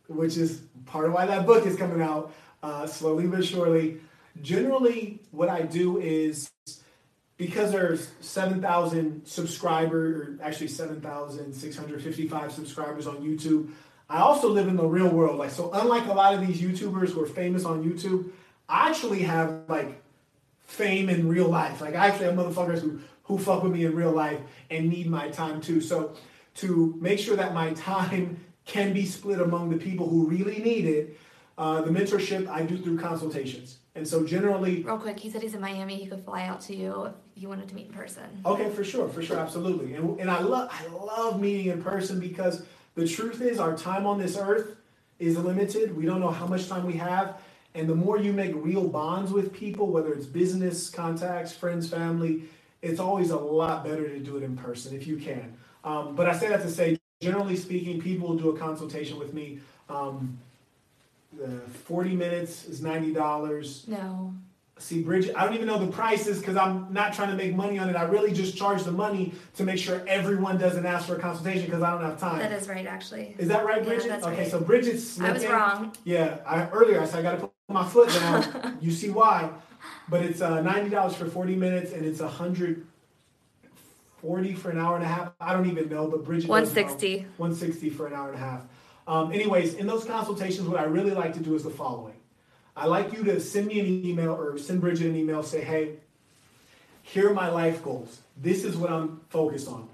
which 0.07 0.37
is 0.37 0.61
part 0.85 1.05
of 1.05 1.13
why 1.13 1.25
that 1.25 1.45
book 1.45 1.65
is 1.65 1.75
coming 1.75 2.01
out 2.01 2.33
uh, 2.63 2.85
slowly 2.87 3.27
but 3.27 3.45
surely. 3.45 3.99
Generally, 4.41 5.19
what 5.31 5.49
I 5.49 5.61
do 5.61 5.99
is 5.99 6.51
because 7.37 7.71
there's 7.71 8.11
7,000 8.21 9.25
subscribers, 9.25 10.15
or 10.15 10.43
actually 10.43 10.67
7,655 10.67 12.51
subscribers 12.51 13.07
on 13.07 13.17
YouTube, 13.17 13.71
I 14.11 14.19
also 14.19 14.49
live 14.49 14.67
in 14.67 14.75
the 14.75 14.85
real 14.85 15.07
world. 15.07 15.39
Like, 15.39 15.51
so 15.51 15.71
unlike 15.71 16.05
a 16.07 16.11
lot 16.11 16.33
of 16.33 16.45
these 16.45 16.61
YouTubers 16.61 17.11
who 17.11 17.23
are 17.23 17.27
famous 17.27 17.63
on 17.63 17.81
YouTube, 17.81 18.29
I 18.67 18.89
actually 18.89 19.21
have 19.21 19.61
like 19.69 20.01
fame 20.59 21.09
in 21.09 21.29
real 21.29 21.47
life. 21.47 21.79
Like, 21.79 21.95
I 21.95 22.07
actually 22.07 22.25
have 22.25 22.35
motherfuckers 22.35 22.79
who 22.79 22.99
who 23.23 23.37
fuck 23.37 23.63
with 23.63 23.71
me 23.71 23.85
in 23.85 23.95
real 23.95 24.11
life 24.11 24.41
and 24.69 24.89
need 24.89 25.07
my 25.07 25.29
time 25.29 25.61
too. 25.61 25.79
So, 25.79 26.13
to 26.55 26.97
make 26.99 27.19
sure 27.19 27.37
that 27.37 27.53
my 27.53 27.71
time 27.91 28.43
can 28.65 28.91
be 28.91 29.05
split 29.05 29.39
among 29.39 29.69
the 29.69 29.77
people 29.77 30.09
who 30.09 30.27
really 30.27 30.59
need 30.59 30.85
it, 30.85 31.17
uh, 31.57 31.81
the 31.81 31.89
mentorship 31.89 32.49
I 32.49 32.63
do 32.63 32.77
through 32.77 32.99
consultations. 32.99 33.77
And 33.95 34.07
so 34.07 34.25
generally, 34.25 34.83
real 34.83 34.97
quick, 34.97 35.19
he 35.19 35.29
said 35.29 35.41
he's 35.41 35.53
in 35.53 35.61
Miami. 35.61 35.95
He 35.95 36.05
could 36.05 36.23
fly 36.23 36.43
out 36.43 36.61
to 36.61 36.75
you 36.75 37.05
if 37.05 37.13
you 37.35 37.47
wanted 37.49 37.67
to 37.69 37.75
meet 37.75 37.87
in 37.87 37.93
person. 37.93 38.23
Okay, 38.45 38.69
for 38.69 38.83
sure, 38.83 39.07
for 39.09 39.21
sure, 39.21 39.37
absolutely. 39.37 39.93
And 39.95 40.19
and 40.19 40.29
I 40.29 40.39
love 40.39 40.69
I 40.71 40.87
love 40.87 41.39
meeting 41.39 41.67
in 41.67 41.81
person 41.81 42.19
because 42.19 42.63
the 42.95 43.07
truth 43.07 43.41
is, 43.41 43.59
our 43.59 43.75
time 43.75 44.05
on 44.05 44.19
this 44.19 44.37
earth 44.37 44.75
is 45.19 45.37
limited. 45.37 45.95
We 45.95 46.05
don't 46.05 46.19
know 46.19 46.31
how 46.31 46.47
much 46.47 46.67
time 46.67 46.85
we 46.85 46.93
have. 46.93 47.39
And 47.73 47.87
the 47.87 47.95
more 47.95 48.17
you 48.17 48.33
make 48.33 48.51
real 48.55 48.87
bonds 48.87 49.31
with 49.31 49.53
people, 49.53 49.87
whether 49.87 50.13
it's 50.13 50.25
business 50.25 50.89
contacts, 50.89 51.53
friends, 51.53 51.89
family, 51.89 52.43
it's 52.81 52.99
always 52.99 53.29
a 53.29 53.37
lot 53.37 53.83
better 53.83 54.09
to 54.09 54.19
do 54.19 54.37
it 54.37 54.43
in 54.43 54.57
person 54.57 54.95
if 54.95 55.07
you 55.07 55.17
can. 55.17 55.53
Um, 55.83 56.15
but 56.15 56.27
I 56.27 56.37
say 56.37 56.49
that 56.49 56.61
to 56.63 56.69
say, 56.69 56.97
generally 57.21 57.55
speaking, 57.55 58.01
people 58.01 58.27
will 58.27 58.37
do 58.37 58.49
a 58.49 58.57
consultation 58.57 59.17
with 59.17 59.33
me. 59.33 59.59
Um, 59.89 60.37
40 61.85 62.15
minutes 62.15 62.65
is 62.65 62.81
$90. 62.81 63.87
No. 63.87 64.33
See, 64.81 65.03
Bridget, 65.03 65.35
I 65.37 65.45
don't 65.45 65.53
even 65.53 65.67
know 65.67 65.77
the 65.77 65.91
prices 65.91 66.39
because 66.39 66.57
I'm 66.57 66.91
not 66.91 67.13
trying 67.13 67.29
to 67.29 67.35
make 67.35 67.55
money 67.55 67.77
on 67.77 67.87
it. 67.87 67.95
I 67.95 68.01
really 68.03 68.33
just 68.33 68.57
charge 68.57 68.83
the 68.83 68.91
money 68.91 69.31
to 69.55 69.63
make 69.63 69.77
sure 69.77 70.01
everyone 70.07 70.57
doesn't 70.57 70.87
ask 70.87 71.05
for 71.05 71.15
a 71.15 71.19
consultation 71.19 71.65
because 71.65 71.83
I 71.83 71.91
don't 71.91 72.01
have 72.01 72.19
time. 72.19 72.39
That 72.39 72.51
is 72.51 72.67
right, 72.67 72.87
actually. 72.87 73.35
Is 73.37 73.47
that 73.49 73.63
right, 73.63 73.85
Bridget? 73.85 74.07
Yeah, 74.07 74.17
okay, 74.25 74.41
right. 74.41 74.51
so 74.51 74.59
Bridget's 74.59 75.07
slipping. 75.07 75.29
I 75.29 75.33
was 75.33 75.45
wrong. 75.45 75.93
Yeah, 76.03 76.39
I, 76.47 76.67
earlier 76.69 76.99
I 76.99 77.05
said 77.05 77.19
I 77.19 77.21
got 77.21 77.31
to 77.33 77.37
put 77.41 77.51
my 77.67 77.87
foot 77.87 78.09
down. 78.09 78.79
you 78.81 78.91
see 78.91 79.11
why? 79.11 79.51
But 80.09 80.23
it's 80.23 80.41
uh, 80.41 80.61
ninety 80.61 80.89
dollars 80.89 81.15
for 81.15 81.27
forty 81.27 81.55
minutes, 81.55 81.91
and 81.91 82.03
it's 82.03 82.19
a 82.19 82.27
hundred 82.27 82.87
forty 84.17 84.55
for 84.55 84.71
an 84.71 84.79
hour 84.79 84.95
and 84.95 85.05
a 85.05 85.07
half. 85.07 85.31
I 85.39 85.53
don't 85.53 85.69
even 85.69 85.89
know, 85.89 86.07
but 86.07 86.25
Bridget. 86.25 86.49
One 86.49 86.65
sixty. 86.65 87.27
One 87.37 87.53
sixty 87.53 87.91
for 87.91 88.07
an 88.07 88.13
hour 88.13 88.29
and 88.29 88.35
a 88.35 88.43
half. 88.43 88.63
Um, 89.07 89.31
anyways, 89.31 89.75
in 89.75 89.85
those 89.85 90.05
consultations, 90.05 90.67
what 90.67 90.79
I 90.79 90.85
really 90.85 91.11
like 91.11 91.33
to 91.33 91.39
do 91.39 91.53
is 91.53 91.63
the 91.63 91.69
following. 91.69 92.15
I 92.75 92.85
like 92.85 93.13
you 93.13 93.23
to 93.25 93.39
send 93.39 93.67
me 93.67 93.79
an 93.79 94.05
email 94.05 94.31
or 94.33 94.57
send 94.57 94.81
Bridget 94.81 95.07
an 95.07 95.15
email, 95.15 95.43
say, 95.43 95.61
hey, 95.61 95.97
here 97.03 97.29
are 97.29 97.33
my 97.33 97.49
life 97.49 97.83
goals. 97.83 98.21
This 98.37 98.63
is 98.63 98.77
what 98.77 98.91
I'm 98.91 99.21
focused 99.29 99.67
on. 99.67 99.89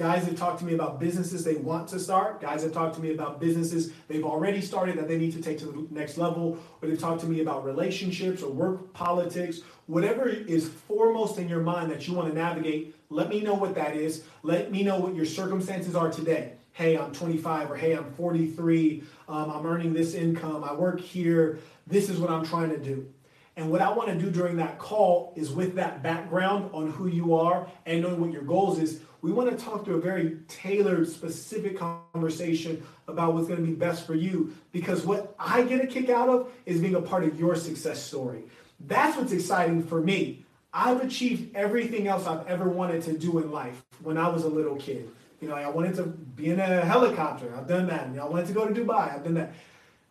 Guys 0.00 0.24
have 0.24 0.36
talked 0.36 0.60
to 0.60 0.64
me 0.64 0.72
about 0.72 0.98
businesses 0.98 1.44
they 1.44 1.56
want 1.56 1.86
to 1.86 1.98
start. 1.98 2.40
Guys 2.40 2.62
have 2.62 2.72
talked 2.72 2.94
to 2.94 3.02
me 3.02 3.12
about 3.12 3.38
businesses 3.38 3.92
they've 4.08 4.24
already 4.24 4.62
started 4.62 4.96
that 4.96 5.08
they 5.08 5.18
need 5.18 5.30
to 5.30 5.42
take 5.42 5.58
to 5.58 5.66
the 5.66 5.86
next 5.90 6.16
level. 6.16 6.58
Or 6.80 6.88
they've 6.88 6.98
talked 6.98 7.20
to 7.20 7.26
me 7.26 7.42
about 7.42 7.66
relationships 7.66 8.42
or 8.42 8.50
work 8.50 8.94
politics. 8.94 9.60
Whatever 9.88 10.26
is 10.26 10.70
foremost 10.70 11.36
in 11.36 11.50
your 11.50 11.60
mind 11.60 11.90
that 11.90 12.08
you 12.08 12.14
want 12.14 12.28
to 12.30 12.34
navigate, 12.34 12.96
let 13.10 13.28
me 13.28 13.42
know 13.42 13.52
what 13.52 13.74
that 13.74 13.94
is. 13.94 14.24
Let 14.42 14.72
me 14.72 14.82
know 14.82 14.98
what 14.98 15.14
your 15.14 15.26
circumstances 15.26 15.94
are 15.94 16.10
today. 16.10 16.52
Hey, 16.72 16.96
I'm 16.96 17.12
25, 17.12 17.70
or 17.70 17.76
hey, 17.76 17.92
I'm 17.92 18.10
43. 18.12 19.02
Um, 19.28 19.50
I'm 19.50 19.66
earning 19.66 19.92
this 19.92 20.14
income. 20.14 20.64
I 20.64 20.72
work 20.72 20.98
here. 20.98 21.58
This 21.90 22.08
is 22.08 22.18
what 22.18 22.30
I'm 22.30 22.44
trying 22.44 22.70
to 22.70 22.78
do. 22.78 23.12
And 23.56 23.70
what 23.70 23.82
I 23.82 23.92
want 23.92 24.08
to 24.08 24.14
do 24.14 24.30
during 24.30 24.56
that 24.56 24.78
call 24.78 25.34
is 25.36 25.50
with 25.50 25.74
that 25.74 26.02
background 26.02 26.70
on 26.72 26.90
who 26.90 27.08
you 27.08 27.34
are 27.34 27.68
and 27.84 28.00
knowing 28.00 28.20
what 28.20 28.32
your 28.32 28.42
goals 28.42 28.78
is, 28.78 29.00
we 29.22 29.32
want 29.32 29.50
to 29.50 29.62
talk 29.62 29.84
through 29.84 29.96
a 29.96 30.00
very 30.00 30.38
tailored, 30.48 31.06
specific 31.08 31.78
conversation 31.78 32.82
about 33.06 33.34
what's 33.34 33.48
going 33.48 33.60
to 33.60 33.66
be 33.66 33.74
best 33.74 34.06
for 34.06 34.14
you. 34.14 34.54
Because 34.72 35.04
what 35.04 35.34
I 35.38 35.62
get 35.62 35.84
a 35.84 35.86
kick 35.86 36.08
out 36.08 36.28
of 36.28 36.50
is 36.64 36.80
being 36.80 36.94
a 36.94 37.02
part 37.02 37.24
of 37.24 37.38
your 37.38 37.54
success 37.56 38.02
story. 38.02 38.44
That's 38.86 39.16
what's 39.16 39.32
exciting 39.32 39.82
for 39.82 40.00
me. 40.00 40.46
I've 40.72 41.02
achieved 41.02 41.54
everything 41.54 42.06
else 42.06 42.26
I've 42.26 42.46
ever 42.46 42.68
wanted 42.68 43.02
to 43.02 43.18
do 43.18 43.38
in 43.40 43.50
life 43.50 43.82
when 44.02 44.16
I 44.16 44.28
was 44.28 44.44
a 44.44 44.48
little 44.48 44.76
kid. 44.76 45.10
You 45.40 45.48
know, 45.48 45.54
I 45.54 45.68
wanted 45.68 45.96
to 45.96 46.04
be 46.04 46.50
in 46.50 46.60
a 46.60 46.84
helicopter. 46.84 47.52
I've 47.56 47.66
done 47.66 47.88
that. 47.88 48.08
You 48.08 48.16
know, 48.16 48.26
I 48.26 48.28
wanted 48.28 48.46
to 48.46 48.52
go 48.52 48.66
to 48.66 48.72
Dubai. 48.72 49.14
I've 49.14 49.24
done 49.24 49.34
that. 49.34 49.52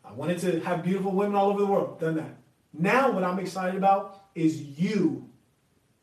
I 0.10 0.14
wanted 0.14 0.40
to 0.40 0.60
have 0.62 0.84
beautiful 0.84 1.12
women 1.12 1.36
all 1.36 1.50
over 1.52 1.60
the 1.60 1.68
world. 1.68 2.00
Done 2.00 2.16
that. 2.16 2.36
Now, 2.74 3.12
what 3.12 3.24
I'm 3.24 3.40
excited 3.40 3.76
about 3.76 4.24
is 4.34 4.60
you 4.62 5.30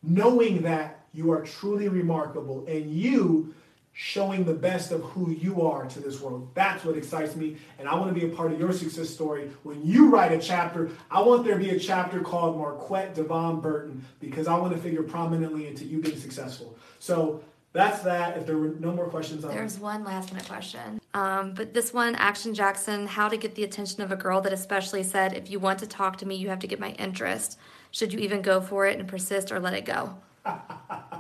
knowing 0.03 0.63
that 0.63 1.07
you 1.13 1.33
are 1.33 1.43
truly 1.43 1.89
remarkable 1.89 2.65
and 2.69 2.93
you 2.93 3.55
showing 3.93 4.45
the 4.45 4.55
best 4.55 4.93
of 4.93 5.01
who 5.03 5.31
you 5.31 5.63
are 5.63 5.87
to 5.87 6.01
this 6.01 6.21
world. 6.21 6.51
That's 6.55 6.85
what 6.85 6.97
excites 6.97 7.35
me. 7.35 7.57
And 7.79 7.89
I 7.89 7.95
want 7.95 8.15
to 8.15 8.21
be 8.21 8.31
a 8.31 8.37
part 8.37 8.53
of 8.53 8.61
your 8.61 8.73
success 8.73 9.09
story. 9.09 9.51
When 9.63 9.85
you 9.85 10.11
write 10.11 10.33
a 10.33 10.39
chapter, 10.39 10.91
I 11.11 11.23
want 11.23 11.45
there 11.45 11.55
to 11.55 11.65
be 11.65 11.71
a 11.71 11.79
chapter 11.79 12.21
called 12.21 12.59
Marquette 12.59 13.15
Devon 13.15 13.61
Burton 13.61 14.05
because 14.21 14.47
I 14.47 14.59
want 14.59 14.75
to 14.75 14.79
figure 14.79 15.03
prominently 15.03 15.67
into 15.67 15.85
you 15.87 16.03
being 16.03 16.19
successful. 16.19 16.77
So 16.99 17.43
that's 17.77 18.01
that. 18.03 18.37
If 18.37 18.47
there 18.47 18.57
were 18.57 18.75
no 18.79 18.93
more 18.93 19.07
questions, 19.07 19.45
on 19.45 19.55
there's 19.55 19.79
one 19.79 20.05
last 20.05 20.33
minute 20.33 20.49
question. 20.49 21.01
Um, 21.15 21.53
but 21.53 21.75
this 21.75 21.93
one, 21.93 22.15
Action 22.15 22.55
Jackson, 22.55 23.07
how 23.07 23.29
to 23.29 23.37
get 23.37 23.55
the 23.55 23.65
attention 23.65 24.03
of 24.03 24.11
a 24.11 24.17
girl 24.17 24.41
that 24.41 24.53
especially 24.53 25.03
said, 25.03 25.35
if 25.35 25.51
you 25.51 25.59
want 25.59 25.79
to 25.81 25.87
talk 25.87 26.17
to 26.19 26.27
me, 26.27 26.37
you 26.37 26.49
have 26.49 26.59
to 26.61 26.67
get 26.67 26.81
my 26.81 26.93
interest. 26.93 27.59
Should 27.91 28.13
you 28.13 28.19
even 28.21 28.43
go 28.43 28.61
for 28.61 28.87
it 28.87 28.99
and 28.99 29.07
persist 29.07 29.53
or 29.53 29.61
let 29.61 29.75
it 29.75 29.85
go? 29.85 30.17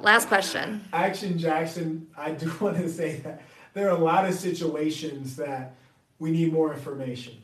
last 0.00 0.28
question. 0.28 0.84
Action 0.92 1.38
Jackson, 1.38 2.06
I 2.16 2.32
do 2.32 2.52
want 2.60 2.76
to 2.78 2.88
say 2.88 3.16
that 3.16 3.42
there 3.74 3.88
are 3.88 3.96
a 3.96 4.02
lot 4.02 4.26
of 4.26 4.34
situations 4.34 5.36
that 5.36 5.74
we 6.18 6.30
need 6.30 6.52
more 6.52 6.72
information. 6.72 7.42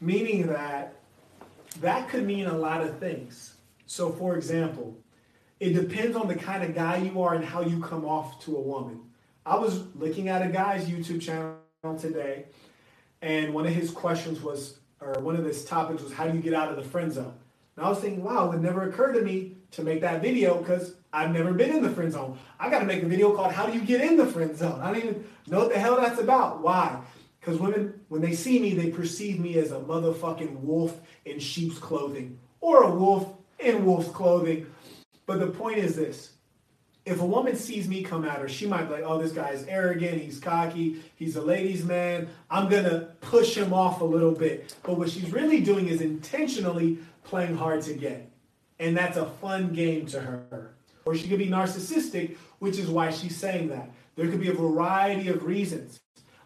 Meaning 0.00 0.48
that 0.48 0.96
that 1.80 2.08
could 2.08 2.26
mean 2.26 2.46
a 2.46 2.56
lot 2.56 2.82
of 2.82 2.98
things. 2.98 3.54
So, 3.86 4.10
for 4.10 4.36
example, 4.36 4.96
it 5.60 5.72
depends 5.72 6.16
on 6.16 6.28
the 6.28 6.34
kind 6.34 6.62
of 6.62 6.74
guy 6.74 6.96
you 6.98 7.22
are 7.22 7.34
and 7.34 7.44
how 7.44 7.60
you 7.60 7.80
come 7.80 8.04
off 8.04 8.42
to 8.44 8.56
a 8.56 8.60
woman. 8.60 9.00
I 9.46 9.56
was 9.56 9.84
looking 9.94 10.28
at 10.28 10.42
a 10.42 10.48
guy's 10.48 10.86
YouTube 10.86 11.20
channel 11.20 11.56
today, 11.98 12.46
and 13.22 13.54
one 13.54 13.66
of 13.66 13.72
his 13.72 13.90
questions 13.90 14.40
was, 14.40 14.78
or 15.00 15.12
one 15.20 15.36
of 15.36 15.44
his 15.44 15.64
topics 15.64 16.02
was, 16.02 16.12
how 16.12 16.26
do 16.26 16.36
you 16.36 16.42
get 16.42 16.54
out 16.54 16.70
of 16.70 16.76
the 16.76 16.82
friend 16.82 17.12
zone? 17.12 17.34
And 17.76 17.84
I 17.84 17.88
was 17.88 17.98
thinking, 17.98 18.22
wow, 18.22 18.52
it 18.52 18.60
never 18.60 18.88
occurred 18.88 19.14
to 19.14 19.22
me 19.22 19.56
to 19.72 19.82
make 19.82 20.00
that 20.00 20.22
video 20.22 20.58
because 20.58 20.94
I've 21.12 21.32
never 21.32 21.52
been 21.52 21.70
in 21.70 21.82
the 21.82 21.90
friend 21.90 22.12
zone. 22.12 22.38
I 22.58 22.70
got 22.70 22.80
to 22.80 22.86
make 22.86 23.02
a 23.02 23.06
video 23.06 23.34
called 23.34 23.52
How 23.52 23.66
Do 23.66 23.72
You 23.72 23.84
Get 23.84 24.00
in 24.00 24.16
the 24.16 24.26
Friend 24.26 24.56
Zone? 24.56 24.80
I 24.80 24.92
don't 24.92 24.96
even 24.96 25.24
know 25.48 25.60
what 25.60 25.72
the 25.72 25.78
hell 25.78 25.96
that's 25.96 26.20
about. 26.20 26.62
Why? 26.62 27.00
Because 27.40 27.60
women, 27.60 28.00
when 28.08 28.20
they 28.20 28.32
see 28.32 28.58
me, 28.58 28.74
they 28.74 28.90
perceive 28.90 29.38
me 29.38 29.58
as 29.58 29.72
a 29.72 29.80
motherfucking 29.80 30.60
wolf 30.60 31.00
in 31.24 31.38
sheep's 31.38 31.78
clothing 31.78 32.38
or 32.60 32.84
a 32.84 32.90
wolf 32.94 33.28
in 33.58 33.84
wolf's 33.84 34.08
clothing. 34.10 34.66
But 35.26 35.40
the 35.40 35.48
point 35.48 35.78
is 35.78 35.96
this 35.96 36.34
if 37.04 37.20
a 37.20 37.26
woman 37.26 37.54
sees 37.54 37.86
me 37.86 38.02
come 38.02 38.24
at 38.24 38.38
her, 38.38 38.48
she 38.48 38.66
might 38.66 38.84
be 38.84 38.94
like, 38.94 39.04
oh, 39.04 39.18
this 39.18 39.32
guy's 39.32 39.64
arrogant, 39.64 40.22
he's 40.22 40.38
cocky, 40.38 41.02
he's 41.16 41.36
a 41.36 41.42
ladies' 41.42 41.84
man. 41.84 42.28
I'm 42.50 42.68
to 42.70 43.08
push 43.20 43.54
him 43.56 43.74
off 43.74 44.00
a 44.00 44.04
little 44.04 44.32
bit. 44.32 44.74
But 44.82 44.96
what 44.96 45.10
she's 45.10 45.30
really 45.30 45.60
doing 45.60 45.88
is 45.88 46.00
intentionally 46.00 46.98
playing 47.24 47.56
hard 47.56 47.82
to 47.82 47.94
get. 47.94 48.30
And 48.78 48.96
that's 48.96 49.18
a 49.18 49.26
fun 49.26 49.72
game 49.72 50.06
to 50.06 50.20
her. 50.20 50.74
Or 51.04 51.14
she 51.14 51.28
could 51.28 51.38
be 51.38 51.48
narcissistic, 51.48 52.36
which 52.58 52.78
is 52.78 52.88
why 52.88 53.10
she's 53.10 53.36
saying 53.36 53.68
that. 53.68 53.90
There 54.16 54.28
could 54.28 54.40
be 54.40 54.48
a 54.48 54.54
variety 54.54 55.28
of 55.28 55.44
reasons. 55.44 56.00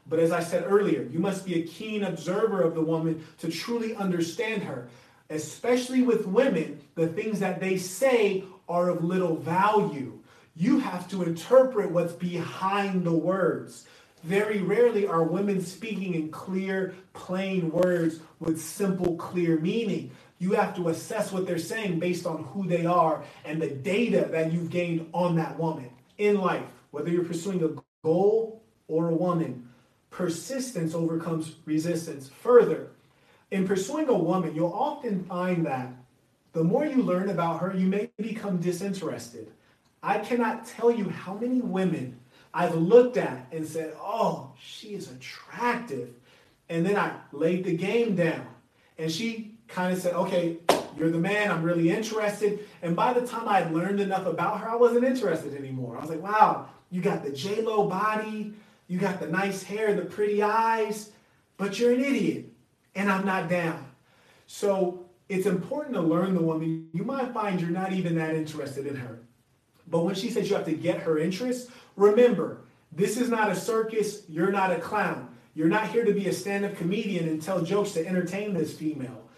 But 0.09 0.19
as 0.19 0.33
I 0.33 0.41
said 0.41 0.65
earlier, 0.67 1.03
you 1.03 1.21
must 1.21 1.47
be 1.47 1.63
a 1.63 1.67
keen 1.67 2.03
observer 2.03 2.63
of 2.63 2.75
the 2.75 2.83
woman 2.83 3.25
to 3.39 3.51
truly 3.51 3.95
understand 3.95 4.65
her. 4.65 4.89
Especially 5.31 6.03
with 6.03 6.27
women, 6.27 6.81
the 6.95 7.07
things 7.07 7.39
that 7.41 7.61
they 7.61 7.77
say 7.77 8.45
are 8.69 8.89
of 8.89 9.05
little 9.05 9.37
value. 9.37 10.19
You 10.57 10.81
have 10.81 11.09
to 11.11 11.23
interpret 11.23 11.91
what's 11.91 12.13
behind 12.13 13.05
the 13.05 13.13
words. 13.13 13.87
Very 14.25 14.61
rarely 14.61 15.07
are 15.07 15.23
women 15.23 15.61
speaking 15.61 16.15
in 16.15 16.31
clear, 16.31 16.95
plain 17.13 17.71
words 17.71 18.21
with 18.41 18.61
simple, 18.61 19.17
clear 19.17 19.59
meaning. 19.61 20.11
You 20.41 20.53
have 20.53 20.75
to 20.77 20.89
assess 20.89 21.33
what 21.33 21.47
they're 21.47 21.59
saying 21.59 21.99
based 21.99 22.27
on 22.27 22.45
who 22.45 22.67
they 22.67 22.87
are 22.87 23.25
and 23.45 23.63
the 23.63 23.71
data 23.71 24.29
that 24.31 24.53
you've 24.53 24.71
gained 24.71 25.09
on 25.13 25.37
that 25.37 25.59
woman 25.59 25.91
in 26.19 26.41
life, 26.41 26.67
whether 26.91 27.11
you're 27.11 27.25
pursuing 27.25 27.63
a 27.63 27.71
goal 28.05 28.63
or 28.89 29.09
a 29.09 29.15
woman. 29.15 29.69
Persistence 30.11 30.95
overcomes 30.95 31.55
resistance. 31.65 32.29
Further, 32.43 32.89
in 33.51 33.67
pursuing 33.67 34.09
a 34.09 34.19
woman, 34.19 34.55
you'll 34.55 34.73
often 34.73 35.25
find 35.25 35.65
that 35.67 35.93
the 36.53 36.65
more 36.65 36.85
you 36.85 37.03
learn 37.03 37.31
about 37.31 37.61
her, 37.61 37.75
you 37.77 37.87
may 37.87 38.11
become 38.17 38.59
disinterested. 38.59 39.51
I 40.03 40.19
cannot 40.19 40.67
tell 40.67 40.91
you 40.91 41.09
how 41.09 41.35
many 41.35 41.61
women 41.61 42.19
I've 42.55 42.75
looked 42.75 43.17
at 43.17 43.47
and 43.53 43.67
said, 43.67 43.95
oh, 44.01 44.53
she 44.61 44.89
is 44.89 45.11
attractive. 45.11 46.11
And 46.69 46.85
then 46.85 46.97
I 46.97 47.13
laid 47.33 47.65
the 47.65 47.77
game 47.77 48.15
down. 48.15 48.47
And 48.99 49.11
she 49.11 49.55
kind 49.69 49.93
of 49.93 50.01
said, 50.01 50.15
okay, 50.15 50.59
you're 50.97 51.11
the 51.11 51.19
man, 51.19 51.51
I'm 51.51 51.63
really 51.63 51.91
interested. 51.91 52.67
And 52.83 52.97
by 52.97 53.13
the 53.13 53.27
time 53.27 53.49
I 53.49 53.69
learned 53.71 54.01
enough 54.01 54.27
about 54.27 54.61
her, 54.61 54.69
I 54.69 54.77
wasn't 54.77 55.05
interested 55.05 55.55
anymore. 55.55 55.97
I 55.97 56.01
was 56.01 56.11
like, 56.11 56.23
wow, 56.23 56.69
you 56.91 57.01
got 57.01 57.23
the 57.23 57.31
J-Lo 57.31 57.87
body, 57.87 58.53
you 58.89 58.99
got 58.99 59.21
the 59.21 59.29
nice 59.29 59.63
hair, 59.63 59.95
the 59.95 60.03
pretty 60.03 60.43
eyes, 60.43 61.13
but 61.57 61.79
you're 61.79 61.93
an 61.93 62.01
idiot. 62.01 62.47
And 62.95 63.11
I'm 63.11 63.25
not 63.25 63.49
down. 63.49 63.87
So 64.47 65.08
it's 65.29 65.47
important 65.47 65.95
to 65.95 66.01
learn 66.01 66.35
the 66.35 66.43
woman. 66.43 66.89
You 66.93 67.05
might 67.05 67.33
find 67.33 67.61
you're 67.61 67.71
not 67.71 67.93
even 67.93 68.15
that 68.17 68.35
interested 68.35 68.87
in 68.87 68.97
her. 68.97 69.21
But 69.87 70.05
when 70.05 70.15
she 70.15 70.31
says 70.31 70.49
you 70.49 70.57
have 70.57 70.65
to 70.67 70.73
get 70.73 71.01
her 71.01 71.19
interest, 71.19 71.71
remember, 71.97 72.63
this 72.93 73.17
is 73.17 73.29
not 73.29 73.51
a 73.51 73.57
circus. 73.57 74.23
You're 74.29 74.53
not 74.53 74.73
a 74.73 74.79
clown. 74.79 75.29
You're 75.55 75.69
not 75.69 75.89
here 75.89 76.05
to 76.05 76.13
be 76.13 76.29
a 76.29 76.33
stand 76.33 76.65
up 76.65 76.77
comedian 76.77 77.29
and 77.29 77.43
tell 77.43 77.63
jokes 77.63 77.93
to 77.93 78.07
entertain 78.07 78.55
this 78.55 78.75
female. 78.77 79.29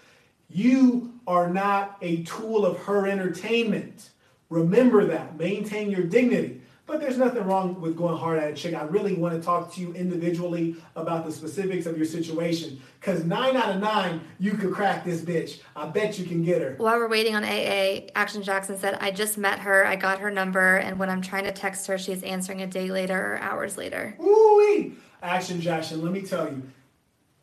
You 0.48 1.14
are 1.26 1.48
not 1.48 1.96
a 2.02 2.22
tool 2.24 2.66
of 2.66 2.78
her 2.80 3.06
entertainment. 3.06 4.10
Remember 4.48 5.06
that. 5.06 5.38
Maintain 5.38 5.90
your 5.90 6.02
dignity. 6.02 6.59
But 6.90 7.00
there's 7.00 7.18
nothing 7.18 7.44
wrong 7.44 7.80
with 7.80 7.96
going 7.96 8.18
hard 8.18 8.40
at 8.40 8.50
a 8.50 8.52
chick. 8.52 8.74
I 8.74 8.82
really 8.82 9.14
want 9.14 9.36
to 9.36 9.40
talk 9.40 9.72
to 9.74 9.80
you 9.80 9.92
individually 9.92 10.74
about 10.96 11.24
the 11.24 11.30
specifics 11.30 11.86
of 11.86 11.96
your 11.96 12.04
situation. 12.04 12.82
Because 12.98 13.24
nine 13.24 13.54
out 13.56 13.76
of 13.76 13.80
nine, 13.80 14.22
you 14.40 14.54
could 14.54 14.72
crack 14.72 15.04
this 15.04 15.20
bitch. 15.20 15.60
I 15.76 15.86
bet 15.86 16.18
you 16.18 16.24
can 16.24 16.42
get 16.42 16.60
her. 16.60 16.74
While 16.78 16.98
we're 16.98 17.08
waiting 17.08 17.36
on 17.36 17.44
AA, 17.44 18.08
Action 18.16 18.42
Jackson 18.42 18.76
said, 18.76 18.98
I 19.00 19.12
just 19.12 19.38
met 19.38 19.60
her. 19.60 19.86
I 19.86 19.94
got 19.94 20.18
her 20.18 20.32
number. 20.32 20.78
And 20.78 20.98
when 20.98 21.08
I'm 21.08 21.22
trying 21.22 21.44
to 21.44 21.52
text 21.52 21.86
her, 21.86 21.96
she's 21.96 22.24
answering 22.24 22.60
a 22.60 22.66
day 22.66 22.90
later 22.90 23.34
or 23.34 23.38
hours 23.38 23.76
later. 23.76 24.16
Woo-wee. 24.18 24.96
Action 25.22 25.60
Jackson, 25.60 26.02
let 26.02 26.10
me 26.10 26.22
tell 26.22 26.48
you. 26.48 26.60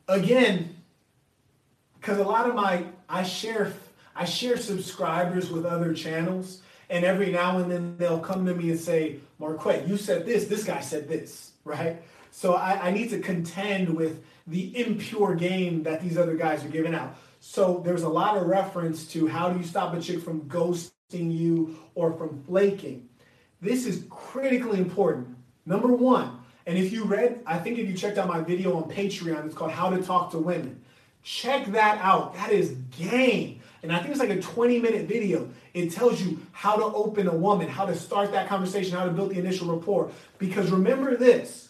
Again, 0.10 0.76
because 2.02 2.18
a 2.18 2.24
lot 2.24 2.50
of 2.50 2.56
my 2.56 2.84
I 3.08 3.24
share 3.24 3.72
I 4.14 4.26
share 4.26 4.58
subscribers 4.58 5.50
with 5.50 5.66
other 5.66 5.94
channels, 5.94 6.64
and 6.90 7.04
every 7.06 7.32
now 7.32 7.58
and 7.58 7.72
then 7.72 7.98
they'll 7.98 8.20
come 8.20 8.46
to 8.46 8.54
me 8.54 8.72
and 8.72 8.80
say, 8.80 9.20
Marquette, 9.40 9.88
you 9.88 9.98
said 9.98 10.26
this, 10.26 10.46
this 10.46 10.64
guy 10.64 10.80
said 10.80 11.08
this, 11.08 11.52
right? 11.64 12.02
So 12.32 12.54
I, 12.54 12.88
I 12.88 12.92
need 12.92 13.10
to 13.10 13.20
contend 13.20 13.90
with 13.90 14.24
the 14.46 14.78
impure 14.80 15.36
game 15.36 15.84
that 15.84 16.02
these 16.02 16.18
other 16.18 16.36
guys 16.36 16.64
are 16.64 16.70
giving 16.70 16.94
out. 16.94 17.16
So 17.40 17.82
there's 17.86 18.04
a 18.04 18.10
lot 18.10 18.38
of 18.38 18.48
reference 18.48 19.06
to 19.10 19.28
how 19.28 19.50
do 19.50 19.60
you 19.60 19.66
stop 19.66 19.94
a 19.94 20.00
chick 20.00 20.22
from 20.22 20.42
ghosting 20.42 20.92
you 21.36 21.78
or 21.96 22.14
from 22.14 22.42
flaking. 22.44 23.10
This 23.62 23.86
is 23.86 24.06
critically 24.10 24.80
important. 24.80 25.36
Number 25.66 25.88
one, 25.88 26.40
and 26.66 26.78
if 26.78 26.92
you 26.92 27.06
read, 27.06 27.42
I 27.46 27.58
think 27.58 27.80
if 27.80 27.88
you 27.88 27.96
checked 27.96 28.18
out 28.18 28.28
my 28.28 28.42
video 28.42 28.76
on 28.76 28.90
Patreon, 28.90 29.46
it's 29.46 29.56
called 29.56 29.72
How 29.72 29.90
to 29.90 30.02
Talk 30.02 30.32
to 30.32 30.38
Women. 30.38 30.82
Check 31.24 31.66
that 31.68 32.00
out. 32.02 32.34
That 32.36 32.52
is 32.52 32.72
game. 32.98 33.57
And 33.84 33.92
I 33.92 34.00
think 34.00 34.12
it's 34.12 34.20
like 34.20 34.30
a 34.30 34.42
20 34.42 34.80
minute 34.80 35.08
video. 35.08 35.50
It 35.74 35.92
tells 35.92 36.22
you 36.22 36.40
how 36.52 36.76
to 36.76 36.84
open 36.84 37.28
a 37.28 37.36
woman, 37.36 37.68
how 37.68 37.86
to 37.86 37.96
start 37.96 38.32
that 38.32 38.48
conversation, 38.48 38.98
how 38.98 39.06
to 39.06 39.12
build 39.12 39.32
the 39.32 39.40
initial 39.40 39.74
rapport. 39.74 40.12
Because 40.40 40.72
remember 40.72 41.16
this 41.16 41.68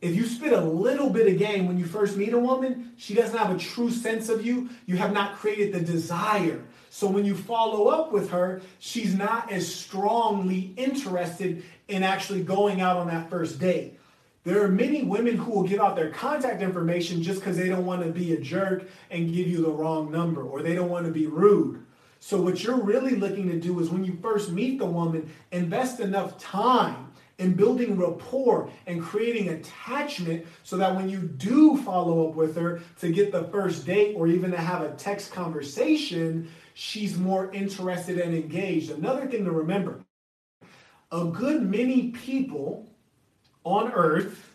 if 0.00 0.14
you 0.14 0.26
spit 0.26 0.52
a 0.52 0.60
little 0.60 1.10
bit 1.10 1.26
of 1.26 1.38
game 1.38 1.66
when 1.66 1.76
you 1.76 1.84
first 1.84 2.16
meet 2.16 2.32
a 2.32 2.38
woman, 2.38 2.92
she 2.96 3.14
doesn't 3.14 3.36
have 3.36 3.54
a 3.54 3.58
true 3.58 3.90
sense 3.90 4.28
of 4.28 4.46
you. 4.46 4.70
You 4.86 4.96
have 4.96 5.12
not 5.12 5.36
created 5.36 5.72
the 5.72 5.80
desire. 5.80 6.62
So 6.88 7.08
when 7.08 7.24
you 7.24 7.34
follow 7.34 7.88
up 7.88 8.12
with 8.12 8.30
her, 8.30 8.62
she's 8.78 9.14
not 9.14 9.50
as 9.50 9.72
strongly 9.72 10.72
interested 10.76 11.64
in 11.88 12.04
actually 12.04 12.42
going 12.42 12.80
out 12.80 12.96
on 12.96 13.08
that 13.08 13.28
first 13.28 13.58
date. 13.58 13.97
There 14.48 14.64
are 14.64 14.68
many 14.68 15.02
women 15.02 15.36
who 15.36 15.50
will 15.50 15.62
give 15.62 15.78
out 15.78 15.94
their 15.94 16.08
contact 16.08 16.62
information 16.62 17.22
just 17.22 17.40
because 17.40 17.58
they 17.58 17.68
don't 17.68 17.84
want 17.84 18.02
to 18.02 18.10
be 18.10 18.32
a 18.32 18.40
jerk 18.40 18.88
and 19.10 19.30
give 19.30 19.46
you 19.46 19.60
the 19.60 19.70
wrong 19.70 20.10
number 20.10 20.42
or 20.42 20.62
they 20.62 20.74
don't 20.74 20.88
want 20.88 21.04
to 21.04 21.12
be 21.12 21.26
rude. 21.26 21.84
So, 22.20 22.40
what 22.40 22.64
you're 22.64 22.80
really 22.80 23.14
looking 23.14 23.46
to 23.50 23.60
do 23.60 23.78
is 23.78 23.90
when 23.90 24.04
you 24.04 24.16
first 24.22 24.50
meet 24.50 24.78
the 24.78 24.86
woman, 24.86 25.30
invest 25.52 26.00
enough 26.00 26.38
time 26.38 27.12
in 27.36 27.52
building 27.52 27.98
rapport 27.98 28.70
and 28.86 29.02
creating 29.02 29.50
attachment 29.50 30.46
so 30.62 30.78
that 30.78 30.96
when 30.96 31.10
you 31.10 31.18
do 31.18 31.76
follow 31.82 32.26
up 32.26 32.34
with 32.34 32.56
her 32.56 32.80
to 33.00 33.12
get 33.12 33.30
the 33.30 33.44
first 33.44 33.84
date 33.84 34.14
or 34.16 34.28
even 34.28 34.50
to 34.50 34.56
have 34.56 34.80
a 34.80 34.94
text 34.94 35.30
conversation, 35.30 36.50
she's 36.72 37.18
more 37.18 37.52
interested 37.52 38.18
and 38.18 38.34
engaged. 38.34 38.92
Another 38.92 39.26
thing 39.26 39.44
to 39.44 39.52
remember 39.52 40.00
a 41.12 41.26
good 41.26 41.60
many 41.60 42.08
people 42.12 42.88
on 43.68 43.92
earth 43.92 44.50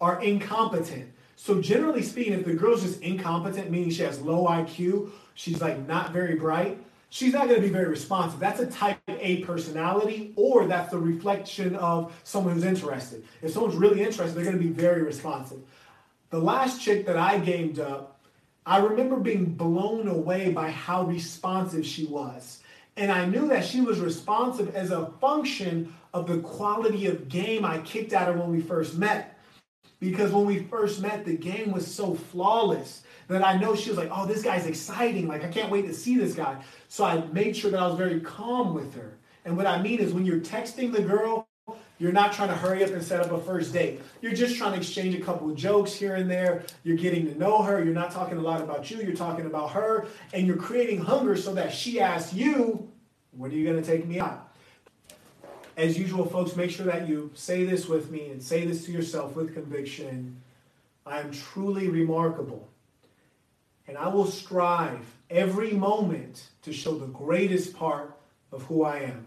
are 0.00 0.22
incompetent. 0.22 1.12
So 1.36 1.60
generally 1.60 2.02
speaking, 2.02 2.32
if 2.32 2.44
the 2.44 2.54
girl's 2.54 2.82
just 2.82 3.02
incompetent, 3.02 3.70
meaning 3.70 3.90
she 3.90 4.02
has 4.02 4.20
low 4.20 4.46
IQ, 4.46 5.10
she's 5.34 5.60
like 5.60 5.86
not 5.86 6.12
very 6.12 6.36
bright, 6.36 6.78
she's 7.10 7.32
not 7.32 7.48
going 7.48 7.60
to 7.60 7.66
be 7.66 7.72
very 7.72 7.88
responsive. 7.88 8.40
That's 8.40 8.60
a 8.60 8.66
type 8.66 8.98
A 9.08 9.42
personality, 9.42 10.32
or 10.36 10.66
that's 10.66 10.90
the 10.90 10.98
reflection 10.98 11.76
of 11.76 12.12
someone 12.24 12.54
who's 12.54 12.64
interested. 12.64 13.24
If 13.42 13.52
someone's 13.52 13.76
really 13.76 14.02
interested, 14.02 14.34
they're 14.34 14.44
going 14.44 14.58
to 14.58 14.62
be 14.62 14.70
very 14.70 15.02
responsive. 15.02 15.58
The 16.30 16.38
last 16.38 16.80
chick 16.80 17.04
that 17.06 17.16
I 17.16 17.38
gamed 17.38 17.78
up, 17.78 18.20
I 18.64 18.78
remember 18.78 19.16
being 19.16 19.44
blown 19.44 20.08
away 20.08 20.50
by 20.50 20.70
how 20.70 21.04
responsive 21.04 21.84
she 21.84 22.06
was. 22.06 22.60
And 22.96 23.10
I 23.10 23.26
knew 23.26 23.48
that 23.48 23.64
she 23.64 23.80
was 23.80 24.00
responsive 24.00 24.74
as 24.74 24.90
a 24.90 25.06
function 25.20 25.94
of 26.12 26.26
the 26.26 26.38
quality 26.38 27.06
of 27.06 27.28
game 27.28 27.64
I 27.64 27.78
kicked 27.78 28.12
at 28.12 28.28
her 28.28 28.34
when 28.34 28.50
we 28.50 28.60
first 28.60 28.96
met. 28.96 29.38
Because 30.00 30.32
when 30.32 30.46
we 30.46 30.64
first 30.64 31.00
met, 31.00 31.24
the 31.24 31.36
game 31.36 31.70
was 31.70 31.86
so 31.86 32.14
flawless 32.14 33.02
that 33.28 33.46
I 33.46 33.56
know 33.56 33.76
she 33.76 33.88
was 33.88 33.98
like, 33.98 34.10
oh, 34.12 34.26
this 34.26 34.42
guy's 34.42 34.66
exciting. 34.66 35.28
Like, 35.28 35.44
I 35.44 35.48
can't 35.48 35.70
wait 35.70 35.86
to 35.86 35.94
see 35.94 36.16
this 36.16 36.34
guy. 36.34 36.60
So 36.88 37.04
I 37.04 37.24
made 37.26 37.56
sure 37.56 37.70
that 37.70 37.80
I 37.80 37.86
was 37.86 37.96
very 37.96 38.20
calm 38.20 38.74
with 38.74 38.94
her. 38.94 39.16
And 39.44 39.56
what 39.56 39.66
I 39.66 39.80
mean 39.80 40.00
is, 40.00 40.12
when 40.12 40.26
you're 40.26 40.40
texting 40.40 40.92
the 40.92 41.02
girl, 41.02 41.46
you're 41.98 42.12
not 42.12 42.32
trying 42.32 42.48
to 42.48 42.56
hurry 42.56 42.82
up 42.82 42.90
and 42.90 43.02
set 43.02 43.20
up 43.20 43.30
a 43.30 43.40
first 43.40 43.72
date. 43.72 44.00
You're 44.20 44.32
just 44.32 44.56
trying 44.56 44.72
to 44.72 44.78
exchange 44.78 45.14
a 45.14 45.20
couple 45.20 45.48
of 45.48 45.56
jokes 45.56 45.92
here 45.92 46.16
and 46.16 46.28
there. 46.28 46.64
You're 46.82 46.96
getting 46.96 47.26
to 47.26 47.38
know 47.38 47.62
her. 47.62 47.82
You're 47.82 47.94
not 47.94 48.10
talking 48.10 48.38
a 48.38 48.40
lot 48.40 48.60
about 48.60 48.90
you. 48.90 48.98
You're 48.98 49.14
talking 49.14 49.46
about 49.46 49.70
her. 49.70 50.06
And 50.32 50.46
you're 50.46 50.56
creating 50.56 51.00
hunger 51.00 51.36
so 51.36 51.54
that 51.54 51.72
she 51.72 52.00
asks 52.00 52.34
you, 52.34 52.90
when 53.30 53.52
are 53.52 53.54
you 53.54 53.64
going 53.64 53.80
to 53.80 53.88
take 53.88 54.06
me 54.06 54.18
out? 54.18 54.51
As 55.76 55.98
usual, 55.98 56.26
folks, 56.26 56.54
make 56.54 56.70
sure 56.70 56.86
that 56.86 57.08
you 57.08 57.30
say 57.34 57.64
this 57.64 57.88
with 57.88 58.10
me 58.10 58.30
and 58.30 58.42
say 58.42 58.66
this 58.66 58.84
to 58.84 58.92
yourself 58.92 59.34
with 59.34 59.54
conviction. 59.54 60.42
I 61.06 61.20
am 61.20 61.32
truly 61.32 61.88
remarkable. 61.88 62.68
And 63.88 63.96
I 63.96 64.08
will 64.08 64.26
strive 64.26 65.04
every 65.30 65.72
moment 65.72 66.48
to 66.62 66.72
show 66.72 66.96
the 66.96 67.06
greatest 67.06 67.74
part 67.74 68.16
of 68.52 68.62
who 68.64 68.84
I 68.84 68.98
am. 68.98 69.26